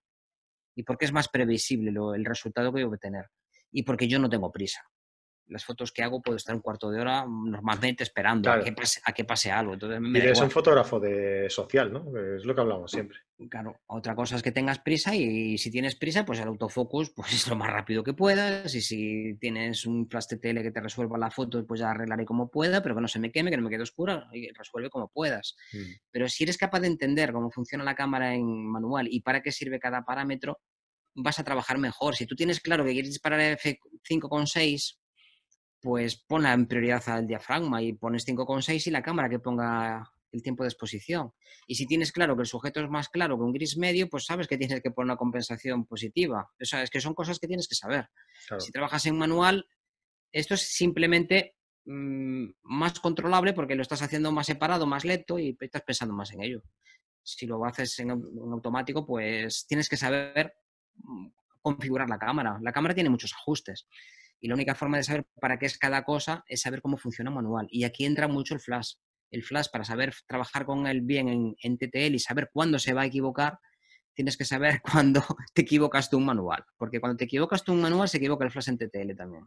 y 0.74 0.82
porque 0.82 1.04
es 1.04 1.12
más 1.12 1.28
previsible 1.28 1.92
el 2.14 2.24
resultado 2.24 2.68
que 2.68 2.82
voy 2.82 2.82
a 2.82 2.94
obtener 2.94 3.26
y 3.70 3.82
porque 3.82 4.08
yo 4.08 4.18
no 4.18 4.28
tengo 4.28 4.50
prisa 4.50 4.82
las 5.48 5.64
fotos 5.64 5.92
que 5.92 6.02
hago 6.02 6.22
puedo 6.22 6.36
estar 6.36 6.54
un 6.54 6.62
cuarto 6.62 6.90
de 6.90 7.00
hora 7.00 7.26
normalmente 7.26 8.02
esperando 8.02 8.50
a, 8.50 8.62
que 8.62 9.24
pase, 9.24 9.50
algo. 9.50 9.74
Entonces, 9.74 10.00
y 10.02 10.16
eres 10.16 10.40
un 10.40 10.50
fotógrafo 10.50 10.98
de 10.98 11.48
social, 11.50 11.92
¿no? 11.92 12.16
Es 12.36 12.44
lo 12.44 12.54
que 12.54 12.60
hablamos 12.60 12.90
siempre. 12.90 13.18
Claro, 13.50 13.80
otra 13.86 14.14
cosa 14.14 14.36
es 14.36 14.42
que 14.42 14.52
tengas 14.52 14.78
prisa 14.78 15.14
y 15.14 15.58
si 15.58 15.70
tienes 15.70 15.96
prisa, 15.96 16.24
pues 16.24 16.38
el 16.40 16.48
autofocus 16.48 17.10
pues 17.16 17.32
es 17.32 17.48
lo 17.48 17.56
más 17.56 17.70
rápido 17.70 18.04
que 18.04 18.14
puedas 18.14 18.74
y 18.74 18.80
si 18.80 19.36
tienes 19.40 19.86
un 19.86 20.08
flash 20.08 20.26
tele 20.40 20.62
que 20.62 20.70
te 20.70 20.80
resuelva 20.80 21.18
la 21.18 21.30
foto, 21.30 21.66
pues 21.66 21.80
ya 21.80 21.90
arreglaré 21.90 22.24
como 22.24 22.50
pueda, 22.50 22.82
pero 22.82 22.94
que 22.94 23.00
no 23.00 23.08
se 23.08 23.18
me 23.18 23.32
queme, 23.32 23.50
que 23.50 23.56
no 23.56 23.64
me 23.64 23.70
quede 23.70 23.82
oscura 23.82 24.28
y 24.32 24.50
resuelve 24.52 24.90
como 24.90 25.08
puedas. 25.08 25.56
Mm. 25.72 25.92
Pero 26.10 26.28
si 26.28 26.44
eres 26.44 26.56
capaz 26.56 26.80
de 26.80 26.86
entender 26.88 27.32
cómo 27.32 27.50
funciona 27.50 27.84
la 27.84 27.94
cámara 27.94 28.34
en 28.34 28.66
manual 28.66 29.08
y 29.10 29.20
para 29.20 29.42
qué 29.42 29.50
sirve 29.52 29.80
cada 29.80 30.04
parámetro, 30.04 30.60
vas 31.14 31.38
a 31.38 31.44
trabajar 31.44 31.78
mejor. 31.78 32.14
Si 32.14 32.26
tú 32.26 32.34
tienes 32.34 32.60
claro 32.60 32.84
que 32.84 32.92
quieres 32.92 33.10
disparar 33.10 33.40
F5.6 33.40 35.01
pues 35.82 36.16
ponla 36.16 36.52
en 36.52 36.66
prioridad 36.66 37.02
al 37.08 37.26
diafragma 37.26 37.82
y 37.82 37.92
pones 37.92 38.26
5,6 38.26 38.86
y 38.86 38.90
la 38.90 39.02
cámara 39.02 39.28
que 39.28 39.40
ponga 39.40 40.10
el 40.30 40.42
tiempo 40.42 40.62
de 40.62 40.68
exposición. 40.68 41.32
Y 41.66 41.74
si 41.74 41.86
tienes 41.86 42.12
claro 42.12 42.36
que 42.36 42.42
el 42.42 42.46
sujeto 42.46 42.80
es 42.80 42.88
más 42.88 43.08
claro 43.08 43.36
que 43.36 43.42
un 43.42 43.52
gris 43.52 43.76
medio, 43.76 44.08
pues 44.08 44.24
sabes 44.24 44.46
que 44.46 44.56
tienes 44.56 44.80
que 44.80 44.90
poner 44.92 45.06
una 45.06 45.16
compensación 45.16 45.84
positiva. 45.84 46.48
O 46.60 46.64
sea, 46.64 46.82
es 46.82 46.90
que 46.90 47.00
son 47.00 47.14
cosas 47.14 47.38
que 47.38 47.48
tienes 47.48 47.68
que 47.68 47.74
saber. 47.74 48.08
Si 48.58 48.70
trabajas 48.70 49.04
en 49.06 49.18
manual, 49.18 49.66
esto 50.30 50.54
es 50.54 50.62
simplemente 50.62 51.56
mm, 51.84 52.44
más 52.62 52.98
controlable 53.00 53.52
porque 53.52 53.74
lo 53.74 53.82
estás 53.82 54.02
haciendo 54.02 54.30
más 54.30 54.46
separado, 54.46 54.86
más 54.86 55.04
lento 55.04 55.38
y 55.38 55.56
estás 55.60 55.82
pensando 55.82 56.14
más 56.14 56.32
en 56.32 56.42
ello. 56.42 56.62
Si 57.24 57.46
lo 57.46 57.64
haces 57.64 57.98
en, 57.98 58.10
en 58.10 58.52
automático, 58.52 59.04
pues 59.04 59.66
tienes 59.66 59.88
que 59.88 59.96
saber 59.96 60.54
mm, 60.94 61.26
configurar 61.60 62.08
la 62.08 62.18
cámara. 62.18 62.58
La 62.62 62.72
cámara 62.72 62.94
tiene 62.94 63.10
muchos 63.10 63.32
ajustes. 63.34 63.86
Y 64.42 64.48
la 64.48 64.54
única 64.54 64.74
forma 64.74 64.96
de 64.96 65.04
saber 65.04 65.24
para 65.40 65.56
qué 65.56 65.66
es 65.66 65.78
cada 65.78 66.02
cosa 66.02 66.44
es 66.48 66.60
saber 66.60 66.82
cómo 66.82 66.98
funciona 66.98 67.30
manual. 67.30 67.68
Y 67.70 67.84
aquí 67.84 68.04
entra 68.04 68.26
mucho 68.26 68.54
el 68.54 68.60
flash. 68.60 68.94
el 69.30 69.44
flash 69.44 69.68
para 69.72 69.84
saber 69.84 70.12
trabajar 70.26 70.66
con 70.66 70.86
él 70.86 71.00
bien 71.00 71.28
en, 71.28 71.56
en 71.62 71.78
TTL 71.78 72.14
y 72.14 72.18
saber 72.18 72.50
cuándo 72.52 72.78
se 72.80 72.92
va 72.92 73.02
a 73.02 73.06
equivocar, 73.06 73.58
tienes 74.12 74.36
que 74.36 74.44
saber 74.44 74.82
cuándo 74.92 75.24
te 75.54 75.62
equivocas 75.62 76.10
tú 76.10 76.18
un 76.18 76.26
manual. 76.26 76.64
Porque 76.76 77.00
cuando 77.00 77.16
te 77.16 77.24
equivocas 77.24 77.62
tú 77.62 77.72
un 77.72 77.82
manual, 77.82 78.08
se 78.08 78.18
equivoca 78.18 78.44
el 78.44 78.50
flash 78.50 78.70
en 78.70 78.78
TTL 78.78 79.14
también. 79.16 79.46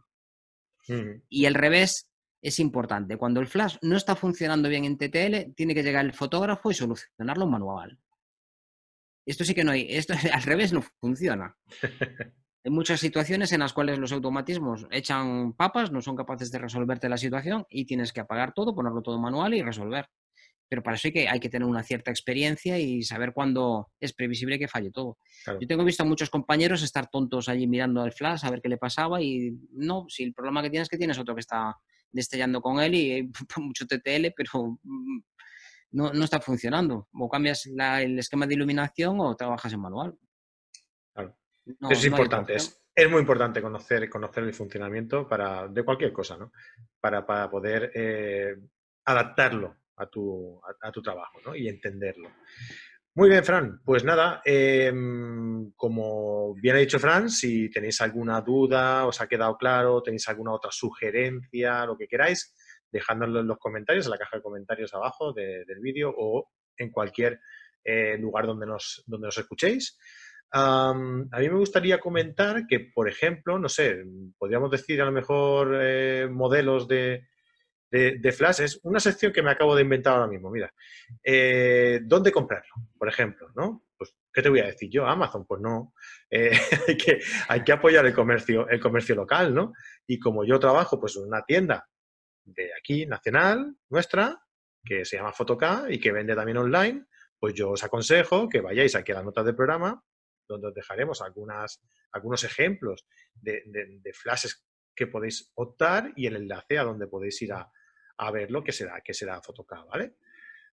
Y 1.28 1.44
al 1.44 1.54
revés 1.54 2.08
es 2.40 2.58
importante. 2.58 3.18
Cuando 3.18 3.40
el 3.40 3.48
flash 3.48 3.76
no 3.82 3.96
está 3.96 4.16
funcionando 4.16 4.68
bien 4.68 4.84
en 4.86 4.96
TTL, 4.96 5.52
tiene 5.54 5.74
que 5.74 5.82
llegar 5.82 6.06
el 6.06 6.14
fotógrafo 6.14 6.70
y 6.70 6.74
solucionarlo 6.74 7.44
en 7.44 7.50
manual. 7.50 7.98
Esto 9.26 9.44
sí 9.44 9.54
que 9.54 9.64
no 9.64 9.72
hay, 9.72 9.86
esto 9.90 10.14
al 10.32 10.42
revés 10.42 10.72
no 10.72 10.82
funciona. 11.00 11.54
Hay 12.66 12.72
muchas 12.72 12.98
situaciones 12.98 13.52
en 13.52 13.60
las 13.60 13.72
cuales 13.72 13.96
los 13.96 14.10
automatismos 14.10 14.88
echan 14.90 15.52
papas, 15.52 15.92
no 15.92 16.02
son 16.02 16.16
capaces 16.16 16.50
de 16.50 16.58
resolverte 16.58 17.08
la 17.08 17.16
situación 17.16 17.64
y 17.70 17.84
tienes 17.84 18.12
que 18.12 18.18
apagar 18.18 18.54
todo, 18.54 18.74
ponerlo 18.74 19.02
todo 19.02 19.20
manual 19.20 19.54
y 19.54 19.62
resolver. 19.62 20.08
Pero 20.68 20.82
para 20.82 20.96
eso 20.96 21.06
hay 21.06 21.12
que, 21.12 21.28
hay 21.28 21.38
que 21.38 21.48
tener 21.48 21.68
una 21.68 21.84
cierta 21.84 22.10
experiencia 22.10 22.76
y 22.76 23.04
saber 23.04 23.32
cuándo 23.32 23.92
es 24.00 24.12
previsible 24.12 24.58
que 24.58 24.66
falle 24.66 24.90
todo. 24.90 25.16
Yo 25.46 25.68
tengo 25.68 25.84
visto 25.84 26.02
a 26.02 26.06
muchos 26.06 26.28
compañeros 26.28 26.82
estar 26.82 27.06
tontos 27.08 27.48
allí 27.48 27.68
mirando 27.68 28.02
al 28.02 28.10
flash 28.10 28.44
a 28.44 28.50
ver 28.50 28.60
qué 28.60 28.68
le 28.68 28.78
pasaba 28.78 29.22
y 29.22 29.52
no, 29.70 30.06
si 30.08 30.24
el 30.24 30.34
problema 30.34 30.60
que 30.60 30.70
tienes 30.70 30.86
es 30.86 30.90
que 30.90 30.98
tienes 30.98 31.20
otro 31.20 31.36
que 31.36 31.42
está 31.42 31.76
destellando 32.10 32.60
con 32.60 32.80
él 32.80 32.96
y 32.96 33.12
hay 33.12 33.30
mucho 33.58 33.86
TTL, 33.86 34.32
pero 34.36 34.76
mm, 34.82 35.20
no, 35.92 36.12
no 36.12 36.24
está 36.24 36.40
funcionando. 36.40 37.06
O 37.12 37.28
cambias 37.28 37.66
el 37.66 38.18
esquema 38.18 38.44
de 38.48 38.54
iluminación 38.54 39.20
o 39.20 39.36
trabajas 39.36 39.72
en 39.72 39.78
manual. 39.78 40.18
Es 41.90 42.04
importante, 42.04 42.54
es, 42.54 42.80
es, 42.94 43.10
muy 43.10 43.20
importante 43.20 43.60
conocer, 43.60 44.08
conocer 44.08 44.44
el 44.44 44.54
funcionamiento 44.54 45.26
para, 45.26 45.66
de 45.66 45.82
cualquier 45.82 46.12
cosa, 46.12 46.36
¿no? 46.36 46.52
Para, 47.00 47.26
para 47.26 47.50
poder 47.50 47.90
eh, 47.94 48.56
adaptarlo 49.04 49.76
a 49.96 50.06
tu, 50.06 50.60
a, 50.80 50.92
tu 50.92 51.02
trabajo 51.02 51.40
¿no? 51.44 51.56
y 51.56 51.68
entenderlo. 51.68 52.30
Muy 53.14 53.30
bien, 53.30 53.42
Fran. 53.44 53.80
Pues 53.82 54.04
nada, 54.04 54.42
em, 54.44 55.72
como 55.72 56.54
bien 56.54 56.76
ha 56.76 56.80
dicho 56.80 56.98
Fran, 56.98 57.30
si 57.30 57.70
tenéis 57.70 58.00
alguna 58.02 58.42
duda, 58.42 59.06
os 59.06 59.20
ha 59.20 59.26
quedado 59.26 59.56
claro, 59.56 60.02
tenéis 60.02 60.28
alguna 60.28 60.52
otra 60.52 60.70
sugerencia, 60.70 61.86
lo 61.86 61.96
que 61.96 62.08
queráis, 62.08 62.54
dejádnoslo 62.92 63.40
en 63.40 63.46
los 63.46 63.58
comentarios, 63.58 64.04
en 64.04 64.10
la 64.10 64.18
caja 64.18 64.36
de 64.36 64.42
comentarios 64.42 64.92
abajo 64.92 65.32
del 65.32 65.80
vídeo 65.80 66.14
o 66.14 66.50
en 66.76 66.90
cualquier 66.90 67.40
eh, 67.82 68.18
lugar 68.18 68.46
donde 68.46 68.66
nos, 68.66 69.02
donde 69.06 69.28
nos 69.28 69.38
escuchéis. 69.38 69.98
A 70.52 70.94
mí 70.94 71.48
me 71.48 71.58
gustaría 71.58 71.98
comentar 71.98 72.66
que, 72.66 72.80
por 72.80 73.08
ejemplo, 73.08 73.58
no 73.58 73.68
sé, 73.68 74.04
podríamos 74.38 74.70
decir 74.70 75.00
a 75.02 75.04
lo 75.04 75.12
mejor 75.12 75.78
eh, 75.80 76.28
modelos 76.30 76.88
de, 76.88 77.26
de, 77.90 78.20
es 78.22 78.80
una 78.82 79.00
sección 79.00 79.32
que 79.32 79.42
me 79.42 79.50
acabo 79.50 79.74
de 79.74 79.82
inventar 79.82 80.14
ahora 80.14 80.28
mismo. 80.28 80.50
Mira, 80.50 80.72
eh, 81.22 82.00
¿dónde 82.02 82.32
comprarlo? 82.32 82.74
Por 82.98 83.08
ejemplo, 83.08 83.48
¿no? 83.54 83.84
Pues, 83.96 84.14
¿qué 84.32 84.42
te 84.42 84.48
voy 84.48 84.60
a 84.60 84.66
decir 84.66 84.90
yo? 84.90 85.06
Amazon, 85.06 85.46
pues 85.46 85.60
no. 85.60 85.94
Eh, 86.30 86.50
hay, 86.88 86.96
que, 86.96 87.20
hay 87.48 87.64
que 87.64 87.72
apoyar 87.72 88.06
el 88.06 88.14
comercio, 88.14 88.68
el 88.68 88.80
comercio 88.80 89.14
local, 89.14 89.54
¿no? 89.54 89.72
Y 90.06 90.18
como 90.18 90.44
yo 90.44 90.58
trabajo, 90.58 91.00
pues, 91.00 91.16
en 91.16 91.24
una 91.24 91.44
tienda 91.44 91.88
de 92.44 92.70
aquí, 92.78 93.06
nacional, 93.06 93.76
nuestra, 93.88 94.40
que 94.84 95.04
se 95.04 95.16
llama 95.16 95.32
Fotoca 95.32 95.86
y 95.88 95.98
que 95.98 96.12
vende 96.12 96.34
también 96.34 96.58
online, 96.58 97.06
pues 97.38 97.54
yo 97.54 97.70
os 97.70 97.84
aconsejo 97.84 98.48
que 98.48 98.60
vayáis 98.60 98.94
aquí 98.94 99.12
a 99.12 99.16
las 99.16 99.24
notas 99.24 99.44
del 99.44 99.56
programa, 99.56 100.02
donde 100.48 100.68
os 100.68 100.74
dejaremos 100.74 101.22
algunas, 101.22 101.82
algunos 102.12 102.44
ejemplos 102.44 103.06
de, 103.34 103.62
de 103.66 104.12
flashes 104.12 104.64
que 104.94 105.06
podéis 105.06 105.52
optar 105.54 106.12
y 106.16 106.26
el 106.26 106.36
enlace 106.36 106.78
a 106.78 106.84
donde 106.84 107.06
podéis 107.06 107.40
ir 107.42 107.52
a, 107.52 107.70
a 108.18 108.30
verlo, 108.30 108.64
que 108.64 108.72
será, 108.72 109.00
que 109.02 109.14
será 109.14 109.42
Photocad, 109.42 109.84
¿vale? 109.86 110.16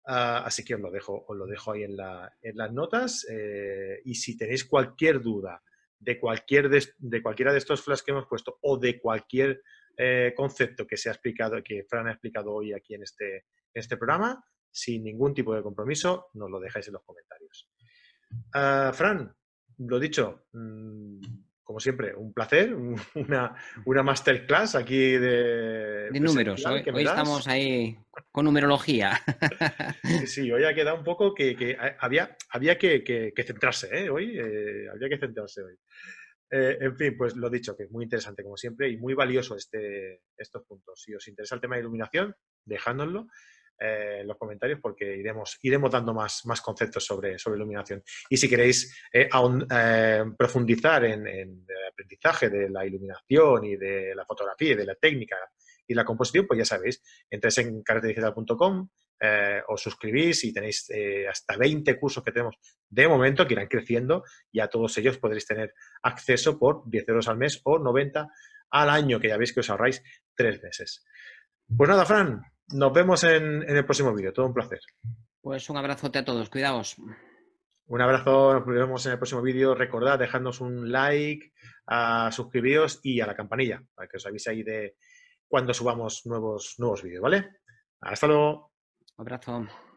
Ah, 0.05 0.43
así 0.45 0.63
que 0.63 0.75
os 0.75 0.81
lo 0.81 0.91
dejo, 0.91 1.25
os 1.27 1.37
lo 1.37 1.45
dejo 1.45 1.71
ahí 1.71 1.83
en, 1.83 1.95
las 1.95 2.71
notas. 2.71 3.25
Eh, 3.29 4.01
y 4.05 4.15
si 4.15 4.37
tenéis 4.37 4.65
cualquier 4.65 5.21
duda 5.21 5.61
de, 5.99 6.19
cualquier 6.19 6.69
de, 6.69 7.21
cualquiera 7.21 7.51
de 7.51 7.59
estos 7.59 7.81
flashes 7.81 8.03
que 8.03 8.11
hemos 8.11 8.27
puesto 8.27 8.57
o 8.61 8.77
de 8.77 8.99
cualquier 8.99 9.61
eh, 9.97 10.33
concepto 10.35 10.87
que 10.87 10.97
se 10.97 11.09
ha 11.09 11.13
explicado, 11.13 11.61
que 11.63 11.83
Fran 11.83 12.07
ha 12.07 12.11
explicado 12.11 12.53
hoy 12.53 12.73
aquí 12.73 12.95
en 12.95 13.03
este, 13.03 13.35
en 13.37 13.43
este 13.73 13.97
programa, 13.97 14.43
sin 14.71 15.03
ningún 15.03 15.33
tipo 15.33 15.53
de 15.53 15.61
compromiso, 15.61 16.29
nos 16.33 16.49
lo 16.49 16.59
dejáis 16.59 16.87
en 16.87 16.93
los 16.93 17.03
comentarios. 17.03 17.69
Ah, 18.53 18.91
Fran, 18.93 19.35
lo 19.79 19.99
dicho, 19.99 20.45
mm, 20.53 21.19
como 21.63 21.79
siempre, 21.79 22.15
un 22.15 22.33
placer, 22.33 22.73
una, 23.15 23.55
una 23.85 24.03
masterclass 24.03 24.75
aquí 24.75 25.11
de... 25.17 26.09
De 26.11 26.19
números, 26.19 26.65
hoy, 26.65 26.83
estamos 26.85 27.47
ahí 27.47 27.97
con 28.31 28.45
numerología. 28.45 29.19
Sí, 30.25 30.51
hoy 30.51 30.63
ha 30.63 30.73
quedado 30.73 30.97
un 30.97 31.03
poco 31.03 31.33
que, 31.33 31.77
había, 31.99 32.35
había 32.49 32.77
que, 32.77 33.33
centrarse, 33.45 33.87
¿eh? 33.91 34.09
Hoy 34.09 34.37
eh, 34.37 34.87
había 34.91 35.09
que 35.09 35.17
centrarse 35.19 35.61
hoy. 35.61 35.75
Eh, 36.51 36.77
en 36.81 36.97
fin, 36.97 37.15
pues 37.15 37.35
lo 37.35 37.49
dicho, 37.49 37.77
que 37.77 37.83
es 37.83 37.91
muy 37.91 38.03
interesante 38.03 38.41
como 38.41 38.57
siempre 38.57 38.89
y 38.89 38.97
muy 38.97 39.13
valioso 39.13 39.55
este, 39.55 40.23
estos 40.35 40.63
puntos. 40.65 41.01
Si 41.03 41.13
os 41.13 41.27
interesa 41.27 41.55
el 41.55 41.61
tema 41.61 41.75
de 41.75 41.81
iluminación, 41.81 42.35
dejádnoslo. 42.65 43.27
Eh, 43.81 44.23
los 44.25 44.37
comentarios 44.37 44.79
porque 44.81 45.15
iremos, 45.15 45.57
iremos 45.61 45.89
dando 45.89 46.13
más, 46.13 46.45
más 46.45 46.59
conceptos 46.59 47.05
sobre, 47.05 47.39
sobre 47.39 47.55
iluminación. 47.55 48.03
Y 48.29 48.35
si 48.35 48.49
queréis 48.49 48.93
eh, 49.13 49.29
aún, 49.31 49.65
eh, 49.71 50.25
profundizar 50.37 51.05
en, 51.05 51.25
el 51.25 51.65
aprendizaje 51.89 52.49
de 52.49 52.69
la 52.69 52.85
iluminación 52.85 53.63
y 53.63 53.77
de 53.77 54.13
la 54.13 54.25
fotografía 54.25 54.73
y 54.73 54.75
de 54.75 54.85
la 54.85 54.95
técnica 54.95 55.37
y 55.87 55.93
la 55.93 56.03
composición, 56.03 56.45
pues 56.45 56.57
ya 56.57 56.65
sabéis, 56.65 57.01
entréis 57.29 57.57
en 57.59 57.81
carretedigital.com, 57.81 58.89
os 59.67 59.81
suscribís 59.81 60.43
y 60.43 60.53
tenéis 60.53 60.89
hasta 61.29 61.57
20 61.57 61.99
cursos 61.99 62.23
que 62.23 62.31
tenemos 62.31 62.55
de 62.87 63.07
momento 63.07 63.47
que 63.47 63.53
irán 63.53 63.67
creciendo 63.67 64.23
y 64.51 64.59
a 64.59 64.67
todos 64.67 64.97
ellos 64.97 65.17
podréis 65.17 65.45
tener 65.45 65.73
acceso 66.03 66.59
por 66.59 66.83
10 66.89 67.09
euros 67.09 67.27
al 67.27 67.37
mes 67.37 67.59
o 67.63 67.79
90 67.79 68.27
al 68.71 68.89
año, 68.89 69.19
que 69.19 69.29
ya 69.29 69.37
veis 69.37 69.51
que 69.51 69.61
os 69.61 69.69
ahorráis 69.69 70.03
tres 70.35 70.61
meses. 70.61 71.05
Pues 71.75 71.89
nada, 71.89 72.05
Fran, 72.05 72.43
nos 72.73 72.93
vemos 72.93 73.23
en, 73.23 73.63
el 73.63 73.85
próximo 73.85 74.13
vídeo. 74.13 74.33
Todo 74.33 74.47
un 74.47 74.53
placer. 74.53 74.79
Pues 75.41 75.69
un 75.69 75.77
abrazote 75.77 76.19
a 76.19 76.25
todos. 76.25 76.49
Cuidaos. 76.49 76.97
Un 77.87 78.01
abrazo, 78.01 78.53
nos 78.53 78.65
vemos 78.65 79.05
en 79.05 79.13
el 79.13 79.17
próximo 79.17 79.41
vídeo. 79.41 79.73
Recordad, 79.73 80.19
dejadnos 80.19 80.61
un 80.61 80.91
like, 80.91 81.53
a 81.87 82.31
suscribiros 82.31 82.99
y 83.03 83.19
a 83.19 83.25
la 83.25 83.35
campanilla 83.35 83.81
para 83.95 84.07
que 84.07 84.17
os 84.17 84.25
avise 84.27 84.51
ahí 84.51 84.63
de 84.63 84.95
cuando 85.47 85.73
subamos 85.73 86.25
nuevos, 86.25 86.75
nuevos 86.77 87.01
vídeos, 87.01 87.23
¿vale? 87.23 87.49
Hasta 88.01 88.27
luego. 88.27 88.71
Un 89.17 89.21
abrazo. 89.23 89.88